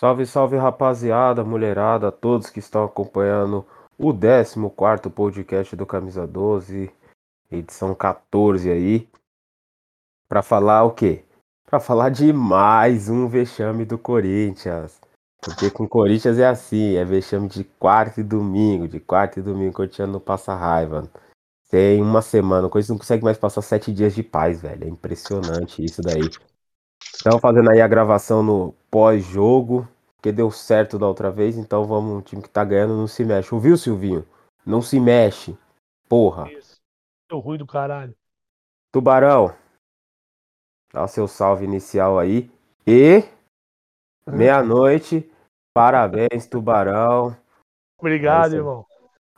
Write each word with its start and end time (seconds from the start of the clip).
Salve, 0.00 0.24
salve 0.24 0.56
rapaziada, 0.56 1.44
mulherada, 1.44 2.10
todos 2.10 2.48
que 2.48 2.58
estão 2.58 2.84
acompanhando 2.84 3.66
o 3.98 4.14
14 4.14 5.10
podcast 5.14 5.76
do 5.76 5.84
Camisa 5.84 6.26
12, 6.26 6.90
edição 7.52 7.94
14 7.94 8.70
aí. 8.70 9.06
Pra 10.26 10.40
falar 10.40 10.84
o 10.84 10.92
quê? 10.92 11.22
Pra 11.66 11.78
falar 11.78 12.08
de 12.08 12.32
mais 12.32 13.10
um 13.10 13.28
vexame 13.28 13.84
do 13.84 13.98
Corinthians. 13.98 14.98
Porque 15.38 15.70
com 15.70 15.84
o 15.84 15.88
Corinthians 15.88 16.38
é 16.38 16.46
assim, 16.46 16.96
é 16.96 17.04
vexame 17.04 17.46
de 17.46 17.62
quarta 17.62 18.22
e 18.22 18.24
domingo, 18.24 18.88
de 18.88 19.00
quarta 19.00 19.38
e 19.38 19.42
domingo, 19.42 19.72
o 19.72 19.74
Corinthians 19.74 20.08
não 20.08 20.18
passa 20.18 20.54
raiva. 20.54 21.10
Tem 21.70 22.00
uma 22.00 22.22
semana, 22.22 22.68
o 22.68 22.70
Corinthians 22.70 22.88
não 22.88 22.98
consegue 22.98 23.22
mais 23.22 23.36
passar 23.36 23.60
sete 23.60 23.92
dias 23.92 24.14
de 24.14 24.22
paz, 24.22 24.62
velho. 24.62 24.82
É 24.82 24.88
impressionante 24.88 25.84
isso 25.84 26.00
daí. 26.00 26.30
Estamos 27.20 27.42
fazendo 27.42 27.70
aí 27.70 27.82
a 27.82 27.86
gravação 27.86 28.42
no 28.42 28.74
pós-jogo, 28.90 29.86
porque 30.20 30.30
deu 30.30 30.50
certo 30.50 30.98
da 30.98 31.08
outra 31.08 31.30
vez, 31.30 31.56
então 31.56 31.86
vamos, 31.86 32.18
o 32.18 32.20
time 32.22 32.42
que 32.42 32.48
tá 32.50 32.62
ganhando 32.62 32.94
não 32.94 33.06
se 33.06 33.24
mexe. 33.24 33.54
Ouviu, 33.54 33.74
Silvinho? 33.78 34.26
Não 34.66 34.82
se 34.82 35.00
mexe. 35.00 35.56
Porra. 36.06 36.52
Isso. 36.52 36.76
Deu 37.26 37.38
ruim 37.38 37.56
do 37.56 37.66
caralho. 37.66 38.14
Tubarão. 38.92 39.54
Dá 40.92 41.04
o 41.04 41.08
seu 41.08 41.26
salve 41.26 41.64
inicial 41.64 42.18
aí. 42.18 42.50
E 42.86 43.24
meia-noite. 44.26 45.30
Parabéns, 45.72 46.46
Tubarão. 46.46 47.34
Obrigado, 47.98 48.52
É 48.54 48.56
irmão. 48.58 48.84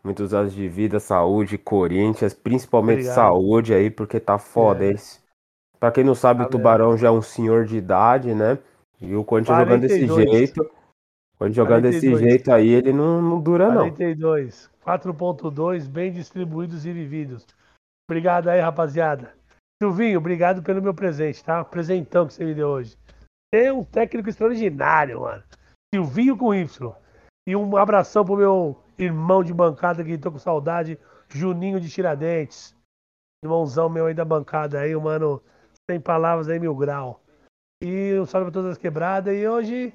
Muitos 0.02 0.34
anos 0.34 0.52
de 0.52 0.69
vida, 0.69 0.98
saúde, 0.98 1.56
Corinthians, 1.56 2.34
principalmente 2.34 3.02
Obrigado. 3.02 3.14
saúde 3.14 3.72
aí, 3.72 3.88
porque 3.88 4.19
tá 4.19 4.36
foda 4.36 4.84
É. 4.84 4.91
esse. 4.91 5.20
Pra 5.78 5.92
quem 5.92 6.02
não 6.02 6.16
sabe, 6.16 6.42
o. 6.42 6.48
Tubarão 6.48 6.96
já 6.96 7.06
é 7.06 7.10
um 7.12 7.22
senhor 7.22 7.66
de 7.66 7.77
idade, 7.77 8.34
né? 8.34 8.58
E 9.02 9.16
o 9.16 9.24
Corinthians 9.24 9.59
jogando 9.59 9.80
desse 9.80 10.06
42. 10.06 10.30
jeito. 10.30 10.70
Quando 11.36 11.55
jogando 11.55 11.83
desse 11.83 12.06
42. 12.06 12.20
jeito 12.20 12.53
aí, 12.53 12.69
ele 12.69 12.92
não, 12.92 13.20
não 13.20 13.41
dura, 13.41 13.69
não. 13.69 13.91
42. 13.91 14.70
4.2, 14.86 15.89
bem 15.89 16.12
distribuídos 16.12 16.86
e 16.86 16.92
vividos. 16.92 17.47
Obrigado 18.09 18.48
aí, 18.48 18.61
rapaziada. 18.61 19.34
Silvinho, 19.83 20.19
obrigado 20.19 20.62
pelo 20.62 20.81
meu 20.81 20.94
presente, 20.94 21.42
tá? 21.42 21.64
Presentão 21.64 22.27
que 22.27 22.34
você 22.34 22.44
me 22.44 22.55
deu 22.55 22.69
hoje. 22.69 22.97
É 23.53 23.72
um 23.72 23.83
técnico 23.83 24.28
extraordinário, 24.28 25.22
mano. 25.22 25.42
Silvinho 25.92 26.37
com 26.37 26.55
Y. 26.55 26.94
E 27.48 27.56
um 27.56 27.77
abração 27.77 28.25
pro 28.25 28.37
meu 28.37 28.78
irmão 28.97 29.42
de 29.42 29.53
bancada 29.53 30.05
que 30.05 30.16
tô 30.16 30.31
com 30.31 30.39
saudade, 30.39 30.98
Juninho 31.28 31.81
de 31.81 31.91
Tiradentes. 31.91 32.75
Irmãozão 33.44 33.89
meu 33.89 34.06
aí 34.06 34.14
da 34.14 34.25
bancada 34.25 34.78
aí, 34.78 34.94
um 34.94 35.00
mano, 35.00 35.42
sem 35.91 36.00
palavras 36.00 36.48
aí, 36.48 36.61
mil 36.61 36.77
grau. 36.77 37.22
E 37.84 38.16
um 38.16 38.25
salve 38.25 38.44
pra 38.44 38.52
todas 38.52 38.72
as 38.72 38.78
quebradas. 38.78 39.34
E 39.36 39.48
hoje, 39.48 39.92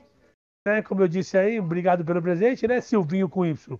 né, 0.67 0.81
como 0.81 1.02
eu 1.02 1.07
disse 1.07 1.38
aí, 1.38 1.57
obrigado 1.57 2.03
pelo 2.03 2.21
presente, 2.21 2.67
né, 2.67 2.81
Silvinho 2.81 3.30
com 3.30 3.45
Y. 3.45 3.80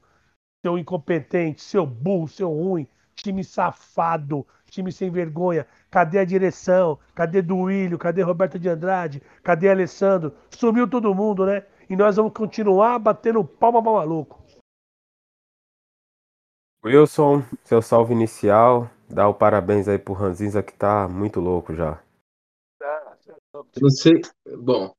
Seu 0.66 0.78
incompetente, 0.78 1.62
seu 1.62 1.86
burro, 1.86 2.26
seu 2.30 2.50
ruim, 2.50 2.88
time 3.14 3.44
safado, 3.44 4.48
time 4.70 4.94
sem 4.94 5.12
vergonha. 5.12 5.68
Cadê 5.92 6.20
a 6.20 6.26
direção? 6.26 6.98
Cadê 7.14 7.42
Duílio? 7.42 7.98
Cadê 7.98 8.22
Roberto 8.22 8.58
de 8.58 8.70
Andrade? 8.70 9.22
Cadê 9.44 9.70
Alessandro? 9.70 10.34
Sumiu 10.52 10.90
todo 10.90 11.14
mundo, 11.14 11.46
né? 11.46 11.66
E 11.90 11.96
nós 11.96 12.16
vamos 12.16 12.32
continuar 12.32 12.98
batendo 13.00 13.44
palma 13.44 13.84
pra 13.84 13.92
maluco. 13.92 14.42
Wilson, 16.86 17.44
seu 17.66 17.82
salve 17.82 18.14
inicial. 18.14 18.90
Dá 19.10 19.28
o 19.28 19.34
parabéns 19.34 19.90
aí 19.90 19.98
pro 19.98 20.14
Ranzinza 20.14 20.64
que 20.64 20.74
tá 20.74 21.10
muito 21.10 21.42
louco 21.42 21.76
já. 21.76 22.00
Não 23.82 23.90
sei. 23.90 24.22
Bom, 24.58 24.94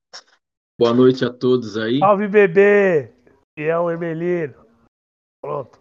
boa 0.78 0.94
noite 0.94 1.24
a 1.24 1.32
todos 1.32 1.76
aí. 1.76 1.98
Salve, 1.98 2.28
bebê! 2.28 3.12
Fiel 3.58 3.90
Emelino. 3.90 4.54
Pronto. 5.42 5.78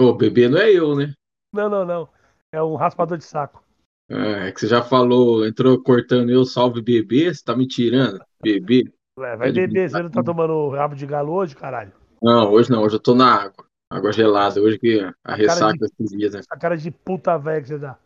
O 0.00 0.12
bebê 0.12 0.48
não 0.48 0.58
é 0.58 0.70
eu, 0.70 0.96
né? 0.96 1.14
Não, 1.54 1.68
não, 1.68 1.84
não. 1.84 2.08
É 2.52 2.62
um 2.62 2.74
raspador 2.74 3.16
de 3.18 3.24
saco. 3.24 3.62
É 4.10 4.48
é 4.48 4.52
que 4.52 4.60
você 4.60 4.66
já 4.66 4.82
falou, 4.82 5.46
entrou 5.46 5.82
cortando 5.82 6.30
eu, 6.30 6.44
salve 6.44 6.82
bebê, 6.82 7.32
você 7.32 7.42
tá 7.42 7.56
me 7.56 7.66
tirando? 7.66 8.22
Bebê? 8.42 8.84
Ué, 9.18 9.36
vai 9.36 9.48
É 9.48 9.52
beber, 9.52 9.88
você 9.88 10.02
não 10.02 10.10
tá 10.10 10.22
tomando 10.22 10.68
rabo 10.70 10.94
de 10.94 11.06
galo 11.06 11.32
hoje, 11.32 11.56
caralho? 11.56 11.92
Não, 12.22 12.50
hoje 12.52 12.70
não, 12.70 12.82
hoje 12.82 12.96
eu 12.96 13.00
tô 13.00 13.14
na 13.14 13.32
água. 13.44 13.66
Água 13.90 14.12
gelada, 14.12 14.60
hoje 14.60 14.78
que 14.78 15.00
a 15.00 15.12
cara 15.22 15.36
ressaca 15.36 15.86
de- 15.86 16.16
dias, 16.16 16.32
né? 16.32 16.40
Essa 16.40 16.58
cara 16.58 16.76
de 16.76 16.90
puta 16.90 17.38
velha 17.38 17.60
que 17.62 17.68
você 17.68 17.78
dá. 17.78 17.98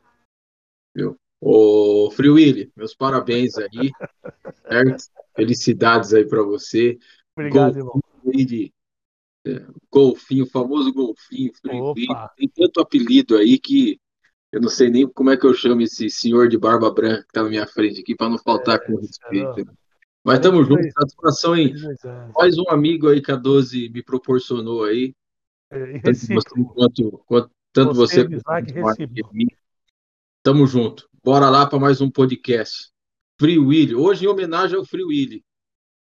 Ô, 1.40 2.10
Free 2.10 2.30
Willy, 2.30 2.72
meus 2.76 2.94
parabéns 2.94 3.56
aí, 3.58 3.90
certo? 4.68 5.04
Felicidades 5.34 6.14
aí 6.14 6.26
pra 6.26 6.42
você. 6.42 6.98
Obrigado, 7.36 7.76
irmão. 7.76 8.00
Aí 8.26 8.44
de 8.44 8.72
é, 9.46 9.64
golfinho, 9.90 10.44
o 10.44 10.48
famoso 10.48 10.92
golfinho, 10.92 11.52
Free 11.60 11.80
Opa. 11.80 11.92
Willy. 11.92 12.28
Tem 12.36 12.48
tanto 12.48 12.80
apelido 12.80 13.36
aí 13.36 13.58
que 13.58 14.00
eu 14.50 14.60
não 14.60 14.68
sei 14.68 14.88
nem 14.88 15.06
como 15.06 15.30
é 15.30 15.36
que 15.36 15.46
eu 15.46 15.52
chamo 15.52 15.82
esse 15.82 16.08
senhor 16.08 16.48
de 16.48 16.56
barba 16.56 16.90
branca 16.90 17.22
que 17.22 17.32
tá 17.32 17.42
na 17.42 17.48
minha 17.48 17.66
frente 17.66 18.00
aqui, 18.00 18.14
pra 18.14 18.28
não 18.28 18.38
faltar 18.38 18.80
com 18.80 18.96
respeito. 18.96 19.66
né? 19.66 19.72
Mas 20.24 20.40
tamo 20.40 20.64
junto, 20.64 20.82
satisfação 20.90 21.54
em 21.56 21.72
mais 22.34 22.58
um 22.58 22.68
amigo 22.68 23.08
aí 23.08 23.20
que 23.20 23.30
a 23.30 23.36
12 23.36 23.90
me 23.90 24.02
proporcionou 24.02 24.84
aí. 24.84 25.14
É, 25.70 25.98
Tanto 25.98 26.26
você 26.26 26.64
quanto, 26.74 27.24
quanto 27.26 27.50
tanto 27.72 27.94
Você, 27.94 28.24
você 28.24 28.80
quanto. 28.80 28.96
Tamo 30.42 30.66
junto. 30.66 31.08
Bora 31.26 31.50
lá 31.50 31.68
para 31.68 31.80
mais 31.80 32.00
um 32.00 32.08
podcast. 32.08 32.92
Free 33.36 33.58
Willy. 33.58 33.96
Hoje 33.96 34.24
em 34.24 34.28
homenagem 34.28 34.78
ao 34.78 34.84
Free 34.84 35.02
Willy. 35.02 35.44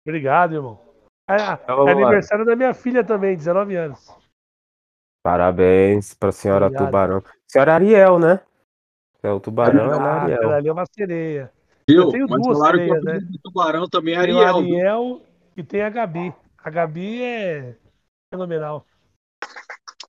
Obrigado, 0.05 0.55
irmão. 0.55 0.77
É, 1.29 1.35
é 1.37 1.91
aniversário 1.91 2.43
da 2.45 2.53
minha 2.53 2.73
filha 2.73 3.01
também, 3.01 3.33
19 3.33 3.77
anos. 3.77 4.13
Parabéns 5.23 6.13
pra 6.13 6.33
senhora 6.33 6.65
Obrigado. 6.65 6.85
Tubarão. 6.85 7.23
Senhora 7.49 7.75
Ariel, 7.75 8.19
né? 8.19 8.41
É 9.23 9.31
o 9.31 9.39
Tubarão, 9.39 9.85
ela 9.85 9.95
é 9.95 9.99
Ah, 9.99 10.21
Ariel. 10.23 10.37
aquela 10.37 10.55
ali 10.57 10.67
é 10.67 10.73
uma 10.73 10.85
sereia. 10.85 11.49
Viu? 11.89 12.11
tenho 12.11 12.27
Mas 12.29 12.41
duas 12.41 12.59
sereias, 12.59 13.23
do 13.31 13.39
Tubarão 13.41 13.87
também 13.87 14.15
é 14.15 14.21
Tem 14.21 14.35
o 14.35 14.39
Ariel. 14.39 14.61
viu? 14.63 14.75
Ariel 14.75 15.21
e 15.55 15.63
tem 15.63 15.81
a 15.81 15.89
Gabi. 15.89 16.35
A 16.57 16.69
Gabi 16.69 17.23
é 17.23 17.77
fenomenal. 18.29 18.85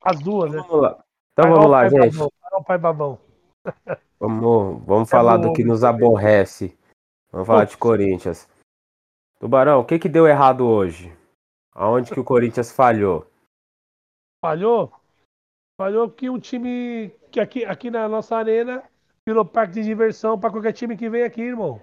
As 0.03 0.19
duas, 0.19 0.51
né? 0.51 0.59
Vamos 0.67 0.83
lá. 0.83 1.05
Então 1.33 1.51
Vai 1.51 1.53
vamos 1.53 1.71
lá, 1.71 1.81
pai 1.83 1.91
gente. 1.91 2.13
babão, 2.19 2.31
o 2.59 2.65
pai 2.65 2.79
babão. 2.79 3.19
Vamos, 4.19 4.83
vamos 4.85 5.11
falar 5.11 5.37
do 5.37 5.53
que 5.53 5.63
nos 5.63 5.85
aborrece. 5.85 6.77
Vamos 7.31 7.47
falar 7.47 7.65
de 7.65 7.77
Corinthians. 7.77 8.49
Tubarão, 9.39 9.81
o 9.81 9.85
que 9.85 9.99
que 9.99 10.09
deu 10.09 10.27
errado 10.27 10.67
hoje? 10.67 11.15
Aonde 11.73 12.11
que 12.11 12.21
o 12.21 12.25
Corinthians 12.25 12.73
falhou? 12.73 13.27
Falhou? 14.43 14.93
Falhou 15.79 16.11
que 16.11 16.31
um 16.31 16.39
time 16.39 17.11
que 17.31 17.39
aqui, 17.39 17.65
aqui 17.65 17.91
na 17.91 18.09
nossa 18.09 18.35
arena 18.37 18.83
virou 19.29 19.45
parque 19.45 19.75
de 19.75 19.83
diversão 19.83 20.41
para 20.41 20.51
qualquer 20.51 20.73
time 20.73 20.97
que 20.97 21.11
vem 21.11 21.23
aqui, 21.23 21.43
irmão. 21.43 21.83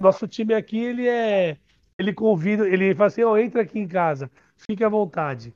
Nosso 0.00 0.26
time 0.26 0.54
aqui, 0.54 0.78
ele 0.78 1.06
é. 1.06 1.56
Ele 1.96 2.12
convida, 2.12 2.68
ele 2.68 2.92
fala 2.94 3.06
assim: 3.06 3.22
ó, 3.22 3.36
entra 3.36 3.62
aqui 3.62 3.78
em 3.78 3.86
casa, 3.86 4.28
fique 4.68 4.82
à 4.82 4.88
vontade. 4.88 5.54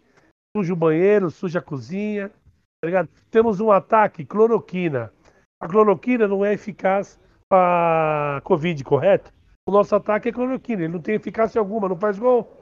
Suja 0.57 0.73
o 0.73 0.77
banheiro, 0.77 1.31
suja 1.31 1.59
a 1.59 1.63
cozinha, 1.63 2.29
tá 2.81 2.87
ligado? 2.87 3.09
Temos 3.31 3.59
um 3.59 3.73
ataque, 3.73 4.25
cloroquina. 4.25 5.13
A 5.61 5.69
cloroquina 5.69 6.29
não 6.29 6.45
é 6.45 6.53
eficaz 6.53 7.19
para 7.49 8.41
Covid, 8.45 8.83
correto? 8.85 9.33
O 9.69 9.73
nosso 9.73 9.95
ataque 9.95 10.29
é 10.29 10.33
cloroquina, 10.33 10.83
ele 10.83 10.93
não 10.93 11.01
tem 11.01 11.17
eficácia 11.17 11.59
alguma, 11.59 11.89
não 11.89 11.99
faz 11.99 12.19
gol. 12.19 12.57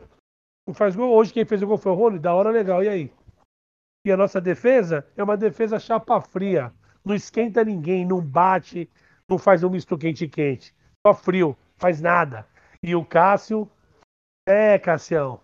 Não 0.66 0.74
faz 0.74 0.96
gol. 0.96 1.14
Hoje 1.14 1.32
quem 1.32 1.44
fez 1.44 1.62
o 1.62 1.66
gol 1.66 1.78
foi 1.78 1.92
o 1.92 1.94
Rony, 1.94 2.18
da 2.18 2.34
hora 2.34 2.50
legal, 2.50 2.82
e 2.82 2.88
aí? 2.88 3.12
E 4.04 4.10
a 4.10 4.16
nossa 4.16 4.40
defesa 4.40 5.06
é 5.16 5.22
uma 5.22 5.36
defesa 5.36 5.78
chapa 5.78 6.20
fria. 6.20 6.72
Não 7.04 7.14
esquenta 7.14 7.64
ninguém, 7.64 8.04
não 8.04 8.20
bate, 8.20 8.90
não 9.28 9.38
faz 9.38 9.62
um 9.62 9.70
misto 9.70 9.96
quente-quente. 9.96 10.74
Só 11.06 11.14
frio, 11.14 11.56
faz 11.76 12.00
nada. 12.00 12.47
E 12.82 12.97
o 12.97 13.04
Cássio, 13.04 13.71
é, 14.48 14.78
Cassião, 14.78 15.41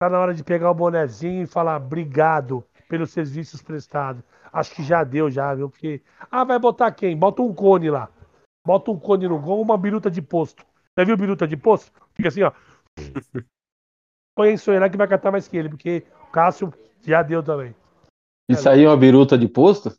tá 0.00 0.08
na 0.08 0.18
hora 0.18 0.34
de 0.34 0.42
pegar 0.42 0.70
o 0.70 0.74
bonezinho 0.74 1.42
e 1.42 1.46
falar 1.46 1.76
obrigado 1.76 2.64
pelos 2.88 3.10
serviços 3.10 3.62
prestados. 3.62 4.22
Acho 4.52 4.74
que 4.74 4.82
já 4.82 5.04
deu, 5.04 5.30
já, 5.30 5.54
viu? 5.54 5.68
Porque. 5.68 6.02
Ah, 6.30 6.44
vai 6.44 6.58
botar 6.58 6.90
quem? 6.92 7.16
Bota 7.16 7.42
um 7.42 7.54
cone 7.54 7.90
lá. 7.90 8.08
Bota 8.66 8.90
um 8.90 8.98
cone 8.98 9.28
no 9.28 9.38
gol, 9.38 9.60
uma 9.62 9.78
biruta 9.78 10.10
de 10.10 10.20
posto. 10.20 10.64
Já 10.98 11.04
viu 11.04 11.16
biruta 11.16 11.46
de 11.46 11.56
posto? 11.56 11.92
Fica 12.14 12.28
assim, 12.28 12.42
ó. 12.42 12.52
Põe 14.36 14.54
isso 14.54 14.70
aí 14.70 14.78
lá 14.78 14.88
que 14.88 14.96
vai 14.96 15.08
catar 15.08 15.30
mais 15.30 15.48
que 15.48 15.56
ele, 15.56 15.68
porque 15.68 16.04
o 16.28 16.30
Cássio 16.30 16.72
já 17.02 17.22
deu 17.22 17.42
também. 17.42 17.74
Isso 18.48 18.68
aí 18.68 18.84
é 18.84 18.88
uma 18.88 18.96
biruta 18.96 19.36
de 19.38 19.48
posto? 19.48 19.90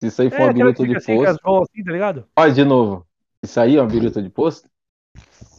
Se 0.00 0.08
isso 0.08 0.22
aí 0.22 0.30
for 0.30 0.40
É, 0.40 0.44
uma 0.44 0.52
biruta 0.52 0.86
de 0.86 0.96
assim, 0.96 1.16
posto, 1.16 1.40
mãos 1.44 1.68
assim, 1.70 1.84
tá 1.84 1.92
ligado? 1.92 2.24
faz 2.34 2.54
de 2.54 2.64
novo. 2.64 3.06
Isso 3.42 3.60
aí 3.60 3.76
é 3.76 3.80
uma 3.80 3.88
biruta 3.88 4.22
de 4.22 4.30
posto? 4.30 4.68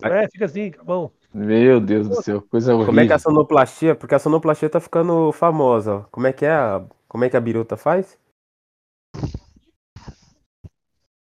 É, 0.03 0.27
fica 0.29 0.45
assim, 0.45 0.71
mão. 0.85 1.11
Meu 1.33 1.79
Deus 1.79 2.09
do 2.09 2.21
céu, 2.21 2.41
coisa 2.41 2.73
horrível. 2.73 2.87
Como 2.87 2.99
é 2.99 3.05
que 3.05 3.11
é 3.11 3.15
a 3.15 3.19
sonoplastia? 3.19 3.95
Porque 3.95 4.15
a 4.15 4.19
sonoplastia 4.19 4.69
tá 4.69 4.79
ficando 4.79 5.31
famosa. 5.31 5.95
ó. 5.95 6.01
Como 6.11 6.27
é 6.27 6.33
que 6.33 6.45
é 6.45 6.51
a, 6.51 6.83
como 7.07 7.23
é 7.23 7.29
que 7.29 7.37
a 7.37 7.41
biruta 7.41 7.77
faz? 7.77 8.17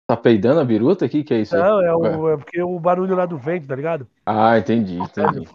Tá 0.07 0.17
peidando 0.17 0.61
a 0.61 0.65
biruta 0.65 1.05
aqui? 1.05 1.25
Que 1.25 1.35
é 1.35 1.41
isso 1.41 1.57
aí? 1.57 1.63
Não, 1.63 1.81
é, 1.81 1.95
o, 1.95 2.29
é 2.31 2.37
porque 2.37 2.61
o 2.63 2.79
barulho 2.79 3.15
lá 3.15 3.25
do 3.27 3.39
vento, 3.39 3.69
tá 3.69 3.75
ligado? 3.75 4.07
Ah, 4.27 4.59
entendi, 4.59 4.99
entendi. 4.99 5.49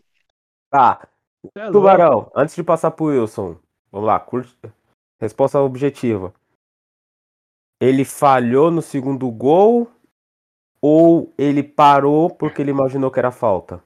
Tá. 0.70 1.08
É 1.56 1.72
Tubarão, 1.72 2.32
antes 2.36 2.56
de 2.56 2.64
passar 2.64 2.92
pro 2.92 3.06
Wilson, 3.06 3.58
vamos 3.92 4.08
lá, 4.08 4.20
curte. 4.20 4.58
Resposta 5.20 5.60
objetiva. 5.60 6.34
Ele 7.80 8.04
falhou 8.04 8.72
no 8.72 8.82
segundo 8.82 9.30
gol 9.32 9.90
ou 10.82 11.34
ele 11.38 11.64
parou 11.64 12.30
porque 12.30 12.62
ele 12.62 12.72
imaginou 12.72 13.12
que 13.12 13.20
era 13.20 13.32
falta? 13.32 13.84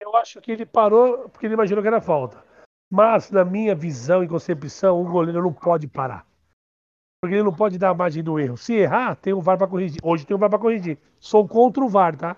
Eu 0.00 0.16
acho 0.16 0.40
que 0.40 0.50
ele 0.50 0.64
parou 0.64 1.28
porque 1.28 1.46
ele 1.46 1.54
imaginou 1.54 1.82
que 1.82 1.88
era 1.88 2.00
falta. 2.00 2.42
Mas, 2.90 3.30
na 3.30 3.44
minha 3.44 3.74
visão 3.74 4.24
e 4.24 4.28
concepção, 4.28 5.00
o 5.00 5.08
goleiro 5.08 5.42
não 5.42 5.52
pode 5.52 5.86
parar. 5.86 6.26
Porque 7.20 7.34
ele 7.34 7.42
não 7.42 7.52
pode 7.52 7.78
dar 7.78 7.90
a 7.90 7.94
margem 7.94 8.22
do 8.22 8.38
erro. 8.40 8.56
Se 8.56 8.72
errar, 8.72 9.14
tem 9.14 9.34
o 9.34 9.42
VAR 9.42 9.58
para 9.58 9.66
corrigir. 9.66 10.00
Hoje 10.02 10.24
tem 10.24 10.34
o 10.34 10.38
VAR 10.38 10.48
para 10.48 10.58
corrigir. 10.58 10.96
Sou 11.18 11.46
contra 11.46 11.84
o 11.84 11.88
VAR, 11.88 12.16
tá? 12.16 12.34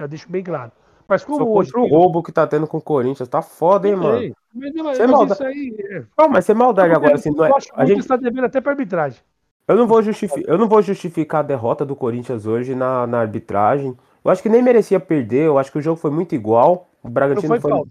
Já 0.00 0.06
deixo 0.06 0.30
bem 0.30 0.44
claro. 0.44 0.70
Mas 1.08 1.24
como 1.24 1.38
Sou 1.38 1.56
hoje. 1.56 1.72
Contra 1.72 1.92
o 1.92 1.98
roubo 1.98 2.22
que 2.22 2.30
tá 2.30 2.46
tendo 2.46 2.68
com 2.68 2.78
o 2.78 2.80
Corinthians. 2.80 3.28
Tá 3.28 3.42
foda, 3.42 3.88
hein, 3.88 3.96
mano? 3.96 4.32
Mas, 4.54 4.72
mas, 4.74 5.00
é 5.00 5.06
maldade. 5.08 5.44
Aí, 5.44 5.76
é... 5.90 6.04
Não, 6.16 6.28
mas 6.28 6.48
é 6.48 6.54
maldade 6.54 6.94
agora. 6.94 7.16
Assim, 7.16 7.30
não 7.30 7.46
é... 7.46 7.50
a 7.74 7.84
gente 7.84 7.98
está 7.98 8.16
devendo 8.16 8.44
até 8.44 8.60
para 8.60 8.72
arbitragem. 8.72 9.20
Eu 9.66 9.76
não, 9.76 9.86
vou 9.88 10.00
justificar, 10.02 10.52
eu 10.52 10.58
não 10.58 10.68
vou 10.68 10.82
justificar 10.82 11.40
a 11.40 11.46
derrota 11.46 11.84
do 11.84 11.96
Corinthians 11.96 12.46
hoje 12.46 12.76
na, 12.76 13.06
na 13.08 13.20
arbitragem. 13.20 13.96
Eu 14.24 14.30
acho 14.30 14.42
que 14.42 14.48
nem 14.48 14.62
merecia 14.62 15.00
perder. 15.00 15.46
Eu 15.46 15.58
acho 15.58 15.72
que 15.72 15.78
o 15.78 15.82
jogo 15.82 15.96
foi 15.96 16.12
muito 16.12 16.32
igual. 16.32 16.88
O 17.02 17.08
Bragantino 17.08 17.48
foi, 17.48 17.60
foi, 17.60 17.82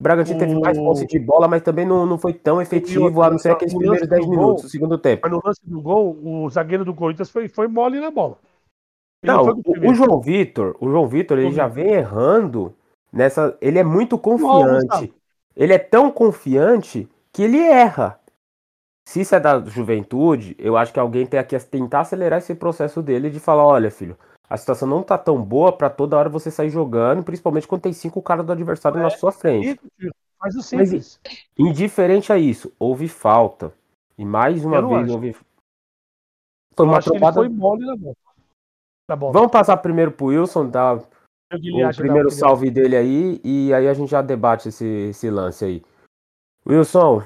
o 0.00 0.02
Bragantino 0.02 0.38
teve 0.38 0.58
mais 0.58 0.78
posse 0.78 1.06
de 1.06 1.18
bola, 1.18 1.46
mas 1.46 1.60
também 1.60 1.84
não, 1.84 2.06
não 2.06 2.16
foi 2.16 2.32
tão 2.32 2.60
efetivo, 2.60 3.22
a 3.22 3.30
não 3.30 3.38
ser 3.38 3.50
aqueles 3.50 3.74
primeiros 3.74 4.08
10 4.08 4.26
minutos, 4.26 4.64
o 4.64 4.68
segundo 4.70 4.96
tempo. 4.96 5.20
Mas 5.22 5.30
no 5.30 5.42
lance 5.44 5.60
do 5.62 5.78
gol, 5.82 6.18
o 6.22 6.48
zagueiro 6.48 6.86
do 6.86 6.94
Corinthians 6.94 7.28
foi, 7.28 7.48
foi 7.48 7.68
mole 7.68 8.00
na 8.00 8.10
bola. 8.10 8.38
Ele 9.22 9.30
não, 9.30 9.44
o, 9.44 9.90
o, 9.90 9.94
João 9.94 10.18
Vitor, 10.18 10.74
o 10.80 10.88
João 10.88 11.06
Vitor, 11.06 11.38
ele 11.38 11.52
já 11.52 11.68
vem 11.68 11.92
errando 11.92 12.74
nessa. 13.12 13.54
Ele 13.60 13.78
é 13.78 13.84
muito 13.84 14.16
confiante. 14.16 15.12
Ele 15.54 15.74
é 15.74 15.78
tão 15.78 16.10
confiante 16.10 17.06
que 17.30 17.42
ele 17.42 17.58
erra. 17.58 18.18
Se 19.06 19.20
isso 19.20 19.34
é 19.34 19.40
da 19.40 19.60
juventude, 19.60 20.56
eu 20.58 20.78
acho 20.78 20.94
que 20.94 21.00
alguém 21.00 21.26
tem 21.26 21.44
que 21.44 21.58
tentar 21.58 22.00
acelerar 22.00 22.38
esse 22.38 22.54
processo 22.54 23.02
dele 23.02 23.28
de 23.28 23.38
falar, 23.38 23.66
olha, 23.66 23.90
filho, 23.90 24.16
a 24.50 24.56
situação 24.56 24.88
não 24.88 25.00
tá 25.00 25.16
tão 25.16 25.40
boa 25.40 25.72
para 25.72 25.88
toda 25.88 26.16
hora 26.16 26.28
você 26.28 26.50
sair 26.50 26.70
jogando, 26.70 27.22
principalmente 27.22 27.68
quando 27.68 27.82
tem 27.82 27.92
cinco 27.92 28.20
caras 28.20 28.44
do 28.44 28.50
adversário 28.50 28.98
é, 28.98 29.02
na 29.02 29.08
sua 29.08 29.30
frente. 29.30 29.80
Faz 30.36 30.56
o 30.56 30.62
simples. 30.62 31.20
Mas, 31.24 31.46
indiferente 31.56 32.32
a 32.32 32.36
isso, 32.36 32.72
houve 32.76 33.06
falta. 33.06 33.72
E 34.18 34.24
mais 34.24 34.64
uma 34.64 34.82
vez 34.82 35.04
acho. 35.04 35.12
houve. 35.12 35.36
Foi 36.74 36.84
uma 36.84 37.00
tropada... 37.00 37.34
foi 37.34 37.48
mole 37.48 37.86
na 37.86 37.94
bola. 37.94 38.16
Tá 39.06 39.14
bom. 39.14 39.30
Vamos 39.30 39.52
passar 39.52 39.76
primeiro 39.76 40.10
pro 40.10 40.26
Wilson, 40.26 40.68
dar 40.68 40.96
o 40.96 41.96
primeiro 41.96 42.30
salve 42.30 42.70
dele 42.70 42.96
aí, 42.96 43.40
e 43.44 43.72
aí 43.72 43.86
a 43.86 43.94
gente 43.94 44.10
já 44.10 44.20
debate 44.20 44.68
esse, 44.68 44.84
esse 44.84 45.30
lance 45.30 45.64
aí. 45.64 45.82
Wilson, 46.66 47.22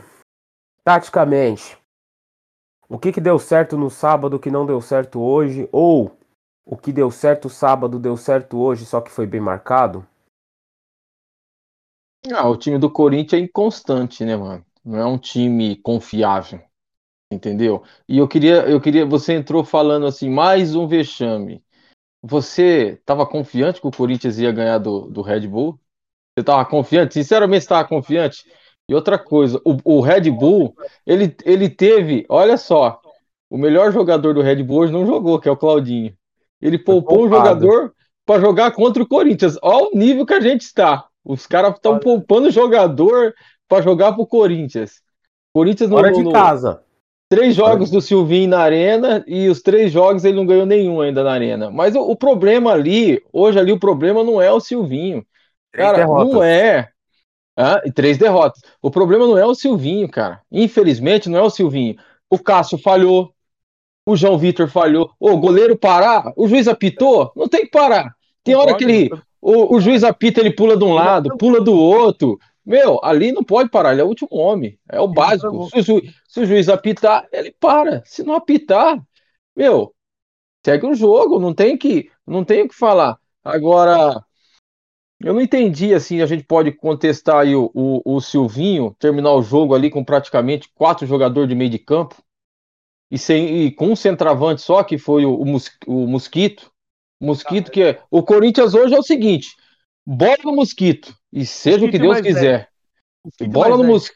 taticamente, 0.84 1.78
o 2.86 2.98
que, 2.98 3.12
que 3.12 3.20
deu 3.20 3.38
certo 3.38 3.78
no 3.78 3.88
sábado 3.88 4.38
que 4.38 4.50
não 4.50 4.66
deu 4.66 4.80
certo 4.82 5.20
hoje? 5.20 5.66
Ou 5.72 6.14
o 6.64 6.76
que 6.76 6.92
deu 6.92 7.10
certo 7.10 7.48
sábado 7.48 7.98
deu 7.98 8.16
certo 8.16 8.58
hoje, 8.58 8.86
só 8.86 9.00
que 9.00 9.10
foi 9.10 9.26
bem 9.26 9.40
marcado? 9.40 10.06
Ah, 12.32 12.48
o 12.48 12.56
time 12.56 12.78
do 12.78 12.90
Corinthians 12.90 13.42
é 13.42 13.44
inconstante, 13.44 14.24
né, 14.24 14.36
mano? 14.36 14.64
Não 14.84 14.98
é 14.98 15.04
um 15.04 15.18
time 15.18 15.76
confiável. 15.76 16.60
Entendeu? 17.30 17.82
E 18.08 18.18
eu 18.18 18.28
queria, 18.28 18.68
eu 18.68 18.80
queria, 18.80 19.04
você 19.04 19.34
entrou 19.34 19.64
falando 19.64 20.06
assim, 20.06 20.30
mais 20.30 20.74
um 20.74 20.86
vexame. 20.86 21.62
Você 22.22 22.98
estava 23.00 23.26
confiante 23.26 23.80
que 23.80 23.86
o 23.86 23.90
Corinthians 23.90 24.38
ia 24.38 24.52
ganhar 24.52 24.78
do, 24.78 25.10
do 25.10 25.20
Red 25.20 25.46
Bull? 25.46 25.78
Você 26.34 26.40
estava 26.40 26.64
confiante? 26.64 27.14
Sinceramente, 27.14 27.62
estava 27.62 27.86
confiante? 27.86 28.44
E 28.88 28.94
outra 28.94 29.18
coisa, 29.18 29.60
o, 29.64 29.76
o 29.96 30.00
Red 30.00 30.30
Bull, 30.30 30.74
ele, 31.06 31.36
ele 31.44 31.68
teve, 31.68 32.24
olha 32.28 32.56
só, 32.56 33.00
o 33.50 33.58
melhor 33.58 33.92
jogador 33.92 34.32
do 34.34 34.42
Red 34.42 34.62
Bull 34.62 34.80
hoje 34.80 34.92
não 34.92 35.06
jogou, 35.06 35.38
que 35.38 35.48
é 35.48 35.52
o 35.52 35.56
Claudinho. 35.56 36.16
Ele 36.64 36.78
poupou 36.78 37.26
um 37.26 37.28
jogador 37.28 37.92
para 38.24 38.40
jogar 38.40 38.70
contra 38.70 39.02
o 39.02 39.06
Corinthians. 39.06 39.58
Olha 39.62 39.90
o 39.92 39.98
nível 39.98 40.24
que 40.24 40.32
a 40.32 40.40
gente 40.40 40.62
está. 40.62 41.06
Os 41.22 41.46
caras 41.46 41.74
estão 41.74 41.98
poupando 41.98 42.50
jogador 42.50 43.34
para 43.68 43.82
jogar 43.82 44.12
para 44.12 44.22
o 44.22 44.26
Corinthians. 44.26 45.02
Corinthians 45.52 45.90
não 45.90 45.98
Hora 45.98 46.10
de 46.10 46.32
casa. 46.32 46.82
Três 47.28 47.54
jogos 47.54 47.90
do 47.90 48.00
Silvinho 48.00 48.48
na 48.48 48.60
arena 48.60 49.22
e 49.26 49.48
os 49.48 49.60
três 49.60 49.92
jogos 49.92 50.24
ele 50.24 50.36
não 50.36 50.46
ganhou 50.46 50.64
nenhum 50.64 51.02
ainda 51.02 51.22
na 51.22 51.32
arena. 51.32 51.70
Mas 51.70 51.94
o, 51.94 52.00
o 52.00 52.16
problema 52.16 52.72
ali, 52.72 53.22
hoje 53.30 53.58
ali 53.58 53.70
o 53.70 53.78
problema 53.78 54.24
não 54.24 54.40
é 54.40 54.50
o 54.50 54.60
Silvinho. 54.60 55.24
Três 55.70 55.86
cara, 55.86 55.98
derrotas. 55.98 56.32
não 56.32 56.42
é. 56.42 56.88
Ah, 57.56 57.82
e 57.84 57.92
três 57.92 58.16
derrotas. 58.16 58.62
O 58.80 58.90
problema 58.90 59.26
não 59.26 59.36
é 59.36 59.44
o 59.44 59.54
Silvinho, 59.54 60.08
cara. 60.08 60.40
Infelizmente 60.50 61.28
não 61.28 61.38
é 61.38 61.42
o 61.42 61.50
Silvinho. 61.50 61.96
O 62.30 62.38
Cássio 62.38 62.78
falhou, 62.78 63.33
o 64.06 64.16
João 64.16 64.38
Vitor 64.38 64.68
falhou. 64.68 65.10
O 65.18 65.36
goleiro 65.36 65.76
parar, 65.76 66.32
o 66.36 66.46
juiz 66.46 66.68
apitou, 66.68 67.32
não 67.34 67.48
tem 67.48 67.62
que 67.62 67.70
parar. 67.70 68.14
Tem 68.42 68.54
hora 68.54 68.76
que 68.76 68.84
ele. 68.84 69.10
O, 69.40 69.76
o 69.76 69.80
juiz 69.80 70.04
apita, 70.04 70.40
ele 70.40 70.50
pula 70.50 70.76
de 70.76 70.84
um 70.84 70.92
lado, 70.92 71.36
pula 71.36 71.60
do 71.60 71.74
outro. 71.74 72.38
Meu, 72.64 72.98
ali 73.04 73.30
não 73.30 73.44
pode 73.44 73.68
parar, 73.70 73.92
ele 73.92 74.00
é 74.00 74.04
o 74.04 74.08
último 74.08 74.28
homem. 74.32 74.78
É 74.90 75.00
o 75.00 75.08
básico. 75.08 75.68
Se 75.68 75.92
o, 75.92 76.02
se 76.26 76.40
o 76.40 76.46
juiz 76.46 76.68
apitar, 76.68 77.26
ele 77.30 77.54
para. 77.58 78.02
Se 78.06 78.22
não 78.22 78.34
apitar, 78.34 78.98
meu, 79.54 79.94
segue 80.64 80.86
o 80.86 80.94
jogo, 80.94 81.38
não 81.38 81.52
tem 81.52 81.76
que, 81.76 82.10
não 82.26 82.42
tem 82.42 82.62
o 82.62 82.68
que 82.68 82.74
falar. 82.74 83.18
Agora, 83.42 84.24
eu 85.20 85.34
não 85.34 85.40
entendi 85.42 85.92
assim, 85.92 86.22
a 86.22 86.26
gente 86.26 86.44
pode 86.44 86.72
contestar 86.72 87.40
aí 87.40 87.54
o, 87.54 87.70
o, 87.74 88.16
o 88.16 88.20
Silvinho 88.20 88.96
terminar 88.98 89.34
o 89.34 89.42
jogo 89.42 89.74
ali 89.74 89.90
com 89.90 90.02
praticamente 90.02 90.70
quatro 90.74 91.06
jogadores 91.06 91.48
de 91.48 91.54
meio 91.54 91.70
de 91.70 91.78
campo 91.78 92.23
e, 93.10 93.18
sem, 93.18 93.64
e 93.64 93.70
com 93.70 93.88
um 93.88 93.96
centroavante 93.96 94.62
só, 94.62 94.82
que 94.82 94.98
foi 94.98 95.24
o, 95.24 95.34
o, 95.34 95.44
mos, 95.44 95.70
o 95.86 96.06
Mosquito. 96.06 96.70
Mosquito, 97.20 97.70
que 97.70 97.82
é. 97.82 98.02
O 98.10 98.22
Corinthians 98.22 98.74
hoje 98.74 98.94
é 98.94 98.98
o 98.98 99.02
seguinte: 99.02 99.54
bola 100.06 100.38
no 100.44 100.54
Mosquito, 100.54 101.14
e 101.32 101.46
seja 101.46 101.86
o 101.86 101.90
que 101.90 101.98
Deus 101.98 102.20
quiser. 102.20 102.68
Bola 103.48 103.76
no, 103.76 103.84
mos, 103.84 104.10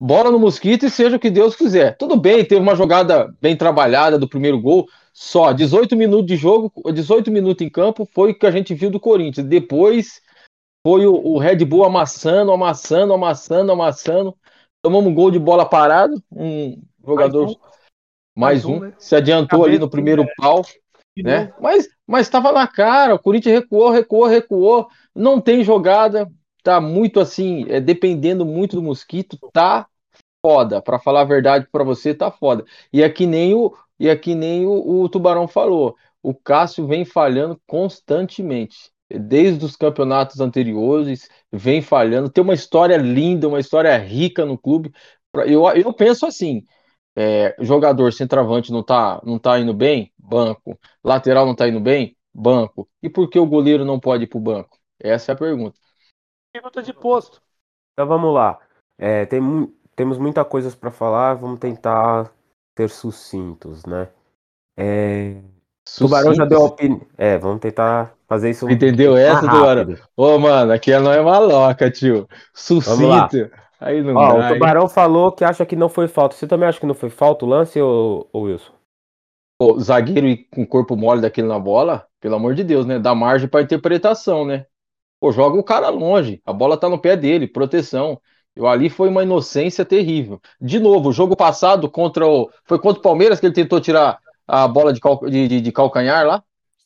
bola 0.00 0.30
no 0.30 0.38
Mosquito 0.38 0.86
e 0.86 0.90
seja 0.90 1.16
o 1.16 1.18
que 1.20 1.30
Deus 1.30 1.56
quiser. 1.56 1.96
Tudo 1.96 2.16
bem, 2.16 2.44
teve 2.44 2.60
uma 2.60 2.76
jogada 2.76 3.34
bem 3.40 3.56
trabalhada 3.56 4.18
do 4.18 4.28
primeiro 4.28 4.60
gol, 4.60 4.88
só 5.12 5.52
18 5.52 5.96
minutos 5.96 6.26
de 6.26 6.36
jogo, 6.36 6.72
18 6.92 7.30
minutos 7.30 7.66
em 7.66 7.70
campo 7.70 8.08
foi 8.12 8.30
o 8.30 8.38
que 8.38 8.46
a 8.46 8.50
gente 8.50 8.74
viu 8.74 8.90
do 8.90 9.00
Corinthians. 9.00 9.46
Depois 9.46 10.20
foi 10.86 11.06
o, 11.06 11.14
o 11.14 11.38
Red 11.38 11.64
Bull 11.64 11.84
amassando, 11.84 12.52
amassando, 12.52 13.12
amassando, 13.12 13.72
amassando. 13.72 14.36
Tomamos 14.80 15.10
um 15.10 15.14
gol 15.14 15.30
de 15.30 15.38
bola 15.38 15.64
parada, 15.64 16.14
um 16.30 16.80
jogador 17.04 17.56
mais, 18.34 18.64
um, 18.64 18.80
né? 18.80 18.92
se 18.98 19.14
adiantou 19.14 19.64
ali 19.64 19.78
no 19.78 19.88
primeiro 19.88 20.26
pau, 20.36 20.62
né? 21.16 21.52
Mas 21.60 21.88
mas 22.06 22.26
estava 22.26 22.52
na 22.52 22.66
cara, 22.66 23.14
o 23.14 23.18
Corinthians 23.18 23.54
recuou, 23.54 23.90
recuou, 23.90 24.26
recuou, 24.26 24.88
não 25.14 25.40
tem 25.40 25.64
jogada, 25.64 26.30
tá 26.62 26.80
muito 26.80 27.18
assim, 27.20 27.64
é, 27.70 27.80
dependendo 27.80 28.44
muito 28.44 28.76
do 28.76 28.82
Mosquito, 28.82 29.38
tá 29.52 29.86
foda, 30.44 30.82
para 30.82 30.98
falar 30.98 31.22
a 31.22 31.24
verdade 31.24 31.66
para 31.72 31.84
você, 31.84 32.14
tá 32.14 32.30
foda. 32.30 32.64
E 32.92 33.02
aqui 33.02 33.24
é 33.24 33.28
nem 33.28 33.54
o 33.54 33.74
e 33.98 34.10
aqui 34.10 34.32
é 34.32 34.34
nem 34.34 34.66
o, 34.66 35.02
o 35.02 35.08
Tubarão 35.08 35.48
falou, 35.48 35.96
o 36.22 36.34
Cássio 36.34 36.86
vem 36.86 37.04
falhando 37.04 37.60
constantemente 37.66 38.92
desde 39.08 39.64
os 39.64 39.76
campeonatos 39.76 40.40
anteriores, 40.40 41.28
vem 41.50 41.80
falhando. 41.82 42.30
Tem 42.30 42.42
uma 42.42 42.54
história 42.54 42.96
linda, 42.96 43.48
uma 43.48 43.60
história 43.60 43.96
rica 43.96 44.44
no 44.44 44.58
clube. 44.58 44.92
Eu, 45.46 45.66
eu 45.68 45.92
penso 45.92 46.26
assim: 46.26 46.64
é, 47.16 47.54
jogador 47.60 48.12
centroavante 48.12 48.72
não 48.72 48.82
tá, 48.82 49.20
não 49.24 49.38
tá 49.38 49.58
indo 49.58 49.74
bem? 49.74 50.12
Banco. 50.18 50.78
Lateral 51.04 51.46
não 51.46 51.54
tá 51.54 51.68
indo 51.68 51.80
bem? 51.80 52.16
Banco. 52.34 52.88
E 53.02 53.08
por 53.08 53.28
que 53.28 53.38
o 53.38 53.46
goleiro 53.46 53.84
não 53.84 54.00
pode 54.00 54.24
ir 54.24 54.26
pro 54.26 54.40
banco? 54.40 54.78
Essa 54.98 55.32
é 55.32 55.34
a 55.34 55.38
pergunta. 55.38 55.78
Pergunta 56.52 56.82
de 56.82 56.92
posto. 56.92 57.40
Então 57.92 58.06
vamos 58.06 58.32
lá. 58.32 58.58
É, 58.98 59.26
tem, 59.26 59.40
temos 59.94 60.18
muita 60.18 60.44
coisa 60.44 60.74
para 60.76 60.90
falar, 60.90 61.34
vamos 61.34 61.58
tentar 61.58 62.32
ser 62.76 62.88
sucintos, 62.88 63.84
né? 63.84 64.08
É, 64.76 65.36
Tubarão 65.98 66.34
já 66.34 66.44
deu 66.44 66.60
opinião. 66.60 67.00
É, 67.18 67.36
vamos 67.36 67.60
tentar 67.60 68.14
fazer 68.28 68.50
isso. 68.50 68.70
Entendeu 68.70 69.16
essa, 69.16 69.40
Tubarão? 69.40 69.96
Ô, 70.16 70.38
mano, 70.38 70.72
aqui 70.72 70.96
não 70.98 71.12
é 71.12 71.20
maloca, 71.20 71.90
tio. 71.90 72.28
Sucinto. 72.54 73.50
Aí 73.84 74.00
não 74.02 74.14
Ó, 74.14 74.38
dá, 74.38 74.46
o 74.46 74.52
Tubarão 74.54 74.88
falou 74.88 75.32
que 75.32 75.44
acha 75.44 75.66
que 75.66 75.74
não 75.74 75.88
foi 75.88 76.06
falta. 76.06 76.36
Você 76.36 76.46
também 76.46 76.68
acha 76.68 76.78
que 76.78 76.86
não 76.86 76.94
foi 76.94 77.10
falta 77.10 77.44
o 77.44 77.48
lance, 77.48 77.80
ou, 77.80 78.28
ou 78.32 78.42
Wilson? 78.42 78.72
O 79.58 79.78
zagueiro 79.80 80.26
e 80.26 80.44
com 80.44 80.66
corpo 80.66 80.96
mole 80.96 81.20
daquele 81.20 81.48
na 81.48 81.58
bola, 81.58 82.06
pelo 82.20 82.36
amor 82.36 82.54
de 82.54 82.64
Deus, 82.64 82.86
né? 82.86 82.98
Dá 82.98 83.14
margem 83.14 83.48
para 83.48 83.62
interpretação, 83.62 84.44
né? 84.44 84.66
Pô, 85.20 85.32
joga 85.32 85.58
o 85.58 85.64
cara 85.64 85.88
longe. 85.88 86.40
A 86.44 86.52
bola 86.52 86.76
tá 86.76 86.88
no 86.88 86.98
pé 86.98 87.16
dele, 87.16 87.46
proteção. 87.46 88.20
Eu, 88.54 88.66
ali 88.66 88.90
foi 88.90 89.08
uma 89.08 89.22
inocência 89.22 89.84
terrível. 89.84 90.40
De 90.60 90.78
novo, 90.78 91.08
o 91.08 91.12
jogo 91.12 91.36
passado 91.36 91.90
contra 91.90 92.26
o. 92.26 92.50
Foi 92.64 92.78
contra 92.78 93.00
o 93.00 93.02
Palmeiras 93.02 93.40
que 93.40 93.46
ele 93.46 93.54
tentou 93.54 93.80
tirar 93.80 94.18
a 94.46 94.68
bola 94.68 94.92
de, 94.92 95.00
cal... 95.00 95.18
de, 95.28 95.48
de, 95.48 95.60
de 95.60 95.72
calcanhar 95.72 96.26
lá? 96.26 96.42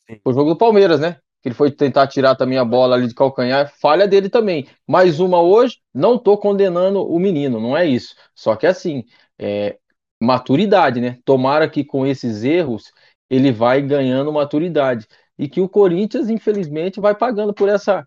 Sim. 0.07 0.19
Foi 0.23 0.33
o 0.33 0.35
jogo 0.35 0.51
do 0.51 0.57
Palmeiras, 0.57 0.99
né? 0.99 1.17
Ele 1.47 1.55
foi 1.55 1.71
tentar 1.71 2.07
tirar 2.07 2.35
também 2.35 2.57
a 2.57 2.65
bola 2.65 2.95
ali 2.95 3.07
de 3.07 3.15
calcanhar, 3.15 3.71
falha 3.79 4.05
dele 4.05 4.29
também. 4.29 4.67
Mais 4.85 5.19
uma 5.21 5.41
hoje, 5.41 5.79
não 5.93 6.15
estou 6.15 6.37
condenando 6.37 7.01
o 7.01 7.17
menino, 7.17 7.57
não 7.57 7.75
é 7.75 7.85
isso. 7.85 8.13
Só 8.35 8.53
que 8.55 8.67
assim, 8.67 9.05
é, 9.39 9.77
maturidade, 10.21 10.99
né? 10.99 11.19
Tomara 11.23 11.69
que 11.69 11.85
com 11.85 12.05
esses 12.05 12.43
erros 12.43 12.91
ele 13.29 13.49
vai 13.51 13.81
ganhando 13.81 14.31
maturidade. 14.31 15.07
E 15.39 15.47
que 15.47 15.61
o 15.61 15.69
Corinthians, 15.69 16.29
infelizmente, 16.29 16.99
vai 16.99 17.15
pagando 17.15 17.53
por 17.53 17.69
essa 17.69 18.05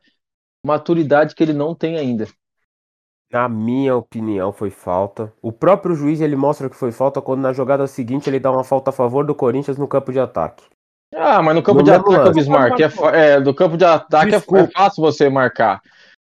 maturidade 0.63 1.35
que 1.35 1.43
ele 1.43 1.55
não 1.55 1.75
tem 1.75 1.97
ainda. 1.97 2.29
Na 3.33 3.49
minha 3.49 3.97
opinião, 3.97 4.53
foi 4.53 4.69
falta. 4.69 5.33
O 5.41 5.51
próprio 5.51 5.95
juiz 5.95 6.21
ele 6.21 6.37
mostra 6.37 6.69
que 6.69 6.77
foi 6.77 6.93
falta 6.93 7.23
quando 7.23 7.41
na 7.41 7.55
jogada 7.55 7.87
seguinte 7.87 8.29
ele 8.29 8.41
dá 8.41 8.51
uma 8.51 8.65
falta 8.65 8.91
a 8.91 8.93
favor 8.93 9.25
do 9.25 9.35
Corinthians 9.35 9.79
no 9.79 9.89
campo 9.89 10.13
de 10.13 10.21
ataque. 10.21 10.65
Ah, 11.15 11.43
mas 11.43 11.55
no 11.55 11.63
campo 11.63 11.79
no 11.79 11.85
de 11.85 11.91
ataque, 11.91 12.11
lance. 12.11 12.33
Bismarck, 12.33 12.81
é, 12.81 12.91
é, 13.15 13.41
do 13.41 13.53
campo 13.53 13.77
de 13.77 13.85
ataque 13.85 14.35
é, 14.35 14.39
é, 14.39 14.67
fácil 14.69 15.03
você 15.03 15.29
marcar. 15.29 15.83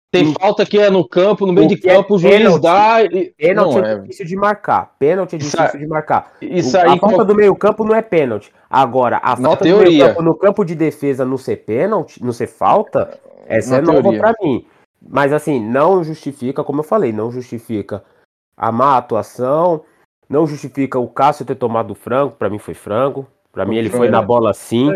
Tem 0.10 0.34
falta 0.34 0.66
que 0.66 0.80
é 0.80 0.90
no 0.90 1.08
campo, 1.08 1.46
no 1.46 1.52
meio 1.52 1.68
de 1.68 1.76
é 1.76 1.96
campo, 1.96 2.16
o 2.16 2.20
juiz 2.20 2.60
dá. 2.62 3.04
E... 3.04 3.34
Pênalti 3.38 3.76
não, 3.76 3.86
é, 3.86 3.92
é 3.92 4.00
difícil 4.00 4.26
de 4.26 4.36
marcar. 4.38 4.96
Pênalti 4.98 5.36
é 5.36 5.38
difícil 5.38 5.66
isso, 5.66 5.78
de 5.78 5.88
marcar. 5.88 6.32
Isso 6.42 6.78
aí, 6.78 6.94
a 6.94 6.98
falta 6.98 7.26
do 7.26 7.36
meio-campo 7.36 7.84
não 7.84 7.94
é 7.94 8.02
pênalti. 8.02 8.52
Agora, 8.70 9.20
a 9.22 9.36
falta 9.36 9.66
teoria. 9.66 9.84
do 9.84 9.92
meio-campo 9.92 10.22
no 10.24 10.36
campo 10.36 10.64
de 10.64 10.76
defesa 10.76 11.26
não 11.26 11.38
ser 11.38 11.58
pênalti, 11.58 12.24
não 12.24 12.32
ser 12.32 12.48
falta, 12.48 13.20
essa 13.46 13.72
Na 13.72 13.78
é 13.78 13.82
nova 13.82 14.18
para 14.18 14.34
mim. 14.42 14.66
Mas 15.06 15.34
assim, 15.34 15.60
não 15.60 16.04
justifica, 16.04 16.64
como 16.64 16.80
eu 16.80 16.84
falei, 16.84 17.12
não 17.12 17.30
justifica 17.30 18.02
a 18.56 18.72
má 18.72 18.98
atuação, 18.98 19.84
não 20.30 20.48
justifica 20.48 20.98
o 20.98 21.08
Cássio 21.08 21.46
ter 21.46 21.56
tomado 21.56 21.92
o 21.92 21.96
frango, 21.96 22.34
para 22.34 22.50
mim 22.50 22.60
foi 22.60 22.74
frango. 22.74 23.28
Para 23.58 23.66
mim 23.66 23.78
ele 23.78 23.90
foi 23.90 24.08
na 24.08 24.22
bola 24.22 24.54
sim. 24.54 24.94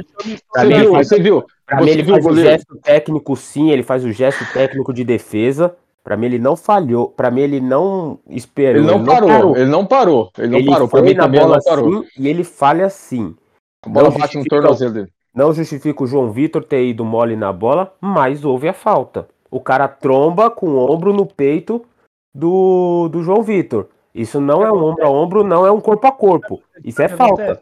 Pra 0.53 0.63
você 0.63 0.67
mim, 0.67 0.79
viu, 0.81 0.91
faz, 0.91 1.07
você 1.07 1.19
viu? 1.19 1.43
Pra 1.65 1.81
mim 1.81 1.89
ele 1.89 2.03
faz 2.03 2.25
o 2.27 2.35
gesto 2.35 2.75
técnico 2.77 3.35
sim, 3.35 3.71
ele 3.71 3.81
faz 3.81 4.05
o 4.05 4.11
gesto 4.11 4.53
técnico 4.53 4.93
de 4.93 5.03
defesa. 5.03 5.75
Para 6.03 6.15
mim 6.15 6.27
ele 6.27 6.37
não 6.37 6.55
falhou, 6.55 7.09
para 7.09 7.31
mim 7.31 7.41
ele 7.41 7.59
não 7.59 8.19
esperou. 8.29 8.83
Ele 8.83 8.85
não, 8.85 8.97
ele 8.97 9.05
parou, 9.07 9.27
não 9.27 9.35
parou, 9.35 9.57
ele 9.57 9.65
não 9.65 9.85
parou, 9.85 10.31
ele 10.37 10.47
não 10.47 10.59
ele 10.59 10.69
parou. 10.69 10.87
Para 10.87 11.01
mim 11.01 11.13
na 11.15 11.27
bola 11.27 11.55
não 11.55 11.63
parou. 11.63 12.03
Sim, 12.03 12.07
e 12.19 12.27
ele 12.27 12.43
falha 12.43 12.87
sim. 12.87 13.35
A 13.83 13.89
bola 13.89 14.11
não 14.11 14.17
bate 14.19 14.37
no 14.37 14.45
tornozelo 14.45 14.93
dele. 14.93 15.11
Não 15.33 15.51
justifica 15.51 16.03
o 16.03 16.07
João 16.07 16.31
Vitor 16.31 16.63
ter 16.63 16.85
ido 16.85 17.03
mole 17.03 17.35
na 17.35 17.51
bola, 17.51 17.91
mas 17.99 18.45
houve 18.45 18.67
a 18.67 18.73
falta. 18.73 19.27
O 19.49 19.59
cara 19.59 19.87
tromba 19.87 20.51
com 20.51 20.67
o 20.67 20.91
ombro 20.91 21.11
no 21.11 21.25
peito 21.25 21.83
do, 22.31 23.09
do 23.09 23.23
João 23.23 23.41
Vitor. 23.41 23.87
Isso 24.13 24.39
não 24.39 24.63
é 24.63 24.71
um 24.71 24.85
ombro 24.85 25.03
a 25.03 25.09
ombro, 25.09 25.43
não 25.43 25.65
é 25.65 25.71
um 25.71 25.81
corpo 25.81 26.05
a 26.05 26.11
corpo. 26.11 26.61
Isso 26.83 27.01
é 27.01 27.07
falta. 27.07 27.59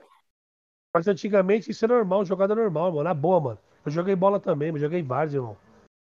Mas 0.93 1.08
antigamente 1.08 1.69
isso 1.69 1.86
é 1.86 1.88
normal, 1.88 2.25
jogada 2.25 2.55
normal, 2.55 2.91
mano. 2.91 3.03
Na 3.03 3.13
boa, 3.13 3.39
mano. 3.39 3.58
Eu 3.86 3.91
joguei 3.91 4.15
bola 4.15 4.39
também, 4.39 4.72
mas 4.72 4.81
joguei 4.81 5.01
vários, 5.01 5.34
irmão. 5.34 5.55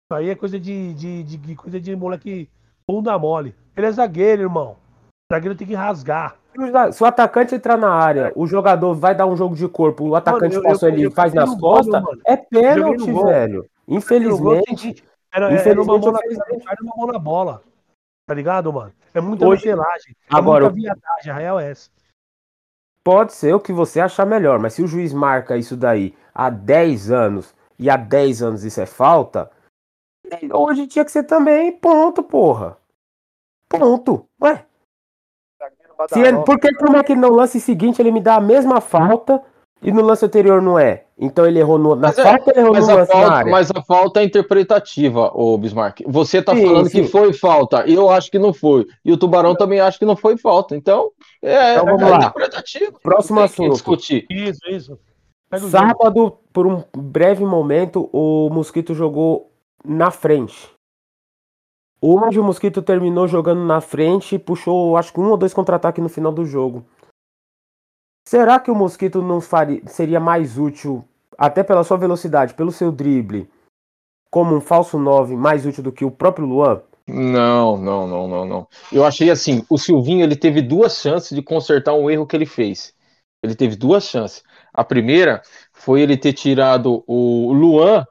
Isso 0.06 0.18
aí 0.18 0.30
é 0.30 0.36
coisa 0.36 0.60
de, 0.60 0.94
de, 0.94 1.24
de, 1.24 1.38
de 1.38 1.56
coisa 1.56 1.80
de 1.80 1.96
moleque 1.96 2.50
bunda 2.88 3.18
mole. 3.18 3.56
Ele 3.76 3.86
é 3.86 3.92
zagueiro, 3.92 4.44
irmão. 4.44 4.78
O 5.32 5.34
zagueiro 5.34 5.56
tem 5.56 5.68
que 5.68 5.74
rasgar. 5.74 6.36
Se 6.92 7.02
o 7.02 7.06
atacante 7.06 7.56
entrar 7.56 7.78
na 7.78 7.90
área, 7.90 8.34
o 8.36 8.46
jogador 8.46 8.94
vai 8.94 9.16
dar 9.16 9.26
um 9.26 9.38
jogo 9.38 9.56
de 9.56 9.68
corpo, 9.70 10.10
o 10.10 10.16
atacante 10.16 10.56
mano, 10.58 10.68
passou 10.68 10.90
ele 10.90 11.10
faz 11.10 11.34
nas 11.34 11.58
costas, 11.58 12.02
gol, 12.04 12.18
é 12.26 12.36
pênalti, 12.36 13.12
velho. 13.12 13.66
Infelizmente. 13.88 15.02
Era, 15.34 15.54
infelizmente, 15.54 15.70
era, 15.70 15.82
uma 15.82 15.98
mão 15.98 16.12
na, 16.12 16.20
era 16.20 16.84
uma 16.84 16.96
mão 16.98 17.08
na 17.08 17.20
bola. 17.20 17.62
Tá 18.28 18.34
ligado, 18.34 18.72
mano? 18.74 18.92
É 19.14 19.22
muita 19.22 19.48
Hoje, 19.48 19.70
É 19.70 19.76
agora, 20.30 20.66
muita 20.66 20.76
viadagem, 20.76 21.32
a 21.32 21.36
real 21.36 21.60
é 21.60 21.72
essa. 21.72 21.90
Pode 23.04 23.34
ser 23.34 23.54
o 23.54 23.60
que 23.60 23.74
você 23.74 24.00
achar 24.00 24.26
melhor, 24.26 24.60
mas 24.60 24.74
se 24.74 24.84
o 24.84 24.88
juiz 24.88 25.12
marca 25.12 25.58
isso 25.58 25.76
daí 25.76 26.16
há 26.34 26.50
10 26.50 27.12
anos 27.12 27.56
e 27.80 27.90
há 27.90 27.98
10 27.98 28.44
anos 28.44 28.64
isso 28.64 28.80
é 28.80 28.86
falta, 28.86 29.50
hoje 30.54 30.88
tinha 30.88 31.04
que 31.04 31.12
ser 31.12 31.24
também 31.24 31.72
ponto, 31.72 32.22
porra. 32.22 32.78
Ponto. 33.68 34.26
Ué. 34.42 34.66
Se 36.10 36.20
ele, 36.20 36.44
por 36.44 36.60
que 36.60 36.74
como 36.76 36.98
é 36.98 37.04
que 37.04 37.16
no 37.16 37.32
lance 37.32 37.60
seguinte 37.60 38.02
ele 38.02 38.12
me 38.12 38.22
dá 38.22 38.36
a 38.36 38.42
mesma 38.42 38.82
falta 38.82 39.44
e 39.82 39.92
no 39.92 40.02
lance 40.02 40.26
anterior 40.26 40.62
não 40.62 40.78
é? 40.78 41.06
Então 41.22 41.46
ele 41.46 41.60
errou 41.60 41.78
no, 41.78 41.96
na 41.96 42.08
mas 42.08 42.18
é, 42.18 42.24
falta, 42.24 42.50
é, 42.50 42.54
ele 42.54 42.60
errou 42.62 42.74
mas 42.74 42.88
no 42.88 42.96
lance 42.96 43.12
falta, 43.12 43.46
Mas 43.46 43.70
a 43.70 43.82
falta 43.84 44.22
é 44.22 44.24
interpretativa, 44.24 45.32
ô 45.36 45.56
Bismarck. 45.56 46.02
Você 46.08 46.42
tá 46.42 46.56
sim, 46.56 46.66
falando 46.66 46.90
sim. 46.90 47.04
que 47.04 47.08
foi 47.10 47.32
falta, 47.32 47.88
eu 47.88 48.10
acho 48.10 48.32
que 48.32 48.40
não 48.40 48.52
foi. 48.52 48.88
E 49.06 49.12
o 49.12 49.18
Tubarão 49.18 49.56
também 49.56 49.80
acha 49.80 50.00
que 50.00 50.06
não 50.06 50.16
foi 50.16 50.36
falta. 50.36 50.76
Então, 50.76 51.12
é, 51.40 51.76
então 51.76 51.86
vamos 51.86 52.02
é 52.02 52.10
lá. 52.10 52.18
interpretativo. 52.18 53.00
Próximo 53.04 53.40
assunto. 53.40 53.74
Discutir. 53.74 54.26
Isso, 54.32 54.68
isso. 54.68 55.00
Sábado, 55.70 56.40
por 56.52 56.66
um 56.66 56.84
breve 56.98 57.46
momento, 57.46 58.10
o 58.12 58.50
Mosquito 58.50 58.96
jogou 58.96 59.52
na 59.86 60.10
frente. 60.10 60.72
Hoje 62.02 62.40
o 62.40 62.44
Mosquito 62.44 62.82
terminou 62.82 63.28
jogando 63.28 63.64
na 63.64 63.80
frente 63.80 64.34
e 64.34 64.40
puxou, 64.40 64.98
acho 64.98 65.14
que 65.14 65.20
um 65.20 65.30
ou 65.30 65.38
dois 65.38 65.54
contra-ataques 65.54 66.02
no 66.02 66.10
final 66.10 66.32
do 66.32 66.46
jogo. 66.46 66.84
Será 68.28 68.60
que 68.60 68.72
o 68.72 68.76
Mosquito 68.76 69.22
não 69.22 69.40
faria, 69.40 69.86
seria 69.86 70.20
mais 70.20 70.58
útil, 70.58 71.06
até 71.42 71.64
pela 71.64 71.84
sua 71.84 71.98
velocidade, 71.98 72.54
pelo 72.54 72.72
seu 72.72 72.92
drible, 72.92 73.50
como 74.30 74.56
um 74.56 74.62
falso 74.62 75.00
9 75.00 75.36
mais 75.36 75.66
útil 75.66 75.82
do 75.82 75.92
que 75.92 76.06
o 76.06 76.12
próprio 76.12 76.46
Luan? 76.46 76.84
Não, 77.08 77.76
não, 77.78 78.08
não, 78.08 78.28
não, 78.28 78.46
não. 78.46 78.68
Eu 78.92 79.04
achei 79.04 79.32
assim, 79.32 79.66
o 79.68 79.76
Silvinho 79.76 80.24
ele 80.24 80.36
teve 80.36 80.62
duas 80.62 80.98
chances 80.98 81.36
de 81.36 81.42
consertar 81.42 81.96
um 81.96 82.12
erro 82.12 82.28
que 82.28 82.36
ele 82.36 82.46
fez. 82.46 82.94
Ele 83.42 83.56
teve 83.56 83.76
duas 83.76 84.04
chances. 84.04 84.44
A 84.72 84.84
primeira 84.84 85.42
foi 85.74 86.02
ele 86.02 86.16
ter 86.16 86.34
tirado 86.34 87.04
o 87.08 87.52
Luan 87.52 88.06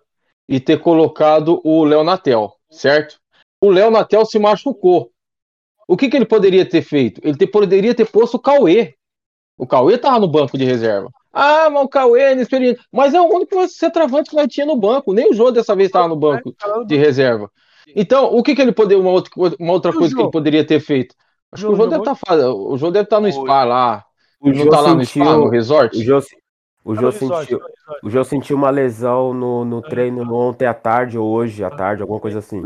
e 0.48 0.58
ter 0.58 0.80
colocado 0.80 1.60
o 1.64 1.84
Léo 1.84 2.02
Natel, 2.02 2.52
certo? 2.68 3.20
O 3.60 3.70
Léo 3.70 3.92
Natel 3.92 4.26
se 4.26 4.40
machucou. 4.40 5.12
O 5.86 5.96
que, 5.96 6.08
que 6.08 6.16
ele 6.16 6.26
poderia 6.26 6.68
ter 6.68 6.82
feito? 6.82 7.20
Ele 7.22 7.46
poderia 7.46 7.94
ter 7.94 8.10
posto 8.10 8.38
o 8.38 8.40
Cauê. 8.40 8.96
O 9.56 9.68
Cauê 9.68 9.96
tava 9.96 10.18
no 10.18 10.26
banco 10.26 10.58
de 10.58 10.64
reserva. 10.64 11.12
Ah, 11.32 11.70
mas 11.70 11.84
o 11.84 11.88
Cauê 11.88 12.22
é 12.22 12.32
inexperiente. 12.32 12.80
Mas 12.92 13.14
é 13.14 13.20
o 13.20 13.32
único 13.32 13.66
centroavante 13.68 14.30
que 14.30 14.36
nós 14.36 14.48
tinha 14.48 14.66
no 14.66 14.76
banco. 14.76 15.12
Nem 15.12 15.30
o 15.30 15.34
João 15.34 15.52
dessa 15.52 15.74
vez 15.76 15.88
estava 15.88 16.08
no 16.08 16.16
banco 16.16 16.54
de 16.86 16.96
reserva. 16.96 17.50
Então, 17.94 18.26
o 18.34 18.42
que, 18.42 18.54
que 18.54 18.62
ele 18.62 18.72
poderia. 18.72 19.02
Uma 19.02 19.10
outra, 19.10 19.32
uma 19.58 19.72
outra 19.72 19.92
coisa 19.92 20.14
que 20.14 20.20
ele 20.20 20.30
poderia 20.30 20.66
ter 20.66 20.80
feito? 20.80 21.14
Acho 21.52 21.66
que 21.66 21.72
o 21.72 21.76
João 21.76 21.88
deve 21.88 22.02
estar 22.02 22.16
tá, 22.16 22.52
o 22.52 22.76
deve 22.76 23.00
estar 23.00 23.16
tá 23.16 23.20
no 23.20 23.32
spa 23.32 23.64
lá. 23.64 24.04
O 24.40 24.52
João 24.52 24.68
tá 24.68 24.80
lá 24.80 24.94
no 24.94 25.04
spa, 25.04 25.36
no 25.36 25.48
resort? 25.48 25.98
O 25.98 26.02
João, 26.02 26.22
o 26.84 26.94
João, 26.94 27.12
sentiu, 27.12 27.60
o 28.02 28.10
João 28.10 28.24
sentiu 28.24 28.56
uma 28.56 28.70
lesão 28.70 29.34
no, 29.34 29.64
no 29.64 29.82
treino 29.82 30.22
ontem 30.32 30.66
à 30.66 30.72
tarde 30.72 31.18
ou 31.18 31.28
hoje 31.28 31.62
à 31.62 31.70
tarde, 31.70 32.02
alguma 32.02 32.20
coisa 32.20 32.38
assim. 32.38 32.62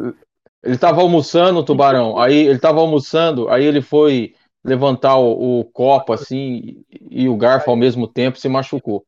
Ele 0.62 0.74
estava 0.74 1.00
almoçando, 1.00 1.60
o 1.60 1.64
Tubarão. 1.64 2.18
Aí 2.18 2.46
ele 2.46 2.56
estava 2.56 2.80
almoçando, 2.80 3.48
aí 3.48 3.64
ele 3.64 3.82
foi 3.82 4.34
levantar 4.64 5.16
o, 5.16 5.60
o, 5.60 5.64
copo 5.64 6.12
assim 6.12 6.84
e 7.10 7.28
o 7.28 7.36
garfo 7.36 7.70
ao 7.70 7.76
mesmo 7.76 8.08
tempo 8.08 8.38
se 8.38 8.48
machucou. 8.48 9.04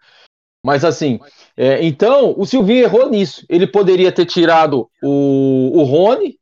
Mas 0.62 0.84
assim, 0.84 1.18
é, 1.56 1.84
então 1.84 2.34
o 2.36 2.44
Silvinho 2.44 2.84
errou 2.84 3.08
nisso. 3.08 3.46
Ele 3.48 3.66
poderia 3.66 4.12
ter 4.12 4.26
tirado 4.26 4.90
o, 5.02 5.72
o 5.74 5.82
Rony, 5.84 6.38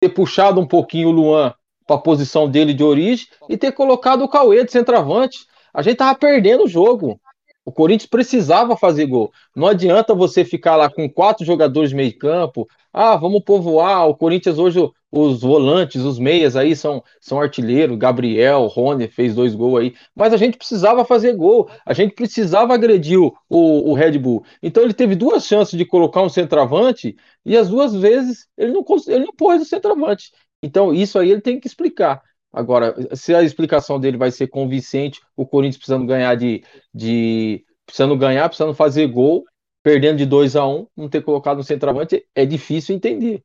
ter 0.00 0.10
puxado 0.10 0.60
um 0.60 0.66
pouquinho 0.66 1.08
o 1.08 1.12
Luan 1.12 1.54
para 1.86 1.96
a 1.96 2.00
posição 2.00 2.48
dele 2.48 2.74
de 2.74 2.84
origem 2.84 3.26
e 3.48 3.56
ter 3.56 3.72
colocado 3.72 4.22
o 4.22 4.28
Cauê 4.28 4.64
de 4.64 4.70
centroavante. 4.70 5.46
A 5.72 5.82
gente 5.82 5.96
tava 5.96 6.16
perdendo 6.18 6.64
o 6.64 6.68
jogo. 6.68 7.20
O 7.68 7.70
Corinthians 7.70 8.08
precisava 8.08 8.78
fazer 8.78 9.04
gol. 9.04 9.30
Não 9.54 9.66
adianta 9.66 10.14
você 10.14 10.42
ficar 10.42 10.74
lá 10.74 10.88
com 10.88 11.06
quatro 11.06 11.44
jogadores 11.44 11.90
de 11.90 11.96
meio 11.96 12.16
campo. 12.16 12.66
Ah, 12.90 13.14
vamos 13.14 13.42
povoar. 13.44 14.08
O 14.08 14.16
Corinthians 14.16 14.58
hoje, 14.58 14.80
os 15.12 15.42
volantes, 15.42 16.00
os 16.00 16.18
meias 16.18 16.56
aí 16.56 16.74
são, 16.74 17.04
são 17.20 17.38
artilheiros. 17.38 17.98
Gabriel, 17.98 18.64
Rony 18.68 19.06
fez 19.06 19.34
dois 19.34 19.54
gols 19.54 19.80
aí. 19.80 19.94
Mas 20.16 20.32
a 20.32 20.38
gente 20.38 20.56
precisava 20.56 21.04
fazer 21.04 21.34
gol. 21.34 21.68
A 21.84 21.92
gente 21.92 22.14
precisava 22.14 22.72
agredir 22.72 23.20
o, 23.20 23.32
o, 23.50 23.92
Red 23.92 24.18
Bull. 24.18 24.42
Então 24.62 24.82
ele 24.82 24.94
teve 24.94 25.14
duas 25.14 25.44
chances 25.44 25.76
de 25.76 25.84
colocar 25.84 26.22
um 26.22 26.30
centroavante 26.30 27.16
e 27.44 27.54
as 27.54 27.68
duas 27.68 27.94
vezes 27.94 28.46
ele 28.56 28.72
não, 28.72 28.82
ele 29.08 29.26
não 29.26 29.34
pôs 29.36 29.60
o 29.60 29.66
centroavante. 29.66 30.32
Então 30.62 30.94
isso 30.94 31.18
aí 31.18 31.30
ele 31.30 31.42
tem 31.42 31.60
que 31.60 31.66
explicar. 31.66 32.22
Agora, 32.52 32.94
se 33.14 33.34
a 33.34 33.42
explicação 33.42 34.00
dele 34.00 34.16
vai 34.16 34.30
ser 34.30 34.48
convincente, 34.48 35.20
o 35.36 35.46
Corinthians 35.46 35.76
precisando 35.76 36.06
ganhar 36.06 36.34
de, 36.34 36.64
de 36.94 37.64
precisando 37.84 38.16
ganhar, 38.16 38.48
precisando 38.48 38.74
fazer 38.74 39.06
gol, 39.06 39.44
perdendo 39.82 40.18
de 40.18 40.26
2 40.26 40.56
a 40.56 40.66
1 40.66 40.76
um, 40.76 40.86
não 40.96 41.08
ter 41.08 41.22
colocado 41.22 41.58
no 41.58 41.64
centroavante, 41.64 42.26
é 42.34 42.46
difícil 42.46 42.94
entender. 42.94 43.42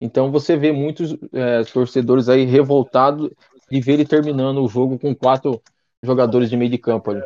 Então 0.00 0.30
você 0.30 0.56
vê 0.56 0.72
muitos 0.72 1.16
é, 1.32 1.62
torcedores 1.64 2.28
aí 2.28 2.44
revoltados 2.44 3.30
de 3.70 3.80
ver 3.80 3.94
ele 3.94 4.06
terminando 4.06 4.62
o 4.62 4.68
jogo 4.68 4.98
com 4.98 5.14
quatro 5.14 5.60
jogadores 6.02 6.48
de 6.48 6.56
meio 6.56 6.70
de 6.70 6.78
campo 6.78 7.10
ali. 7.10 7.22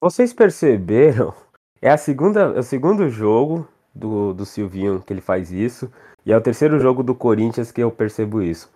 Vocês 0.00 0.32
perceberam? 0.32 1.34
É 1.82 1.90
a 1.90 1.96
segunda, 1.96 2.40
é 2.40 2.58
o 2.60 2.62
segundo 2.62 3.08
jogo 3.08 3.68
do, 3.94 4.32
do 4.32 4.46
Silvinho 4.46 5.02
que 5.02 5.12
ele 5.12 5.20
faz 5.20 5.50
isso, 5.50 5.90
e 6.24 6.32
é 6.32 6.36
o 6.36 6.40
terceiro 6.40 6.78
jogo 6.78 7.02
do 7.02 7.14
Corinthians 7.14 7.72
que 7.72 7.82
eu 7.82 7.90
percebo 7.90 8.42
isso. 8.42 8.70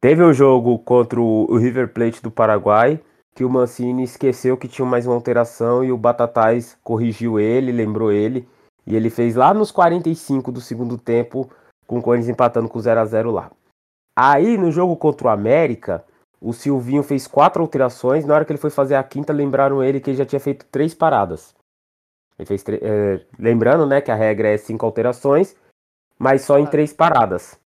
Teve 0.00 0.22
um 0.22 0.32
jogo 0.32 0.78
contra 0.78 1.20
o 1.20 1.56
River 1.56 1.92
Plate 1.92 2.22
do 2.22 2.30
Paraguai, 2.30 3.00
que 3.34 3.44
o 3.44 3.50
Mancini 3.50 4.04
esqueceu 4.04 4.56
que 4.56 4.68
tinha 4.68 4.86
mais 4.86 5.06
uma 5.06 5.14
alteração 5.14 5.84
e 5.84 5.92
o 5.92 5.96
Batatais 5.98 6.76
corrigiu 6.82 7.38
ele, 7.38 7.72
lembrou 7.72 8.10
ele, 8.10 8.48
E 8.86 8.94
ele 8.94 9.10
fez 9.10 9.34
lá 9.34 9.52
nos 9.52 9.72
45 9.72 10.52
do 10.52 10.60
segundo 10.60 10.96
tempo, 10.96 11.50
com 11.86 11.98
o 11.98 12.02
Corinthians 12.02 12.30
empatando 12.30 12.68
com 12.68 12.78
0 12.78 13.00
a 13.00 13.04
0 13.04 13.30
lá. 13.30 13.50
Aí, 14.16 14.56
no 14.56 14.70
jogo 14.70 14.96
contra 14.96 15.26
o 15.26 15.30
América, 15.30 16.04
o 16.40 16.52
Silvinho 16.52 17.02
fez 17.02 17.26
quatro 17.26 17.60
alterações. 17.60 18.24
Na 18.24 18.34
hora 18.34 18.44
que 18.44 18.52
ele 18.52 18.60
foi 18.60 18.70
fazer 18.70 18.94
a 18.94 19.02
quinta, 19.02 19.32
lembraram 19.32 19.82
ele 19.82 20.00
que 20.00 20.10
ele 20.10 20.16
já 20.16 20.24
tinha 20.24 20.40
feito 20.40 20.64
três 20.66 20.94
paradas. 20.94 21.54
Ele 22.38 22.46
fez 22.46 22.64
é, 22.68 23.26
lembrando, 23.38 23.86
né, 23.86 24.00
que 24.00 24.10
a 24.10 24.14
regra 24.14 24.48
é 24.48 24.56
cinco 24.56 24.86
alterações, 24.86 25.56
mas 26.18 26.42
só 26.42 26.58
em 26.58 26.66
três 26.66 26.92
paradas. 26.92 27.58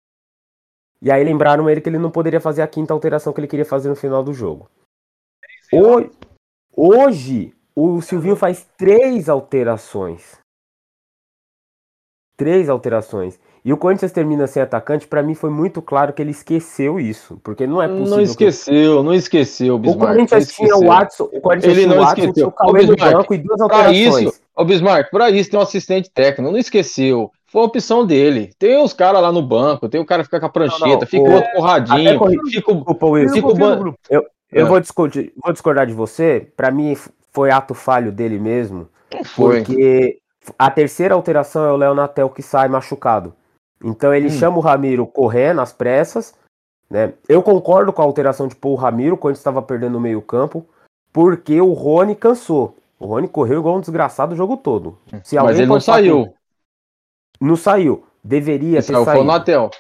E 1.01 1.11
aí 1.11 1.23
lembraram 1.23 1.69
ele 1.71 1.81
que 1.81 1.89
ele 1.89 1.99
não 1.99 2.11
poderia 2.11 2.41
fazer 2.41 2.63
a 2.63 2.67
quinta 2.67 2.93
alteração 2.93 3.33
que 3.33 3.41
ele 3.41 3.47
queria 3.47 3.65
fazer 3.65 3.89
no 3.89 3.97
final 3.97 4.23
do 4.23 4.33
jogo. 4.33 4.69
Hoje, 5.73 6.11
hoje 6.75 7.55
o 7.75 8.01
Silvinho 8.01 8.35
faz 8.35 8.67
três 8.77 9.29
alterações. 9.29 10.39
Três 12.37 12.69
alterações. 12.69 13.39
E 13.65 13.73
o 13.73 13.77
Corinthians 13.77 14.13
termina 14.13 14.47
sem 14.47 14.63
atacante, 14.63 15.07
para 15.07 15.23
mim 15.23 15.35
foi 15.35 15.51
muito 15.51 15.83
claro 15.83 16.13
que 16.13 16.23
ele 16.23 16.31
esqueceu 16.31 16.99
isso, 16.99 17.39
porque 17.43 17.67
não 17.67 17.83
é 17.83 17.89
possível. 17.89 18.11
Não 18.11 18.21
esqueceu, 18.21 18.97
que... 18.97 19.05
não 19.05 19.15
esqueceu, 19.15 19.79
Bismarck. 19.79 20.03
O 20.03 20.07
Corinthians 20.07 20.53
tinha 20.53 20.77
o 20.77 20.87
Watson, 20.87 21.25
o 21.25 21.41
Corinthians 21.41 21.73
ele 21.77 21.83
tinha 21.83 21.95
não 21.95 22.03
o 22.03 22.07
Watson, 22.07 22.23
esqueceu. 22.23 22.49
o 22.49 22.53
Cauê 22.53 22.87
no 22.87 22.97
banco 22.97 23.35
e 23.35 23.39
duas 23.39 23.61
alterações. 23.61 23.97
Isso, 23.97 24.41
o 24.57 24.65
Bismarck, 24.65 25.11
para 25.11 25.31
isso 25.31 25.51
tem 25.51 25.59
um 25.59 25.63
assistente 25.63 26.11
técnico, 26.11 26.51
não 26.51 26.59
esqueceu. 26.59 27.31
Foi 27.51 27.63
a 27.63 27.65
opção 27.65 28.07
dele. 28.07 28.51
Tem 28.59 28.83
os 28.83 28.93
caras 28.93 29.23
lá 29.23 29.33
no 29.33 29.43
banco, 29.43 29.89
tem 29.89 30.01
o 30.01 30.05
cara 30.05 30.23
que 30.23 30.27
fica 30.27 30.41
com 30.41 30.47
a 30.47 30.51
prancheta, 30.51 30.87
não, 30.87 31.01
não, 31.01 31.07
fica 31.07 31.23
o 31.23 31.33
outro 31.33 31.53
porradinho, 31.53 32.11
fica 32.11 32.73
o. 32.73 32.87
Fica 33.31 33.51
o 33.51 33.95
eu 34.11 34.27
eu 34.51 34.67
é. 34.67 34.69
vou, 34.69 34.81
discutir, 34.81 35.33
vou 35.43 35.53
discordar 35.53 35.87
de 35.87 35.93
você, 35.93 36.51
para 36.57 36.71
mim 36.71 36.97
foi 37.33 37.51
ato 37.51 37.75
falho 37.75 38.11
dele 38.11 38.39
mesmo, 38.39 38.89
foi. 39.25 39.59
porque 39.59 40.19
a 40.59 40.71
terceira 40.71 41.15
alteração 41.15 41.65
é 41.67 41.73
o 41.73 41.77
Léo 41.77 41.95
Natel 41.95 42.31
que 42.31 42.43
sai 42.43 42.69
machucado. 42.69 43.35
Então 43.85 44.13
ele 44.13 44.29
hum. 44.29 44.31
chama 44.31 44.57
o 44.57 44.63
Ramiro 44.63 45.07
correndo 45.07 45.61
às 45.61 45.73
pressas. 45.73 46.35
Né? 46.91 47.13
Eu 47.29 47.43
concordo 47.43 47.93
com 47.93 48.01
a 48.01 48.05
alteração 48.05 48.49
de 48.49 48.57
pôr 48.57 48.71
o 48.71 48.75
Ramiro 48.75 49.17
quando 49.17 49.37
estava 49.37 49.61
perdendo 49.61 49.99
o 49.99 50.01
meio-campo, 50.01 50.67
porque 51.13 51.61
o 51.61 51.73
Rony 51.75 52.15
cansou. 52.15 52.75
O 52.99 53.07
Rony 53.07 53.29
correu 53.29 53.61
igual 53.61 53.77
um 53.77 53.81
desgraçado 53.81 54.33
o 54.33 54.37
jogo 54.37 54.57
todo. 54.57 54.99
Se 55.23 55.37
Mas 55.37 55.59
ele 55.59 55.67
não 55.67 55.79
saiu. 55.79 56.35
Não 57.41 57.57
saiu. 57.57 58.05
Deveria 58.23 58.83
ter 58.83 58.93
saiu. 58.93 59.05
Foi. 59.05 59.71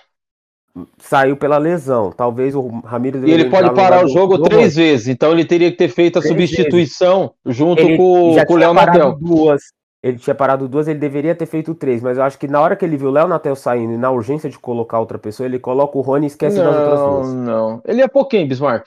Saiu 0.98 1.36
pela 1.36 1.58
lesão. 1.58 2.12
Talvez 2.12 2.54
o 2.54 2.68
Ramiro. 2.84 3.26
E 3.26 3.32
ele 3.32 3.50
pode 3.50 3.74
parar 3.74 4.04
o 4.04 4.08
jogo 4.08 4.40
três 4.42 4.76
vezes. 4.76 5.08
Então 5.08 5.32
ele 5.32 5.44
teria 5.44 5.70
que 5.70 5.76
ter 5.76 5.88
feito 5.88 6.18
a 6.18 6.22
três 6.22 6.32
substituição 6.32 7.32
vezes. 7.44 7.58
junto 7.58 7.82
ele 7.82 7.96
com, 7.96 8.36
com 8.46 8.54
o 8.54 8.56
Léo 8.56 8.74
Natel. 8.74 9.16
Duas. 9.18 9.62
Ele 10.00 10.16
tinha 10.16 10.34
parado 10.34 10.68
duas, 10.68 10.86
ele 10.86 11.00
deveria 11.00 11.34
ter 11.34 11.46
feito 11.46 11.74
três, 11.74 12.00
mas 12.00 12.16
eu 12.16 12.22
acho 12.22 12.38
que 12.38 12.46
na 12.46 12.60
hora 12.60 12.76
que 12.76 12.84
ele 12.84 12.96
viu 12.96 13.08
o 13.08 13.12
Léo 13.12 13.26
Natel 13.26 13.56
saindo 13.56 13.92
e 13.92 13.96
na 13.96 14.12
urgência 14.12 14.48
de 14.48 14.56
colocar 14.56 15.00
outra 15.00 15.18
pessoa, 15.18 15.44
ele 15.44 15.58
coloca 15.58 15.98
o 15.98 16.00
Rony 16.00 16.26
e 16.26 16.28
esquece 16.28 16.56
não, 16.56 16.64
das 16.64 16.76
outras 16.76 17.00
duas. 17.00 17.34
Não. 17.34 17.82
Ele 17.84 17.98
ia 17.98 18.08
pôr 18.08 18.26
quem, 18.26 18.46
Bismarck? 18.46 18.86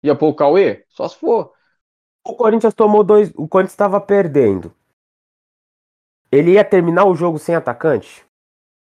Ia 0.00 0.14
pôr 0.14 0.28
o 0.28 0.34
Cauê? 0.34 0.84
Só 0.90 1.08
se 1.08 1.16
for. 1.16 1.50
O 2.24 2.34
Corinthians 2.34 2.72
tomou 2.72 3.02
dois. 3.02 3.32
O 3.34 3.48
Corinthians 3.48 3.72
estava 3.72 4.00
perdendo. 4.00 4.72
Ele 6.30 6.52
ia 6.52 6.64
terminar 6.64 7.04
o 7.04 7.14
jogo 7.14 7.38
sem 7.38 7.54
atacante? 7.54 8.24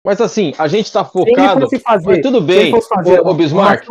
Mas 0.05 0.21
assim, 0.21 0.55
a 0.59 0.67
gente 0.69 0.93
tá 0.93 1.05
focado. 1.05 1.69
Se 1.69 1.79
fazer, 1.79 2.23
tudo 2.23 2.41
bem, 2.41 2.75
se 2.81 2.89
fazer 2.89 3.21
o, 3.21 3.29
o 3.29 3.35
Bismarck. 3.35 3.87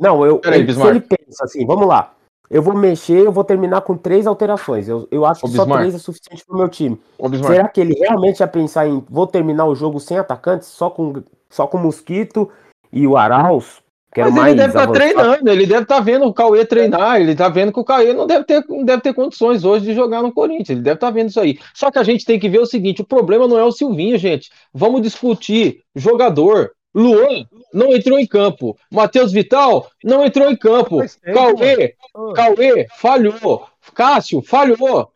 Não, 0.00 0.24
eu. 0.24 0.38
Peraí, 0.38 0.64
Bismarck. 0.64 0.90
Se 0.90 0.96
ele 0.96 1.00
pensa 1.00 1.44
assim, 1.44 1.66
vamos 1.66 1.86
lá. 1.86 2.12
Eu 2.50 2.62
vou 2.62 2.74
mexer, 2.74 3.24
eu 3.24 3.32
vou 3.32 3.42
terminar 3.42 3.80
com 3.82 3.96
três 3.96 4.26
alterações. 4.26 4.88
Eu, 4.88 5.08
eu 5.10 5.24
acho 5.24 5.40
que 5.42 5.48
só 5.48 5.64
três 5.64 5.94
é 5.94 5.98
suficiente 5.98 6.44
pro 6.44 6.56
meu 6.56 6.68
time. 6.68 7.00
Será 7.46 7.68
que 7.68 7.80
ele 7.80 7.94
realmente 7.94 8.40
ia 8.40 8.48
pensar 8.48 8.86
em 8.86 9.02
vou 9.08 9.26
terminar 9.26 9.66
o 9.66 9.74
jogo 9.74 9.98
sem 9.98 10.18
atacantes, 10.18 10.68
só 10.68 10.90
com, 10.90 11.22
só 11.48 11.66
com 11.66 11.78
o 11.78 11.80
Mosquito 11.80 12.50
e 12.92 13.06
o 13.06 13.16
Arauz? 13.16 13.82
Mas 14.16 14.34
mais 14.34 14.52
ele 14.52 14.60
deve 14.60 14.68
estar 14.68 14.86
tá 14.86 14.92
treinando, 14.92 15.50
ele 15.50 15.66
deve 15.66 15.82
estar 15.82 15.96
tá 15.96 16.00
vendo 16.00 16.24
o 16.26 16.32
Cauê 16.32 16.64
treinar, 16.64 17.20
ele 17.20 17.32
está 17.32 17.48
vendo 17.48 17.72
que 17.72 17.80
o 17.80 17.84
Cauê 17.84 18.12
não 18.12 18.26
deve, 18.26 18.44
ter, 18.44 18.64
não 18.68 18.84
deve 18.84 19.02
ter 19.02 19.12
condições 19.12 19.64
hoje 19.64 19.86
de 19.86 19.94
jogar 19.94 20.22
no 20.22 20.32
Corinthians, 20.32 20.70
ele 20.70 20.82
deve 20.82 20.96
estar 20.96 21.08
tá 21.08 21.12
vendo 21.12 21.30
isso 21.30 21.40
aí. 21.40 21.58
Só 21.74 21.90
que 21.90 21.98
a 21.98 22.02
gente 22.02 22.24
tem 22.24 22.38
que 22.38 22.48
ver 22.48 22.60
o 22.60 22.66
seguinte: 22.66 23.02
o 23.02 23.06
problema 23.06 23.48
não 23.48 23.58
é 23.58 23.64
o 23.64 23.72
Silvinho, 23.72 24.16
gente. 24.18 24.50
Vamos 24.72 25.02
discutir 25.02 25.80
jogador. 25.94 26.72
Luan 26.94 27.44
não 27.72 27.92
entrou 27.92 28.20
em 28.20 28.26
campo. 28.26 28.76
Matheus 28.88 29.32
Vital 29.32 29.88
não 30.04 30.24
entrou 30.24 30.48
em 30.48 30.56
campo. 30.56 30.98
Cauê, 31.24 31.96
Cauê 32.36 32.86
falhou. 32.96 33.66
Cássio 33.92 34.40
falhou. 34.42 35.10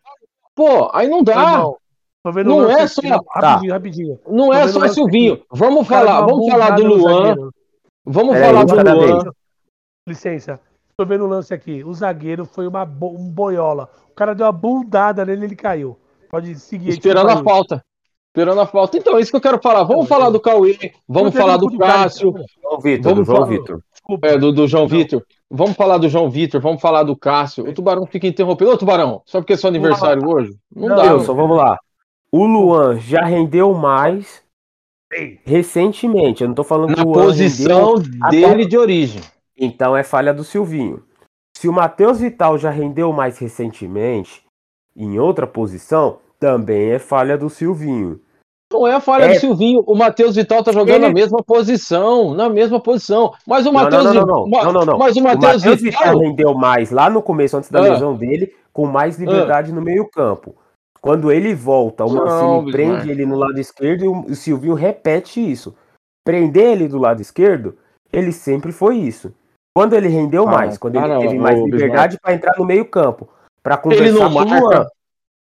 Pô, 0.57 0.91
aí 0.93 1.07
não 1.07 1.23
dá. 1.23 1.65
Não 2.45 2.69
é 2.69 2.87
só. 2.89 3.01
Rapidinho, 3.31 3.73
rapidinho. 3.73 4.19
Não 4.27 4.53
é 4.53 4.67
só 4.67 4.89
Silvinho. 4.89 5.41
Vamos 5.51 5.87
falar, 5.87 6.23
vamos 6.23 6.51
falar 6.51 6.71
do 6.71 6.85
Luan. 6.85 7.37
Vamos 8.11 8.37
é, 8.37 8.47
falar 8.47 8.65
do 8.65 8.75
Luan. 8.75 9.33
Licença. 10.09 10.59
Tô 10.97 11.05
vendo 11.05 11.25
o 11.25 11.29
lance 11.29 11.53
aqui. 11.53 11.85
O 11.85 11.93
zagueiro 11.93 12.47
foi 12.47 12.67
uma 12.67 12.85
bo 12.85 13.11
um 13.11 13.29
boiola. 13.31 13.89
O 14.11 14.15
cara 14.15 14.35
deu 14.35 14.47
uma 14.47 14.53
bundada 14.53 15.25
nele 15.27 15.43
e 15.43 15.45
ele 15.45 15.57
caiu. 15.57 15.97
Pode 16.31 16.55
seguir. 16.57 16.89
Esperando 16.89 17.29
a 17.29 17.45
falta. 17.45 17.85
Esperando 18.29 18.61
a 18.61 18.67
falta. 18.67 18.97
Então, 18.97 19.19
é 19.19 19.21
isso 19.21 19.31
que 19.31 19.37
eu 19.37 19.41
quero 19.41 19.61
falar. 19.61 19.85
Vamos 19.85 20.09
falar 20.09 20.31
do 20.31 20.41
Cauê, 20.41 20.93
vamos 21.07 21.35
falar 21.35 21.59
do 21.59 21.77
Cássio. 21.77 22.33
João 22.63 22.81
Vitor, 22.81 23.13
vamos 23.13 23.27
João 23.27 23.47
Vitor. 23.47 23.81
É, 24.23 24.39
do, 24.39 24.53
do 24.53 24.67
João 24.67 24.89
Vitor. 24.89 25.23
Vamos 25.51 25.77
falar 25.77 25.99
do 25.99 26.09
João 26.09 26.31
Vitor, 26.31 26.61
vamos 26.61 26.81
falar 26.81 27.03
do 27.03 27.17
Cássio. 27.17 27.69
O 27.69 27.73
Tubarão 27.73 28.07
fica 28.07 28.27
interrompendo. 28.27 28.71
Ô, 28.71 28.79
Tubarão, 28.79 29.23
só 29.27 29.41
porque 29.41 29.53
é 29.53 29.57
seu 29.57 29.69
aniversário 29.69 30.23
não, 30.23 30.31
hoje? 30.31 30.57
Não, 30.75 30.89
não 30.89 30.97
dá. 30.97 31.15
Wilson, 31.15 31.35
vamos 31.35 31.57
lá. 31.57 31.79
O 32.33 32.45
Luan 32.47 32.99
já 32.99 33.25
rendeu 33.25 33.73
mais 33.75 34.43
recentemente. 35.45 36.43
Eu 36.43 36.49
não 36.49 36.55
tô 36.55 36.65
falando 36.65 36.97
Na 36.97 37.05
posição 37.05 37.95
dele 38.31 38.45
até... 38.47 38.65
de 38.65 38.79
origem. 38.79 39.23
Então 39.57 39.97
é 39.97 40.03
falha 40.03 40.33
do 40.33 40.45
Silvinho. 40.45 41.03
Se 41.57 41.69
o 41.69 41.73
Matheus 41.73 42.21
Vital 42.21 42.57
já 42.57 42.71
rendeu 42.71 43.13
mais 43.13 43.39
recentemente, 43.39 44.45
em 44.97 45.19
outra 45.19 45.47
posição, 45.47 46.19
também 46.39 46.93
é 46.93 46.99
falha 46.99 47.37
do 47.37 47.51
Silvinho. 47.51 48.21
Não 48.73 48.87
é 48.87 48.95
a 48.95 49.01
falha 49.01 49.25
é... 49.25 49.35
do 49.35 49.41
Silvinho. 49.41 49.83
O 49.87 49.95
Matheus 49.95 50.37
Vital 50.37 50.63
tá 50.63 50.71
jogando 50.71 50.97
Ele... 50.97 51.07
na 51.09 51.13
mesma 51.13 51.43
posição. 51.43 52.35
Na 52.35 52.49
mesma 52.49 52.79
posição. 52.79 53.33
Mas 53.47 53.67
o 53.67 53.73
Matheus 53.73 54.05
não, 54.05 54.15
não, 54.15 54.27
não, 54.27 54.47
não, 54.47 54.73
não, 54.73 54.85
não, 54.85 54.99
Mas 54.99 55.17
o 55.17 55.23
Matheus 55.23 55.63
Vital... 55.63 55.77
Vital 55.77 56.19
rendeu 56.19 56.55
mais 56.55 56.91
lá 56.91 57.09
no 57.09 57.23
começo, 57.23 57.57
antes 57.57 57.71
da 57.71 57.79
ah. 57.79 57.83
lesão 57.83 58.15
dele, 58.15 58.55
com 58.73 58.87
mais 58.87 59.19
liberdade 59.19 59.73
ah. 59.73 59.75
no 59.75 59.81
meio-campo. 59.81 60.55
Quando 61.01 61.31
ele 61.31 61.55
volta, 61.55 62.05
o 62.05 62.13
Mancini 62.13 62.73
prende 62.73 63.11
ele 63.11 63.25
no 63.25 63.37
lado 63.37 63.59
esquerdo 63.59 64.05
e 64.05 64.33
o 64.33 64.35
Silvinho 64.35 64.75
repete 64.75 65.41
isso. 65.41 65.75
Prender 66.25 66.73
ele 66.73 66.89
do 66.89 66.99
lado 66.99 67.23
esquerdo, 67.23 67.77
ele 68.13 68.33
sempre 68.33 68.73
foi 68.73 68.97
isso. 68.97 69.33
Quando 69.75 69.95
ele 69.95 70.09
rendeu 70.09 70.49
ah, 70.49 70.51
mais, 70.51 70.77
quando 70.77 70.97
ele 70.97 71.19
teve 71.21 71.39
mais 71.39 71.59
liberdade 71.61 72.19
para 72.21 72.35
entrar 72.35 72.55
no 72.59 72.65
meio-campo, 72.65 73.29
para 73.63 73.77
conversar 73.77 74.05
ele 74.05 74.19
não 74.19 74.29
marca, 74.29 74.61
Luan, 74.61 74.87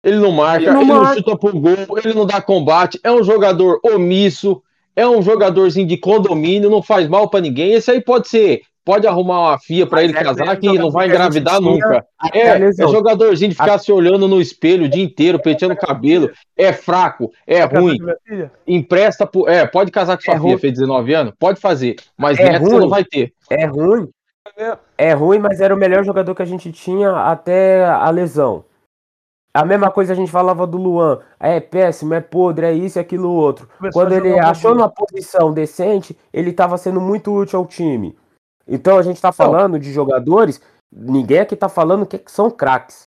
ele 0.03 0.17
não 0.17 0.31
marca, 0.31 0.63
ele 0.63 0.71
não, 0.71 0.81
ele 0.81 0.91
marca. 0.91 1.05
não 1.05 1.15
chuta 1.15 1.37
pro 1.37 1.59
gol, 1.59 1.97
ele 2.03 2.13
não 2.13 2.25
dá 2.25 2.41
combate, 2.41 2.99
é 3.03 3.11
um 3.11 3.23
jogador 3.23 3.79
omisso, 3.83 4.61
é 4.95 5.07
um 5.07 5.21
jogadorzinho 5.21 5.87
de 5.87 5.97
condomínio, 5.97 6.69
não 6.69 6.81
faz 6.81 7.07
mal 7.07 7.29
para 7.29 7.39
ninguém. 7.39 7.73
Esse 7.73 7.91
aí 7.91 8.01
pode 8.01 8.27
ser, 8.27 8.61
pode 8.89 9.05
arrumar 9.05 9.39
uma 9.41 9.59
fia 9.59 9.85
para 9.85 10.03
ele 10.03 10.17
é 10.17 10.23
casar 10.23 10.57
que 10.57 10.73
não 10.73 10.89
vai 10.89 11.07
engravidar 11.07 11.61
nunca. 11.61 12.03
É, 12.33 12.47
é 12.47 12.71
jogadorzinho 12.71 13.51
de 13.51 13.55
ficar 13.55 13.77
se 13.77 13.91
olhando 13.91 14.27
no 14.27 14.41
espelho 14.41 14.85
o 14.85 14.89
dia 14.89 15.03
inteiro, 15.03 15.39
penteando 15.39 15.75
o 15.75 15.77
cabelo. 15.77 16.31
É 16.57 16.73
fraco, 16.73 17.31
é 17.45 17.63
ruim. 17.65 17.99
Empresta 18.65 19.27
pro, 19.27 19.47
é, 19.47 19.67
pode 19.67 19.91
casar 19.91 20.17
com 20.17 20.23
sua 20.23 20.33
é 20.33 20.37
filha, 20.37 20.49
ruim. 20.49 20.57
fez 20.57 20.73
19 20.73 21.13
anos, 21.13 21.33
pode 21.37 21.61
fazer, 21.61 21.97
mas 22.17 22.39
é 22.39 22.49
neto 22.49 22.65
você 22.65 22.79
não 22.79 22.89
vai 22.89 23.03
ter. 23.03 23.31
É 23.47 23.67
ruim. 23.67 24.09
É 24.97 25.13
ruim, 25.13 25.37
mas 25.37 25.61
era 25.61 25.75
o 25.75 25.77
melhor 25.77 26.03
jogador 26.03 26.33
que 26.33 26.41
a 26.41 26.45
gente 26.45 26.71
tinha 26.71 27.11
até 27.11 27.85
a 27.85 28.09
lesão. 28.09 28.65
A 29.53 29.63
mesma 29.63 29.91
coisa 29.91 30.13
a 30.13 30.15
gente 30.15 30.31
falava 30.31 30.65
do 30.65 30.79
Luan. 30.79 31.19
É 31.39 31.59
péssimo, 31.59 32.15
é 32.15 32.21
podre, 32.21 32.65
é 32.65 32.73
isso, 32.73 32.97
é 32.97 33.03
aquilo 33.03 33.29
outro. 33.29 33.69
Começou 33.77 34.01
Quando 34.01 34.13
ele 34.13 34.39
achou 34.39 34.73
numa 34.73 34.89
posição 34.89 35.53
decente, 35.53 36.17
ele 36.33 36.49
estava 36.49 36.75
sendo 36.75 36.99
muito 36.99 37.31
útil 37.31 37.59
ao 37.59 37.67
time. 37.67 38.17
Então 38.69 38.97
a 38.97 39.01
gente 39.01 39.15
está 39.15 39.31
falando 39.31 39.79
de 39.79 39.91
jogadores. 39.91 40.61
Ninguém 40.91 41.39
aqui 41.39 41.55
está 41.55 41.67
falando 41.67 42.05
que 42.05 42.21
são 42.27 42.49
craques. 42.49 43.07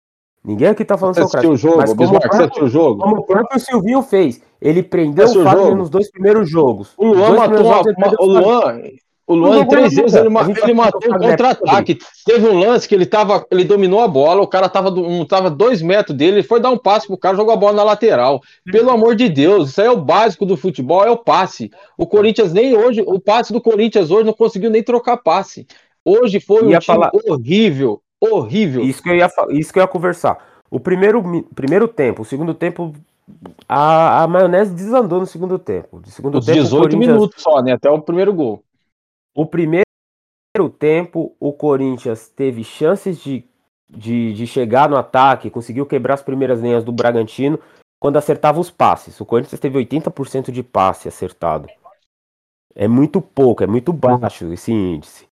Ninguém 0.43 0.67
aqui 0.67 0.83
está 0.83 0.97
falando 0.97 1.15
que 1.15 1.21
são 1.21 1.29
craques. 1.29 1.49
O 1.49 1.55
jogo, 1.55 1.77
mas 1.77 1.93
como, 1.93 2.15
o 2.15 2.19
próprio, 2.19 2.67
jogo. 2.67 3.01
como 3.01 3.17
o 3.17 3.23
próprio 3.23 3.59
Silvinho 3.59 4.01
fez, 4.01 4.41
ele 4.61 4.83
prendeu 4.83 5.25
o 5.25 5.43
Fagner 5.43 5.75
nos 5.75 5.89
dois 5.89 6.11
primeiros 6.11 6.49
jogos. 6.49 6.93
O 6.97 7.07
Luan 7.07 7.35
matou 7.35 7.65
uma, 7.65 7.81
uma, 7.81 8.15
o 8.19 8.25
Luan, 8.25 8.81
o 9.27 9.33
Luan, 9.33 9.65
três 9.65 9.95
vezes, 9.95 10.13
ele, 10.13 10.27
ele 10.27 10.73
matou 10.73 11.01
um 11.03 11.17
contra-ataque. 11.17 11.97
Teve 12.23 12.47
um 12.47 12.59
lance 12.59 12.87
que 12.87 12.93
ele 12.93 13.07
tava, 13.07 13.43
ele 13.49 13.63
dominou 13.63 14.01
a 14.01 14.07
bola, 14.07 14.41
o 14.41 14.47
cara 14.47 14.69
tava, 14.69 14.89
um, 14.91 15.25
tava 15.25 15.49
dois 15.49 15.81
metros 15.81 16.15
dele, 16.15 16.37
ele 16.37 16.43
foi 16.43 16.59
dar 16.59 16.69
um 16.69 16.77
passe 16.77 17.07
pro 17.07 17.17
cara, 17.17 17.35
jogou 17.35 17.53
a 17.53 17.57
bola 17.57 17.73
na 17.73 17.83
lateral. 17.83 18.39
Pelo 18.71 18.91
amor 18.91 19.15
de 19.15 19.27
Deus, 19.27 19.69
isso 19.69 19.81
aí 19.81 19.87
é 19.87 19.91
o 19.91 19.97
básico 19.97 20.45
do 20.45 20.55
futebol, 20.55 21.03
é 21.03 21.09
o 21.09 21.17
passe. 21.17 21.71
O 21.97 22.05
Corinthians 22.05 22.53
nem 22.53 22.77
hoje, 22.77 23.03
o 23.05 23.19
passe 23.19 23.51
do 23.51 23.59
Corinthians 23.59 24.11
hoje 24.11 24.25
não 24.25 24.33
conseguiu 24.33 24.69
nem 24.69 24.83
trocar 24.83 25.17
passe. 25.17 25.65
Hoje 26.03 26.39
foi 26.39 26.63
um 26.63 26.69
time 26.69 26.81
falar... 26.81 27.09
horrível, 27.27 28.01
horrível. 28.21 28.83
Isso 28.83 29.01
que 29.01 29.09
eu 29.09 29.15
ia, 29.15 29.29
isso 29.49 29.73
que 29.73 29.79
eu 29.79 29.83
ia 29.83 29.87
conversar. 29.87 30.37
O 30.69 30.79
primeiro, 30.79 31.47
primeiro 31.55 31.87
tempo, 31.87 32.21
o 32.21 32.25
segundo 32.25 32.53
tempo 32.53 32.93
a, 33.67 34.23
a 34.23 34.27
maionese 34.27 34.73
desandou 34.73 35.19
no 35.19 35.25
segundo 35.25 35.57
tempo. 35.57 35.99
De 35.99 36.11
segundo 36.11 36.37
Os 36.37 36.45
tempo, 36.45 36.61
18 36.61 36.95
minutos 36.97 37.41
só, 37.41 37.61
né? 37.61 37.73
Até 37.73 37.89
o 37.89 37.99
primeiro 37.99 38.31
gol. 38.31 38.63
O 39.35 39.45
primeiro 39.45 39.85
tempo, 40.79 41.35
o 41.37 41.51
Corinthians 41.51 42.29
teve 42.29 42.63
chances 42.63 43.19
de, 43.19 43.45
de, 43.89 44.33
de 44.33 44.47
chegar 44.47 44.89
no 44.89 44.95
ataque, 44.95 45.49
conseguiu 45.49 45.85
quebrar 45.85 46.13
as 46.13 46.23
primeiras 46.23 46.61
linhas 46.61 46.85
do 46.85 46.93
Bragantino 46.93 47.59
quando 47.99 48.15
acertava 48.15 48.61
os 48.61 48.71
passes. 48.71 49.19
O 49.19 49.25
Corinthians 49.25 49.59
teve 49.59 49.77
80% 49.77 50.51
de 50.51 50.63
passe 50.63 51.09
acertado. 51.09 51.67
É 52.73 52.87
muito 52.87 53.21
pouco, 53.21 53.61
é 53.61 53.67
muito 53.67 53.91
baixo 53.91 54.51
esse 54.53 54.71
índice. 54.71 55.27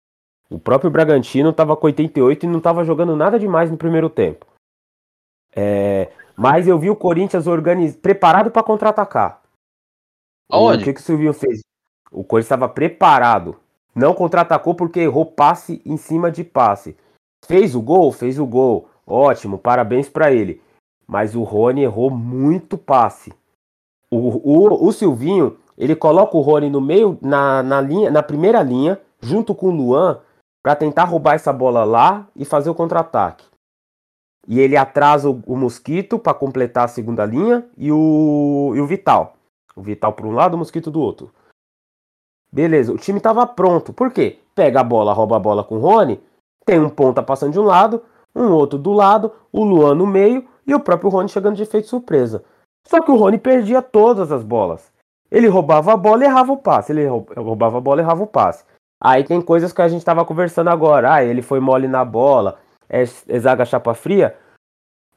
O 0.50 0.60
próprio 0.60 0.92
Bragantino 0.92 1.52
estava 1.52 1.78
com 1.78 1.86
88 1.86 2.46
e 2.46 2.50
não 2.50 2.58
estava 2.58 2.84
jogando 2.84 3.16
nada 3.16 3.40
demais 3.40 3.70
no 3.70 3.78
primeiro 3.78 4.10
tempo. 4.10 4.46
É, 5.56 6.12
mas 6.36 6.68
eu 6.68 6.80
vi 6.80 6.90
o 6.90 6.96
Corinthians 6.96 7.46
organiz... 7.46 7.96
preparado 7.96 8.50
para 8.50 8.64
contra-atacar. 8.64 9.42
Aonde? 10.50 10.82
O 10.82 10.86
que, 10.86 10.94
que 10.94 11.00
o 11.00 11.04
Silvinho 11.04 11.34
fez? 11.34 11.62
O 12.12 12.24
Corinthians 12.24 12.48
estava 12.48 12.68
preparado. 12.68 13.60
Não 13.94 14.14
contra-atacou 14.14 14.74
porque 14.74 15.02
errou 15.02 15.26
passe 15.26 15.82
em 15.86 15.98
cima 15.98 16.32
de 16.32 16.44
passe. 16.44 16.96
Fez 17.46 17.76
o 17.76 17.82
gol? 17.82 18.12
Fez 18.12 18.40
o 18.40 18.46
gol. 18.46 18.88
Ótimo, 19.06 19.58
parabéns 19.58 20.08
para 20.08 20.32
ele. 20.32 20.62
Mas 21.08 21.36
o 21.36 21.44
Rony 21.44 21.84
errou 21.84 22.10
muito 22.10 22.78
passe. 22.78 23.34
O, 24.10 24.18
o, 24.18 24.88
o 24.88 24.92
Silvinho, 24.92 25.58
ele 25.78 25.96
coloca 25.96 26.38
o 26.38 26.42
Rony 26.42 26.70
no 26.70 26.80
meio, 26.80 27.18
na, 27.22 27.62
na, 27.64 27.82
linha, 27.82 28.10
na 28.12 28.24
primeira 28.24 28.62
linha, 28.62 29.00
junto 29.20 29.54
com 29.54 29.68
o 29.68 29.72
Luan, 29.72 30.20
para 30.64 30.76
tentar 30.76 31.06
roubar 31.06 31.36
essa 31.36 31.52
bola 31.52 31.84
lá 31.84 32.28
e 32.36 32.46
fazer 32.46 32.70
o 32.70 32.76
contra-ataque. 32.76 33.46
E 34.48 34.60
ele 34.60 34.76
atrasa 34.76 35.30
o, 35.30 35.42
o 35.46 35.56
Mosquito 35.56 36.18
para 36.18 36.34
completar 36.34 36.86
a 36.86 36.90
segunda 36.90 37.26
linha 37.26 37.66
e 37.78 37.92
o, 37.92 38.74
e 38.76 38.80
o 38.80 38.86
Vital. 38.86 39.36
O 39.76 39.82
Vital 39.82 40.14
por 40.14 40.26
um 40.26 40.32
lado, 40.32 40.56
o 40.56 40.58
Mosquito 40.58 40.92
do 40.92 41.00
outro. 41.00 41.32
Beleza, 42.54 42.92
o 42.92 42.98
time 42.98 43.18
estava 43.18 43.46
pronto. 43.48 43.94
Por 43.94 44.12
quê? 44.12 44.40
Pega 44.54 44.82
a 44.82 44.84
bola, 44.84 45.14
rouba 45.14 45.38
a 45.38 45.40
bola 45.40 45.64
com 45.64 45.78
o 45.78 45.80
Rony, 45.80 46.22
tem 46.66 46.80
um 46.80 46.90
ponta 46.90 47.24
passando 47.24 47.54
de 47.54 47.60
um 47.60 47.64
lado, 47.64 48.04
um 48.36 48.52
outro 48.52 48.78
do 48.78 48.92
lado, 48.92 49.32
o 49.52 49.64
Luan 49.64 49.96
no 49.96 50.06
meio 50.06 50.48
e 50.68 50.76
o 50.76 50.80
próprio 50.80 51.10
Rony 51.10 51.30
chegando 51.30 51.56
de 51.56 51.64
efeito 51.64 51.88
surpresa. 51.88 52.44
Só 52.88 53.02
que 53.02 53.12
o 53.12 53.16
Rony 53.16 53.38
perdia 53.38 53.82
todas 53.82 54.32
as 54.32 54.44
bolas. 54.44 54.92
Ele 55.30 55.48
roubava 55.48 55.94
a 55.94 55.98
bola 55.98 56.24
e 56.24 56.28
errava 56.28 56.52
o 56.52 56.58
passe. 56.58 56.92
Ele 56.92 57.08
roubava 57.08 57.78
a 57.78 57.82
bola 57.82 58.02
e 58.02 58.04
errava 58.04 58.24
o 58.24 58.28
passe. 58.28 58.66
Aí 59.00 59.24
tem 59.24 59.42
coisas 59.42 59.72
que 59.72 59.82
a 59.82 59.88
gente 59.88 60.00
estava 60.00 60.26
conversando 60.26 60.70
agora. 60.70 61.14
Ah, 61.14 61.24
ele 61.24 61.42
foi 61.42 61.60
mole 61.60 61.88
na 61.88 62.04
bola, 62.04 62.60
é, 62.90 63.02
é 63.02 63.40
zaga 63.40 63.66
chapa 63.66 63.94
fria. 63.94 64.38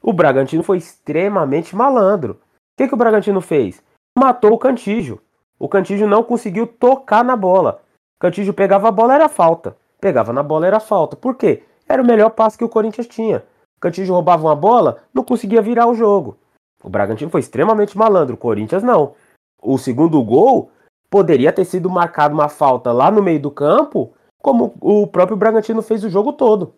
O 0.01 0.13
Bragantino 0.13 0.63
foi 0.63 0.77
extremamente 0.77 1.75
malandro. 1.75 2.33
O 2.33 2.37
que, 2.77 2.87
que 2.87 2.93
o 2.93 2.97
Bragantino 2.97 3.41
fez? 3.41 3.83
Matou 4.17 4.53
o 4.53 4.57
Cantígio. 4.57 5.21
O 5.59 5.69
Cantígio 5.69 6.07
não 6.07 6.23
conseguiu 6.23 6.67
tocar 6.67 7.23
na 7.23 7.35
bola. 7.35 7.81
O 8.17 8.19
Cantígio 8.19 8.53
pegava 8.53 8.87
a 8.87 8.91
bola, 8.91 9.15
era 9.15 9.29
falta. 9.29 9.75
Pegava 9.99 10.33
na 10.33 10.43
bola, 10.43 10.67
era 10.67 10.79
falta. 10.79 11.15
Por 11.15 11.35
quê? 11.35 11.63
Era 11.87 12.01
o 12.01 12.05
melhor 12.05 12.31
passe 12.31 12.57
que 12.57 12.63
o 12.63 12.69
Corinthians 12.69 13.07
tinha. 13.07 13.43
O 13.77 13.79
Cantígio 13.79 14.13
roubava 14.13 14.47
uma 14.47 14.55
bola, 14.55 15.03
não 15.13 15.23
conseguia 15.23 15.61
virar 15.61 15.87
o 15.87 15.95
jogo. 15.95 16.37
O 16.83 16.89
Bragantino 16.89 17.31
foi 17.31 17.39
extremamente 17.39 17.97
malandro, 17.97 18.35
o 18.35 18.37
Corinthians 18.37 18.83
não. 18.83 19.13
O 19.61 19.77
segundo 19.77 20.21
gol 20.23 20.69
poderia 21.09 21.51
ter 21.51 21.65
sido 21.65 21.89
marcado 21.89 22.33
uma 22.33 22.49
falta 22.49 22.91
lá 22.91 23.09
no 23.09 23.23
meio 23.23 23.39
do 23.39 23.49
campo, 23.49 24.13
como 24.41 24.75
o 24.81 25.07
próprio 25.07 25.37
Bragantino 25.37 25.81
fez 25.81 26.03
o 26.03 26.09
jogo 26.09 26.33
todo. 26.33 26.73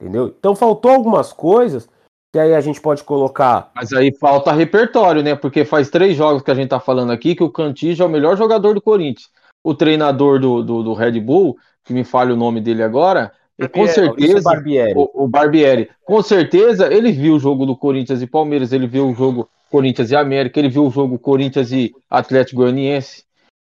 Entendeu? 0.00 0.28
Então 0.28 0.54
faltou 0.54 0.90
algumas 0.90 1.32
coisas 1.32 1.88
que 2.32 2.38
aí 2.38 2.54
a 2.54 2.60
gente 2.60 2.80
pode 2.80 3.02
colocar. 3.04 3.70
Mas 3.74 3.92
aí 3.92 4.14
falta 4.14 4.52
repertório, 4.52 5.22
né? 5.22 5.34
Porque 5.34 5.64
faz 5.64 5.88
três 5.88 6.16
jogos 6.16 6.42
que 6.42 6.50
a 6.50 6.54
gente 6.54 6.68
tá 6.68 6.80
falando 6.80 7.10
aqui 7.10 7.34
que 7.34 7.42
o 7.42 7.50
Cantígio 7.50 8.02
é 8.02 8.06
o 8.06 8.10
melhor 8.10 8.36
jogador 8.36 8.74
do 8.74 8.82
Corinthians. 8.82 9.28
O 9.64 9.74
treinador 9.74 10.38
do, 10.38 10.62
do, 10.62 10.82
do 10.82 10.94
Red 10.94 11.20
Bull, 11.20 11.56
que 11.84 11.92
me 11.92 12.04
falha 12.04 12.34
o 12.34 12.36
nome 12.36 12.60
dele 12.60 12.82
agora, 12.82 13.32
e 13.58 13.66
com 13.66 13.86
certeza. 13.86 14.40
Barbieri. 14.42 14.94
O, 14.94 15.24
o, 15.24 15.28
Barbieri. 15.28 15.90
Com 16.04 16.22
certeza 16.22 16.92
ele 16.92 17.10
viu 17.10 17.34
o 17.34 17.40
jogo 17.40 17.66
do 17.66 17.76
Corinthians 17.76 18.22
e 18.22 18.26
Palmeiras, 18.26 18.72
ele 18.72 18.86
viu 18.86 19.08
o 19.08 19.14
jogo 19.14 19.48
Corinthians 19.70 20.10
e 20.10 20.16
América, 20.16 20.60
ele 20.60 20.68
viu 20.68 20.86
o 20.86 20.90
jogo 20.90 21.18
Corinthians 21.18 21.72
e 21.72 21.92
Atlético 22.08 22.58
Goianiense. 22.58 23.24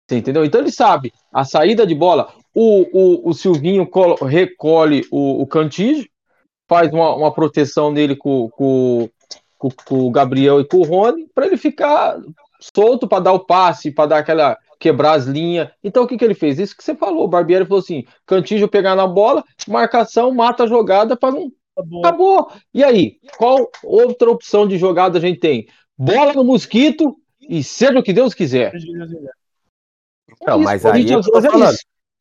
Você 0.08 0.16
entendeu? 0.16 0.44
Então 0.44 0.60
ele 0.60 0.72
sabe 0.72 1.12
a 1.32 1.44
saída 1.44 1.86
de 1.86 1.94
bola. 1.94 2.32
O, 2.54 2.86
o, 2.92 3.30
o 3.30 3.34
Silvinho 3.34 3.88
recolhe 4.26 5.06
o, 5.10 5.42
o 5.42 5.46
Cantígio, 5.46 6.06
faz 6.72 6.90
uma, 6.90 7.14
uma 7.14 7.30
proteção 7.30 7.92
nele 7.92 8.16
com, 8.16 8.48
com, 8.48 9.06
com, 9.58 9.68
com, 9.84 10.06
o 10.06 10.10
Gabriel 10.10 10.58
e 10.58 10.64
com 10.64 10.78
o 10.78 10.84
Rony, 10.84 11.28
para 11.34 11.44
ele 11.44 11.58
ficar 11.58 12.18
solto 12.58 13.06
para 13.06 13.24
dar 13.24 13.32
o 13.34 13.40
passe, 13.40 13.90
para 13.90 14.06
dar 14.06 14.18
aquela 14.18 14.56
quebrar 14.80 15.12
as 15.12 15.26
linhas. 15.26 15.68
Então 15.84 16.04
o 16.04 16.06
que, 16.06 16.16
que 16.16 16.24
ele 16.24 16.32
fez? 16.32 16.58
Isso 16.58 16.74
que 16.74 16.82
você 16.82 16.94
falou. 16.94 17.24
O 17.24 17.28
Barbieri 17.28 17.66
falou 17.66 17.80
assim: 17.80 18.06
Cantígio 18.24 18.68
pegar 18.68 18.96
na 18.96 19.06
bola, 19.06 19.44
marcação, 19.68 20.32
mata 20.32 20.64
a 20.64 20.66
jogada 20.66 21.14
para 21.14 21.34
não. 21.34 21.52
Acabou. 21.76 22.00
Acabou. 22.00 22.52
E 22.72 22.82
aí, 22.82 23.18
qual 23.36 23.70
outra 23.84 24.30
opção 24.30 24.66
de 24.66 24.78
jogada 24.78 25.18
a 25.18 25.20
gente 25.20 25.40
tem? 25.40 25.66
Bola 25.96 26.32
no 26.32 26.42
mosquito 26.42 27.14
e 27.38 27.62
seja 27.62 27.98
o 27.98 28.02
que 28.02 28.14
Deus 28.14 28.32
quiser. 28.32 28.72
Não, 30.46 30.58
mas 30.58 30.86
aí 30.86 31.10
eu 31.10 31.20
tô 31.20 31.40
falando, 31.42 31.76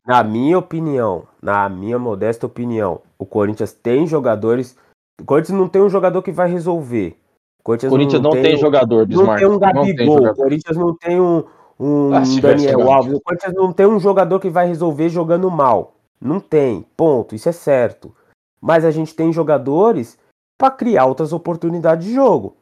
na 0.05 0.23
minha 0.23 0.57
opinião, 0.57 1.27
na 1.41 1.69
minha 1.69 1.99
modesta 1.99 2.45
opinião, 2.45 3.01
o 3.17 3.25
Corinthians 3.25 3.71
tem 3.71 4.07
jogadores. 4.07 4.75
O 5.19 5.25
Corinthians 5.25 5.57
não 5.57 5.69
tem 5.69 5.81
um 5.81 5.89
jogador 5.89 6.21
que 6.21 6.31
vai 6.31 6.49
resolver. 6.49 7.17
O 7.59 7.63
Corinthians, 7.63 7.91
Corinthians 7.91 8.21
não, 8.21 8.31
não, 8.31 8.41
tem, 8.41 8.57
jogador, 8.57 9.05
Bismarck. 9.05 9.29
Não 9.29 9.37
tem 9.37 9.47
um 9.47 9.59
Gabigol. 9.59 10.25
O 10.25 10.35
Corinthians 10.35 10.77
não 10.77 10.95
tem 10.95 11.21
um, 11.21 11.43
um 11.79 12.13
ah, 12.13 12.23
Daniel 12.41 12.91
Alves. 12.91 13.13
O 13.13 13.21
Corinthians 13.21 13.53
não 13.53 13.71
tem 13.71 13.85
um 13.85 13.99
jogador 13.99 14.39
que 14.39 14.49
vai 14.49 14.67
resolver 14.67 15.09
jogando 15.09 15.51
mal. 15.51 15.93
Não 16.19 16.39
tem. 16.39 16.83
Ponto. 16.97 17.35
Isso 17.35 17.47
é 17.49 17.51
certo. 17.51 18.15
Mas 18.59 18.83
a 18.83 18.89
gente 18.89 19.13
tem 19.13 19.31
jogadores 19.31 20.17
para 20.57 20.71
criar 20.71 21.05
outras 21.05 21.33
oportunidades 21.33 22.07
de 22.07 22.13
jogo. 22.13 22.55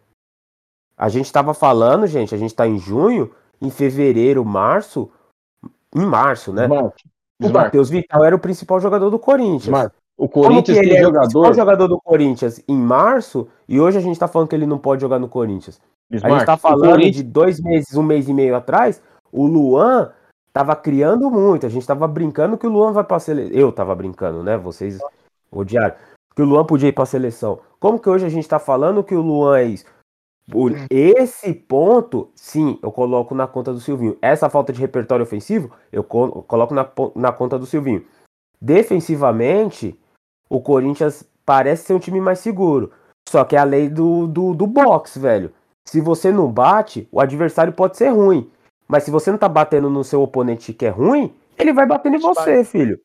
A 0.98 1.08
gente 1.08 1.26
estava 1.28 1.54
falando, 1.54 2.06
gente, 2.06 2.36
a 2.36 2.38
gente 2.38 2.52
está 2.52 2.68
em 2.68 2.78
junho, 2.78 3.34
em 3.62 3.70
fevereiro, 3.70 4.44
março, 4.44 5.10
em 5.96 6.06
março, 6.06 6.52
né? 6.52 6.68
O 7.42 7.50
Matheus 7.50 7.90
Vital 7.90 8.24
era 8.26 8.36
o 8.36 8.40
principal 8.40 8.80
jogador 8.80 9.10
do 9.10 9.18
Corinthians. 9.18 9.90
O 10.18 10.28
Corinthians 10.28 10.78
tem 10.78 10.98
é 10.98 11.02
jogador. 11.02 11.50
O 11.50 11.54
jogador 11.54 11.88
do 11.88 12.00
Corinthians 12.02 12.62
em 12.68 12.76
março 12.76 13.48
e 13.68 13.80
hoje 13.80 13.98
a 13.98 14.02
gente 14.02 14.20
tá 14.20 14.28
falando 14.28 14.50
que 14.50 14.56
ele 14.56 14.66
não 14.66 14.78
pode 14.78 15.02
jogar 15.02 15.18
no 15.18 15.30
Corinthians. 15.30 15.80
Bismarck, 16.10 16.34
a 16.34 16.38
gente 16.38 16.46
tá 16.46 16.58
falando 16.58 16.90
Corinthians... 16.90 17.16
de 17.16 17.24
dois 17.24 17.62
meses, 17.62 17.96
um 17.96 18.04
mês 18.04 18.28
e 18.28 18.34
meio 18.34 18.56
atrás, 18.56 19.02
o 19.32 19.46
Luan 19.46 20.12
tava 20.52 20.76
criando 20.76 21.32
muito. 21.32 21.66
A 21.66 21.70
gente 21.70 21.88
tava 21.88 22.08
brincando 22.08 22.58
que 22.58 22.68
o 22.68 22.70
Luan 22.70 22.92
vai 22.92 23.04
pra 23.04 23.20
seleção. 23.20 23.56
Eu 23.56 23.72
tava 23.72 23.96
brincando, 23.96 24.44
né? 24.44 24.58
Vocês 24.58 25.00
odiaram. 25.50 25.96
Que 26.36 26.42
o 26.42 26.46
Luan 26.46 26.66
podia 26.66 26.90
ir 26.90 26.94
pra 26.94 27.06
seleção. 27.06 27.60
Como 27.80 28.00
que 28.00 28.10
hoje 28.10 28.26
a 28.26 28.30
gente 28.30 28.48
tá 28.48 28.60
falando 28.60 29.04
que 29.04 29.16
o 29.16 29.22
Luan 29.22 29.60
é 29.60 29.64
isso? 29.64 29.86
Hum. 30.54 30.88
esse 30.90 31.54
ponto, 31.54 32.30
sim, 32.36 32.80
eu 32.82 32.92
coloco 32.92 33.36
na 33.36 33.48
conta 33.48 33.72
do 33.72 33.80
Silvinho. 33.80 34.18
Essa 34.22 34.50
falta 34.50 34.74
de 34.74 34.80
repertório 34.80 35.24
ofensivo, 35.24 35.72
eu 35.92 36.04
coloco 36.04 36.74
na, 36.74 36.90
na 37.16 37.32
conta 37.32 37.58
do 37.58 37.66
Silvinho. 37.66 38.06
Defensivamente, 38.62 40.00
o 40.50 40.60
Corinthians 40.60 41.24
parece 41.46 41.86
ser 41.86 41.94
um 41.94 42.00
time 42.00 42.20
mais 42.20 42.40
seguro. 42.40 42.92
Só 43.28 43.44
que 43.44 43.56
é 43.56 43.60
a 43.60 43.64
lei 43.64 43.90
do, 43.90 44.28
do, 44.28 44.54
do 44.54 44.66
box, 44.66 45.18
velho. 45.18 45.54
Se 45.88 46.02
você 46.02 46.32
não 46.32 46.52
bate, 46.52 47.08
o 47.12 47.20
adversário 47.20 47.74
pode 47.74 47.98
ser 47.98 48.10
ruim. 48.10 48.52
Mas 48.88 49.04
se 49.04 49.12
você 49.12 49.32
não 49.32 49.38
tá 49.38 49.48
batendo 49.48 49.90
no 49.90 50.04
seu 50.04 50.22
oponente 50.22 50.74
que 50.74 50.86
é 50.86 50.90
ruim, 50.90 51.34
ele 51.58 51.74
vai 51.74 51.86
batendo 51.86 52.16
em 52.16 52.20
você, 52.20 52.64
filho. 52.64 53.00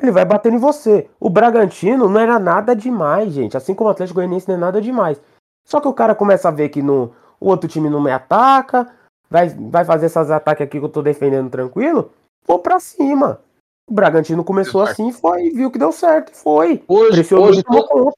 Ele 0.00 0.12
vai 0.12 0.24
batendo 0.24 0.54
em 0.56 0.60
você. 0.60 1.10
O 1.18 1.28
Bragantino 1.28 2.08
não 2.08 2.20
era 2.20 2.38
nada 2.38 2.76
demais, 2.76 3.32
gente. 3.32 3.56
Assim 3.56 3.74
como 3.74 3.88
o 3.88 3.92
Atlético 3.92 4.16
Goianiense 4.16 4.46
não 4.48 4.54
é 4.54 4.58
nada 4.58 4.80
demais. 4.80 5.20
Só 5.68 5.80
que 5.80 5.88
o 5.88 5.92
cara 5.92 6.14
começa 6.14 6.48
a 6.48 6.52
ver 6.52 6.70
que 6.70 6.80
no, 6.80 7.12
o 7.38 7.48
outro 7.48 7.68
time 7.68 7.90
não 7.90 8.00
me 8.00 8.10
ataca, 8.10 8.90
vai, 9.28 9.48
vai 9.48 9.84
fazer 9.84 10.06
esses 10.06 10.30
ataques 10.30 10.62
aqui 10.62 10.78
que 10.78 10.84
eu 10.84 10.88
tô 10.88 11.02
defendendo 11.02 11.50
tranquilo, 11.50 12.10
vou 12.46 12.58
pra 12.58 12.80
cima. 12.80 13.40
O 13.88 13.92
Bragantino 13.92 14.42
começou 14.42 14.82
assim, 14.82 15.12
foi, 15.12 15.50
viu 15.50 15.70
que 15.70 15.78
deu 15.78 15.92
certo, 15.92 16.34
foi. 16.34 16.82
Hoje, 16.88 17.34
hoje, 17.34 17.62
to... 17.62 18.12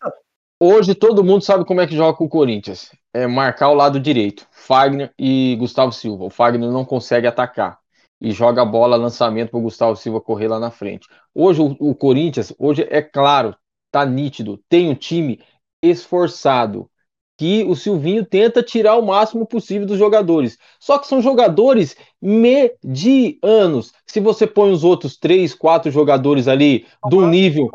hoje 0.61 0.95
todo 0.95 1.25
mundo 1.25 1.43
sabe 1.43 1.65
como 1.65 1.81
é 1.81 1.87
que 1.87 1.97
joga 1.97 2.17
com 2.17 2.25
o 2.25 2.29
Corinthians. 2.29 2.91
É 3.13 3.27
marcar 3.27 3.71
o 3.71 3.75
lado 3.75 3.99
direito. 3.99 4.47
Fagner 4.51 5.13
e 5.19 5.57
Gustavo 5.59 5.91
Silva. 5.91 6.25
O 6.25 6.31
Fagner 6.31 6.71
não 6.71 6.85
consegue 6.85 7.27
atacar 7.27 7.81
e 8.21 8.33
joga 8.33 8.63
a 8.63 8.67
bola, 8.67 8.97
lançamento 8.97 9.51
para 9.51 9.59
o 9.59 9.63
Gustavo 9.63 9.97
Silva 9.97 10.21
correr 10.21 10.49
lá 10.49 10.61
na 10.61 10.71
frente. 10.71 11.09
Hoje 11.35 11.63
o, 11.63 11.77
o, 11.81 11.95
Corinthians, 11.95 12.53
hoje 12.59 12.87
é 12.91 13.01
claro, 13.01 13.57
tá 13.91 14.05
nítido, 14.05 14.61
tem 14.69 14.91
um 14.91 14.95
time 14.95 15.41
esforçado, 15.83 16.90
que 17.41 17.65
o 17.65 17.75
Silvinho 17.75 18.23
tenta 18.23 18.63
tirar 18.63 18.97
o 18.97 19.07
máximo 19.07 19.47
possível 19.47 19.87
dos 19.87 19.97
jogadores. 19.97 20.59
Só 20.79 20.99
que 20.99 21.07
são 21.07 21.23
jogadores 21.23 21.97
medianos. 22.21 23.95
Se 24.07 24.21
você 24.21 24.47
põe 24.47 24.71
os 24.71 24.85
outros 24.85 25.17
três, 25.17 25.55
quatro 25.55 25.91
jogadores 25.91 26.47
ali 26.47 26.85
um 27.11 27.27
nível 27.27 27.71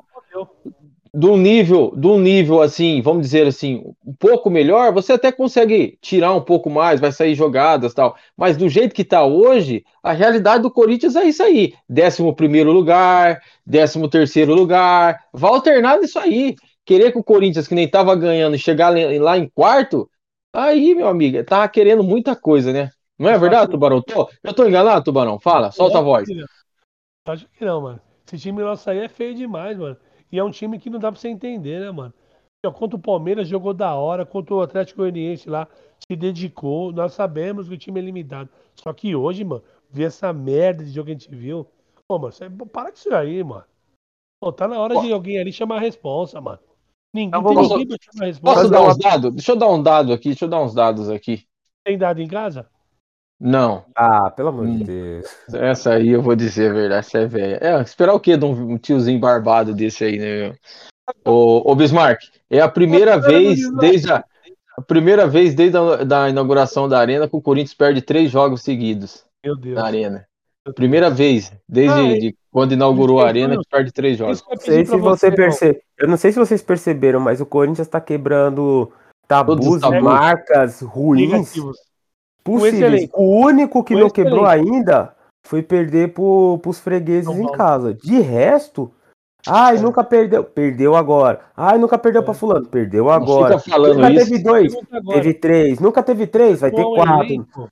do 1.11 1.35
nível, 1.35 1.91
do 1.95 2.19
nível 2.19 2.61
assim, 2.61 3.01
vamos 3.01 3.23
dizer 3.23 3.47
assim, 3.47 3.81
um 4.05 4.13
pouco 4.13 4.51
melhor, 4.51 4.93
você 4.93 5.13
até 5.13 5.31
consegue 5.31 5.97
tirar 5.99 6.33
um 6.33 6.41
pouco 6.41 6.69
mais, 6.69 6.99
vai 6.99 7.11
sair 7.11 7.33
jogadas 7.33 7.93
tal. 7.93 8.15
Mas 8.37 8.57
do 8.57 8.69
jeito 8.69 8.93
que 8.93 9.01
está 9.01 9.25
hoje, 9.25 9.83
a 10.03 10.11
realidade 10.11 10.61
do 10.61 10.69
Corinthians 10.69 11.15
é 11.15 11.23
isso 11.23 11.41
aí: 11.41 11.73
11 11.89 12.33
primeiro 12.33 12.71
lugar, 12.71 13.41
13 13.67 14.07
terceiro 14.09 14.53
lugar, 14.53 15.19
vai 15.33 15.49
alternar 15.49 15.99
isso 16.03 16.19
aí. 16.19 16.55
Querer 16.85 17.11
que 17.11 17.17
o 17.17 17.23
Corinthians, 17.23 17.67
que 17.67 17.75
nem 17.75 17.85
estava 17.85 18.15
ganhando, 18.15 18.57
chegar 18.57 18.93
lá 19.19 19.37
em 19.37 19.49
quarto, 19.49 20.09
aí, 20.53 20.93
meu 20.93 21.07
amigo, 21.07 21.43
tá 21.43 21.67
querendo 21.67 22.03
muita 22.03 22.35
coisa, 22.35 22.71
né? 22.71 22.91
Não 23.17 23.29
é 23.29 23.37
verdade, 23.37 23.71
Tubarão? 23.71 24.01
Tô, 24.01 24.29
eu 24.43 24.53
tô 24.53 24.67
enganado, 24.67 25.03
Tubarão? 25.03 25.39
Fala, 25.39 25.71
solta 25.71 25.99
a 25.99 26.01
voz. 26.01 26.27
Acho 27.27 27.47
que 27.49 27.65
não, 27.65 27.81
mano. 27.81 28.01
Esse 28.27 28.37
time 28.37 28.61
nosso 28.61 28.89
aí 28.89 28.99
é 28.99 29.09
feio 29.09 29.33
demais, 29.33 29.77
mano. 29.77 29.97
E 30.31 30.37
é 30.37 30.43
um 30.43 30.51
time 30.51 30.77
que 30.77 30.89
não 30.89 30.99
dá 30.99 31.11
pra 31.11 31.19
você 31.19 31.29
entender, 31.29 31.79
né, 31.79 31.89
mano? 31.91 32.13
Contra 32.73 32.95
o 32.95 33.01
Palmeiras 33.01 33.47
jogou 33.47 33.73
da 33.73 33.93
hora, 33.95 34.25
contra 34.25 34.53
o 34.53 34.61
Atlético 34.61 35.01
Goianiense 35.01 35.49
lá, 35.49 35.67
se 36.09 36.15
dedicou. 36.15 36.91
Nós 36.91 37.13
sabemos 37.13 37.67
que 37.67 37.75
o 37.75 37.77
time 37.77 37.99
é 37.99 38.03
limitado. 38.03 38.49
Só 38.75 38.91
que 38.91 39.15
hoje, 39.15 39.43
mano, 39.43 39.63
ver 39.89 40.05
essa 40.05 40.33
merda 40.33 40.83
de 40.83 40.91
jogo 40.91 41.05
que 41.05 41.11
a 41.11 41.15
gente 41.15 41.29
viu. 41.29 41.65
Pô, 42.07 42.19
mano, 42.19 42.31
você, 42.31 42.49
para 42.49 42.91
com 42.91 42.97
isso 42.97 43.13
aí, 43.13 43.43
mano. 43.43 43.63
Pô, 44.41 44.51
tá 44.51 44.67
na 44.67 44.79
hora 44.79 44.95
Pô. 44.95 45.01
de 45.01 45.11
alguém 45.11 45.39
ali 45.39 45.53
chamar 45.53 45.77
a 45.77 45.79
responsa, 45.79 46.41
mano. 46.41 46.59
Ninguém 47.15 47.87
responsa. 48.19 48.41
Posso 48.41 48.69
dar 48.69 48.81
uns 48.81 48.97
dados? 48.97 49.31
Deixa 49.33 49.53
eu 49.53 49.55
dar 49.55 49.69
um 49.69 49.81
dado 49.81 50.11
aqui, 50.11 50.29
deixa 50.29 50.43
eu 50.43 50.49
dar 50.49 50.61
uns 50.61 50.73
dados 50.73 51.09
aqui. 51.09 51.45
Tem 51.85 51.97
dado 51.97 52.21
em 52.21 52.27
casa? 52.27 52.67
Não. 53.39 53.85
Ah, 53.95 54.29
pelo 54.29 54.49
amor 54.49 54.65
de 54.65 54.83
hum. 54.83 54.83
Deus. 54.83 55.25
Essa 55.53 55.93
aí 55.93 56.09
eu 56.09 56.21
vou 56.21 56.35
dizer 56.35 56.71
a 56.71 56.73
verdade, 56.73 56.99
essa 57.07 57.19
é 57.19 57.25
velha. 57.25 57.59
É, 57.61 57.81
esperar 57.81 58.13
o 58.13 58.19
quê 58.19 58.35
de 58.35 58.43
um 58.43 58.77
tiozinho 58.77 59.19
barbado 59.19 59.73
desse 59.73 60.03
aí, 60.03 60.17
né, 60.17 60.39
meu? 60.39 60.55
Ô, 61.25 61.71
ô 61.71 61.75
Bismarck, 61.75 62.19
é 62.49 62.59
a 62.59 62.67
primeira 62.67 63.17
vez 63.17 63.59
desde 63.77 64.11
a, 64.11 64.25
a, 64.77 64.81
primeira 64.81 65.25
vez 65.25 65.53
desde 65.55 65.77
a 65.77 66.03
da 66.03 66.29
inauguração 66.29 66.89
da 66.89 66.99
arena 66.99 67.29
que 67.29 67.35
o 67.35 67.41
Corinthians 67.41 67.75
perde 67.75 68.01
três 68.01 68.29
jogos 68.29 68.61
seguidos. 68.61 69.23
Meu 69.43 69.55
Deus. 69.55 69.75
Na 69.75 69.85
arena. 69.85 70.27
Primeira 70.73 71.11
vez 71.11 71.53
desde 71.69 71.99
ah, 71.99 72.19
de 72.19 72.35
quando 72.51 72.71
inaugurou 72.71 73.21
a 73.21 73.27
arena 73.27 73.55
que 73.55 73.69
perde 73.69 73.91
três 73.91 74.17
jogos. 74.17 74.43
Não 74.49 74.57
sei 74.57 74.85
se 74.85 74.97
você 74.97 75.31
percebe. 75.31 75.81
Eu 75.97 76.07
não 76.07 76.17
sei 76.17 76.31
se 76.31 76.39
vocês 76.39 76.61
perceberam, 76.63 77.19
mas 77.19 77.39
o 77.39 77.45
Corinthians 77.45 77.87
está 77.87 78.01
quebrando 78.01 78.91
tabus, 79.27 79.81
marcas 80.01 80.81
ruins. 80.81 81.53
Possíveis. 82.43 83.09
O 83.13 83.45
único 83.45 83.83
que 83.83 83.95
não 83.95 84.09
quebrou 84.09 84.45
ainda 84.45 85.15
foi 85.45 85.61
perder 85.61 86.13
pro, 86.13 86.59
pros 86.61 86.79
fregueses 86.79 87.29
em 87.29 87.51
casa. 87.51 87.93
De 87.93 88.19
resto, 88.19 88.91
ai, 89.47 89.77
nunca 89.77 90.03
perdeu. 90.03 90.43
Perdeu 90.43 90.95
agora. 90.95 91.41
Ai, 91.55 91.77
nunca 91.77 91.97
perdeu 91.97 92.21
é. 92.21 92.25
pra 92.25 92.33
fulano. 92.33 92.65
Perdeu 92.67 93.09
agora. 93.09 93.57
nunca 93.67 94.11
isso. 94.11 94.29
teve 94.29 94.43
dois. 94.43 94.75
Teve 95.09 95.33
três. 95.35 95.79
Nunca 95.79 96.01
teve 96.01 96.25
três, 96.25 96.61
vai 96.61 96.71
ter 96.71 96.83
quatro. 96.83 97.23
Elenco. 97.23 97.69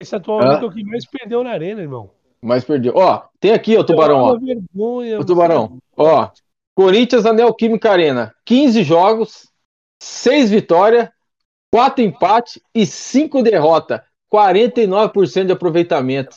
Esse 0.00 0.16
atual 0.16 0.42
é 0.42 0.64
o 0.64 0.70
que 0.70 0.84
mais 0.84 1.06
perdeu 1.06 1.44
na 1.44 1.50
arena, 1.50 1.80
irmão. 1.80 2.10
Mais 2.42 2.64
perdeu. 2.64 2.92
Ó, 2.96 3.22
tem 3.38 3.52
aqui, 3.52 3.76
ó, 3.76 3.84
Tubarão, 3.84 4.18
ó. 4.18 4.38
Vergonha, 4.38 5.20
o 5.20 5.24
Tubarão. 5.24 5.78
Ó, 5.96 6.28
Corinthians, 6.74 7.24
Anel 7.24 7.54
Química 7.54 7.90
Arena. 7.90 8.34
15 8.44 8.82
jogos, 8.82 9.48
6 10.00 10.50
vitórias, 10.50 11.08
4 11.72 12.02
empates 12.02 12.60
e 12.74 12.84
5 12.84 13.42
derrotas. 13.42 14.00
49% 14.32 15.46
de 15.46 15.52
aproveitamento. 15.52 16.36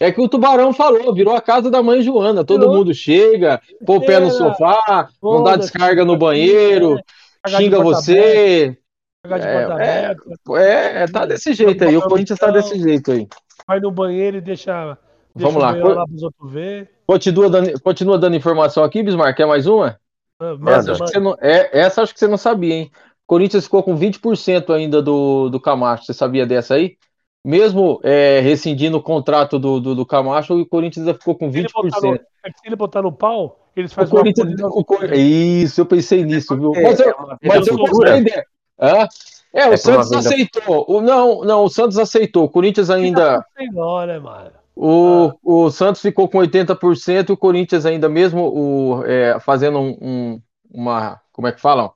É 0.00 0.10
que 0.10 0.20
o 0.20 0.28
Tubarão 0.28 0.72
falou, 0.72 1.12
virou 1.12 1.36
a 1.36 1.42
casa 1.42 1.70
da 1.70 1.82
mãe 1.82 2.00
Joana. 2.00 2.42
Todo 2.42 2.70
mundo 2.70 2.94
chega, 2.94 3.60
põe 3.84 3.98
o 3.98 4.00
pé 4.00 4.18
no 4.18 4.30
sofá, 4.30 5.10
não 5.22 5.42
dá 5.42 5.56
descarga 5.56 6.06
no 6.06 6.16
banheiro, 6.16 6.98
xinga 7.46 7.80
você. 7.80 8.78
É, 9.26 10.14
é, 10.56 11.02
é, 11.02 11.06
tá 11.06 11.26
desse 11.26 11.52
jeito 11.52 11.84
aí. 11.84 11.96
O 11.96 12.02
Corinthians 12.02 12.38
tá 12.38 12.50
desse 12.50 12.78
jeito 12.78 13.12
aí. 13.12 13.28
Vai 13.66 13.80
no 13.80 13.90
banheiro 13.90 14.38
e 14.38 14.40
deixa. 14.40 14.98
Deixa 15.34 15.52
Vamos 15.52 15.62
lá. 15.62 15.72
lá 15.72 16.04
ver. 16.42 16.90
Continua, 17.06 17.50
dando, 17.50 17.80
continua 17.80 18.18
dando 18.18 18.36
informação 18.36 18.84
aqui, 18.84 19.02
Bismarck. 19.02 19.36
Quer 19.36 19.46
mais 19.46 19.66
uma? 19.66 19.98
Ah, 20.40 20.56
essa, 20.68 20.92
acho 20.92 21.04
que 21.04 21.10
você 21.10 21.20
não, 21.20 21.36
é, 21.40 21.78
essa 21.78 22.02
acho 22.02 22.12
que 22.12 22.20
você 22.20 22.26
não 22.26 22.36
sabia, 22.36 22.74
hein? 22.74 22.90
Corinthians 23.26 23.64
ficou 23.64 23.82
com 23.82 23.96
20% 23.96 24.74
ainda 24.74 25.00
do, 25.00 25.48
do 25.48 25.60
Camacho. 25.60 26.04
Você 26.04 26.12
sabia 26.12 26.46
dessa 26.46 26.74
aí? 26.74 26.96
mesmo 27.44 28.00
é, 28.02 28.40
rescindindo 28.40 28.96
o 28.96 29.02
contrato 29.02 29.58
do, 29.58 29.78
do, 29.78 29.94
do, 29.94 30.06
Camacho, 30.06 30.58
o 30.58 30.66
Corinthians 30.66 31.06
ainda 31.06 31.18
ficou 31.18 31.34
com 31.34 31.50
20%. 31.50 31.68
Se 31.70 32.06
ele, 32.06 32.12
no, 32.12 32.16
se 32.16 32.66
ele 32.66 32.76
botar 32.76 33.02
no 33.02 33.12
pau, 33.12 33.68
eles 33.76 33.92
fazem 33.92 34.14
o 34.14 34.16
Corinthians, 34.16 34.60
uma... 34.60 34.68
o, 34.70 35.14
Isso, 35.14 35.80
eu 35.80 35.86
pensei 35.86 36.24
nisso, 36.24 36.56
viu? 36.56 36.72
Mas 36.72 36.98
eu, 36.98 37.14
mas 37.42 37.66
eu 37.66 37.76
gostei 37.76 38.22
dele. 38.22 38.42
É, 38.78 39.08
é, 39.52 39.68
o 39.68 39.74
é 39.74 39.76
Santos 39.76 40.10
aceitou. 40.12 40.86
O, 40.88 41.02
não, 41.02 41.44
não, 41.44 41.64
o 41.64 41.68
Santos 41.68 41.98
aceitou. 41.98 42.44
O 42.44 42.48
Corinthians 42.48 42.88
ainda. 42.88 43.44
Não, 43.72 44.06
né, 44.06 44.18
mano? 44.18 44.50
O, 44.76 45.28
ah. 45.28 45.36
o 45.42 45.70
Santos 45.70 46.02
ficou 46.02 46.28
com 46.28 46.38
80%, 46.38 47.30
o 47.30 47.36
Corinthians 47.36 47.86
ainda 47.86 48.08
mesmo 48.08 48.48
o, 48.48 49.04
é, 49.04 49.38
fazendo 49.40 49.78
um, 49.78 49.98
um, 50.00 50.42
uma. 50.70 51.20
Como 51.32 51.48
é 51.48 51.52
que 51.52 51.60
falam? 51.60 51.92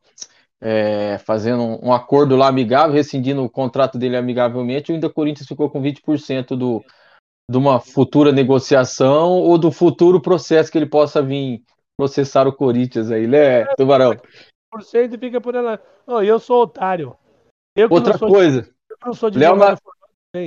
é, 0.60 1.18
fazendo 1.18 1.62
um, 1.62 1.88
um, 1.88 1.92
acordo 1.92 2.36
lá 2.36 2.48
amigável, 2.48 2.94
rescindindo 2.94 3.44
o 3.44 3.50
contrato 3.50 3.98
dele 3.98 4.16
amigavelmente, 4.16 4.92
ainda 4.92 5.06
o 5.06 5.12
Corinthians 5.12 5.46
ficou 5.46 5.70
com 5.70 5.80
20% 5.80 6.56
do, 6.56 6.84
de 7.50 7.56
uma 7.56 7.80
futura 7.80 8.32
negociação 8.32 9.30
ou 9.34 9.56
do 9.56 9.70
futuro 9.70 10.20
processo 10.20 10.70
que 10.70 10.78
ele 10.78 10.86
possa 10.86 11.22
vir 11.22 11.62
processar 11.96 12.46
o 12.46 12.52
Corinthians 12.52 13.10
aí, 13.10 13.26
né, 13.26 13.64
Tubarão? 13.76 14.16
Por 14.70 14.82
cento 14.82 15.18
fica 15.18 15.40
por 15.40 15.54
ela. 15.54 15.80
Oh, 16.06 16.20
eu 16.20 16.38
sou 16.38 16.62
otário. 16.62 17.16
Eu 17.74 17.88
Outra 17.90 18.18
coisa. 18.18 18.62
De, 18.62 18.68
eu 18.90 18.96
não 19.06 19.14
sou 19.14 19.30
de 19.30 19.38
Léo, 19.38 19.56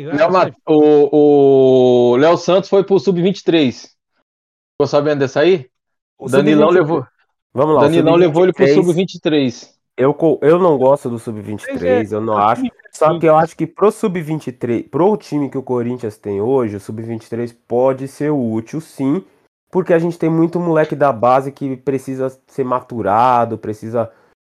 Ma... 0.06 0.14
Léo 0.14 0.32
Ma... 0.32 0.52
o, 0.68 2.12
o 2.14 2.16
Léo 2.18 2.38
Santos 2.38 2.70
foi 2.70 2.84
pro 2.84 3.00
Sub-23. 3.00 3.74
Ficou 3.74 4.88
sabendo 4.88 5.20
dessa 5.20 5.42
aí? 5.42 5.70
O 6.18 6.30
Danilão 6.30 6.70
levou. 6.70 7.06
Vamos 7.54 7.76
lá. 7.76 7.82
Danilão 7.82 8.16
levou 8.16 8.44
ele 8.44 8.54
pro 8.54 8.68
Sub-23. 8.68 9.70
Eu, 9.98 10.18
eu 10.42 10.58
não 10.58 10.78
gosto 10.78 11.10
do 11.10 11.20
Sub-23, 11.20 12.12
é, 12.12 12.16
eu 12.16 12.22
não 12.22 12.38
acho. 12.38 12.64
Só 12.92 13.20
que 13.20 13.26
eu 13.26 13.36
acho 13.36 13.56
que 13.56 13.68
pro 13.68 13.92
Sub-23, 13.92 14.90
pro 14.90 15.16
time 15.18 15.50
que 15.50 15.58
o 15.58 15.64
Corinthians 15.64 16.18
tem 16.18 16.42
hoje, 16.42 16.78
o 16.78 16.80
Sub-23 16.80 17.56
pode 17.68 18.08
ser 18.08 18.32
útil 18.32 18.82
sim, 18.82 19.24
porque 19.70 19.94
a 19.94 20.00
gente 20.00 20.18
tem 20.18 20.30
muito 20.30 20.60
moleque 20.60 20.96
da 20.96 21.12
base 21.12 21.52
que 21.52 21.78
precisa 21.78 22.36
ser 22.48 22.64
maturado, 22.64 23.58
precisa 23.58 24.12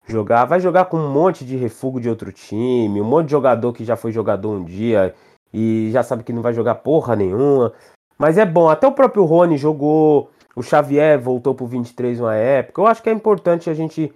jogar. 0.08 0.46
Vai 0.46 0.60
jogar 0.60 0.86
com 0.86 0.98
um 0.98 1.12
monte 1.12 1.44
de 1.44 1.56
refúgio 1.56 2.02
de 2.02 2.10
outro 2.10 2.32
time, 2.32 3.02
um 3.02 3.06
monte 3.06 3.26
de 3.26 3.32
jogador 3.32 3.74
que 3.74 3.84
já 3.84 3.96
foi 3.96 4.12
jogador 4.12 4.50
um 4.50 4.64
dia 4.64 5.14
e 5.54 5.90
já 5.92 6.04
sabe 6.04 6.24
que 6.24 6.34
não 6.34 6.42
vai 6.42 6.54
jogar 6.54 6.76
porra 6.76 7.16
nenhuma. 7.16 7.74
Mas 8.18 8.38
é 8.38 8.46
bom, 8.46 8.70
até 8.70 8.88
o 8.88 8.92
próprio 8.92 9.26
Rony 9.26 9.58
jogou, 9.58 10.30
o 10.56 10.62
Xavier 10.62 11.20
voltou 11.20 11.54
pro 11.54 11.66
23 11.66 12.20
uma 12.20 12.36
época. 12.36 12.82
Eu 12.82 12.88
acho 12.88 13.04
que 13.04 13.10
é 13.10 13.14
importante 13.14 13.70
a 13.70 13.74
gente 13.74 14.14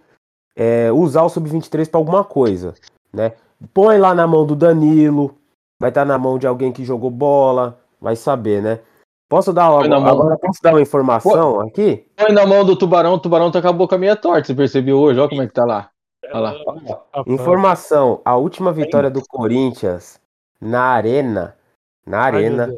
é, 0.56 0.92
usar 0.92 1.24
o 1.24 1.30
sub-23 1.30 1.90
para 1.90 2.00
alguma 2.00 2.24
coisa, 2.24 2.74
né? 3.14 3.34
Põe 3.74 3.98
lá 3.98 4.14
na 4.16 4.26
mão 4.26 4.46
do 4.46 4.56
Danilo, 4.56 5.36
vai 5.80 5.90
estar 5.90 6.02
tá 6.02 6.06
na 6.06 6.18
mão 6.18 6.38
de 6.38 6.48
alguém 6.48 6.72
que 6.72 6.86
jogou 6.86 7.12
bola, 7.12 7.80
vai 8.00 8.16
saber, 8.16 8.62
né? 8.62 8.80
Posso 9.30 9.54
dar 9.54 9.68
agora, 9.68 9.96
agora 9.96 10.38
posso 10.40 10.60
dar 10.60 10.74
uma 10.74 10.82
informação 10.82 11.62
aqui? 11.62 12.04
Põe 12.18 12.34
na 12.34 12.48
mão 12.48 12.66
do 12.66 12.76
Tubarão, 12.76 13.14
o 13.14 13.20
Tubarão 13.20 13.52
tá 13.52 13.62
com 13.62 13.68
a 13.68 13.72
boca 13.72 13.96
meio 13.96 14.16
torta, 14.16 14.48
você 14.48 14.56
percebeu 14.56 14.98
hoje? 14.98 15.20
Olha 15.20 15.30
como 15.30 15.44
é 15.44 15.48
que 15.48 15.54
tá 15.54 15.64
lá. 15.64 15.92
Olha 16.34 16.40
lá. 16.40 17.24
Informação, 17.28 18.22
a 18.26 18.36
última 18.36 18.74
vitória 18.74 19.08
do 19.08 19.22
Corinthians 19.22 20.20
na 20.60 20.82
Arena, 20.82 21.56
na 22.04 22.22
Arena, 22.22 22.76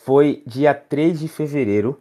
foi 0.00 0.44
dia 0.46 0.72
3 0.72 1.18
de 1.18 1.26
fevereiro, 1.26 2.00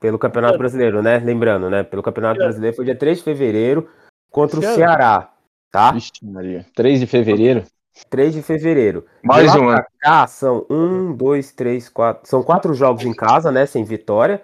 pelo 0.00 0.18
Campeonato 0.18 0.58
Brasileiro, 0.58 1.00
né? 1.00 1.18
Lembrando, 1.18 1.70
né? 1.70 1.84
Pelo 1.84 2.02
Campeonato 2.02 2.38
Brasileiro 2.38 2.74
foi 2.74 2.84
dia 2.84 2.96
3 2.96 3.18
de 3.18 3.24
fevereiro 3.24 3.88
contra 4.28 4.58
Esse 4.58 4.72
o 4.72 4.74
Ceará, 4.74 5.32
tá? 5.70 5.92
Vixe, 5.92 6.10
Maria. 6.22 6.66
3 6.74 6.98
de 6.98 7.06
fevereiro? 7.06 7.64
3 8.06 8.34
de 8.34 8.42
fevereiro. 8.42 9.04
Mais 9.22 9.54
um. 9.54 9.66
Cá 10.00 10.26
são 10.26 10.64
um, 10.70 11.14
dois, 11.14 11.52
três, 11.52 11.88
quatro. 11.88 12.28
São 12.28 12.42
quatro 12.42 12.74
jogos 12.74 13.04
em 13.04 13.12
casa, 13.12 13.50
né? 13.50 13.66
Sem 13.66 13.84
vitória. 13.84 14.42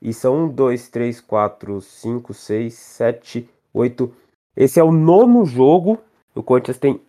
E 0.00 0.12
são 0.12 0.44
um, 0.44 0.48
dois, 0.48 0.88
três, 0.88 1.20
quatro, 1.20 1.80
cinco, 1.80 2.34
seis, 2.34 2.74
sete, 2.74 3.48
oito. 3.72 4.12
Esse 4.56 4.80
é 4.80 4.84
o 4.84 4.92
nono 4.92 5.44
jogo. 5.44 5.98
O 6.34 6.42
Corinthians 6.42 6.78
tem 6.78 7.00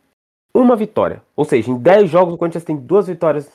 uma 0.53 0.75
vitória. 0.75 1.21
Ou 1.35 1.45
seja, 1.45 1.71
em 1.71 1.77
10 1.77 2.09
jogos 2.09 2.33
o 2.33 2.37
Corinthians 2.37 2.63
tem 2.63 2.75
duas 2.75 3.07
vitórias 3.07 3.51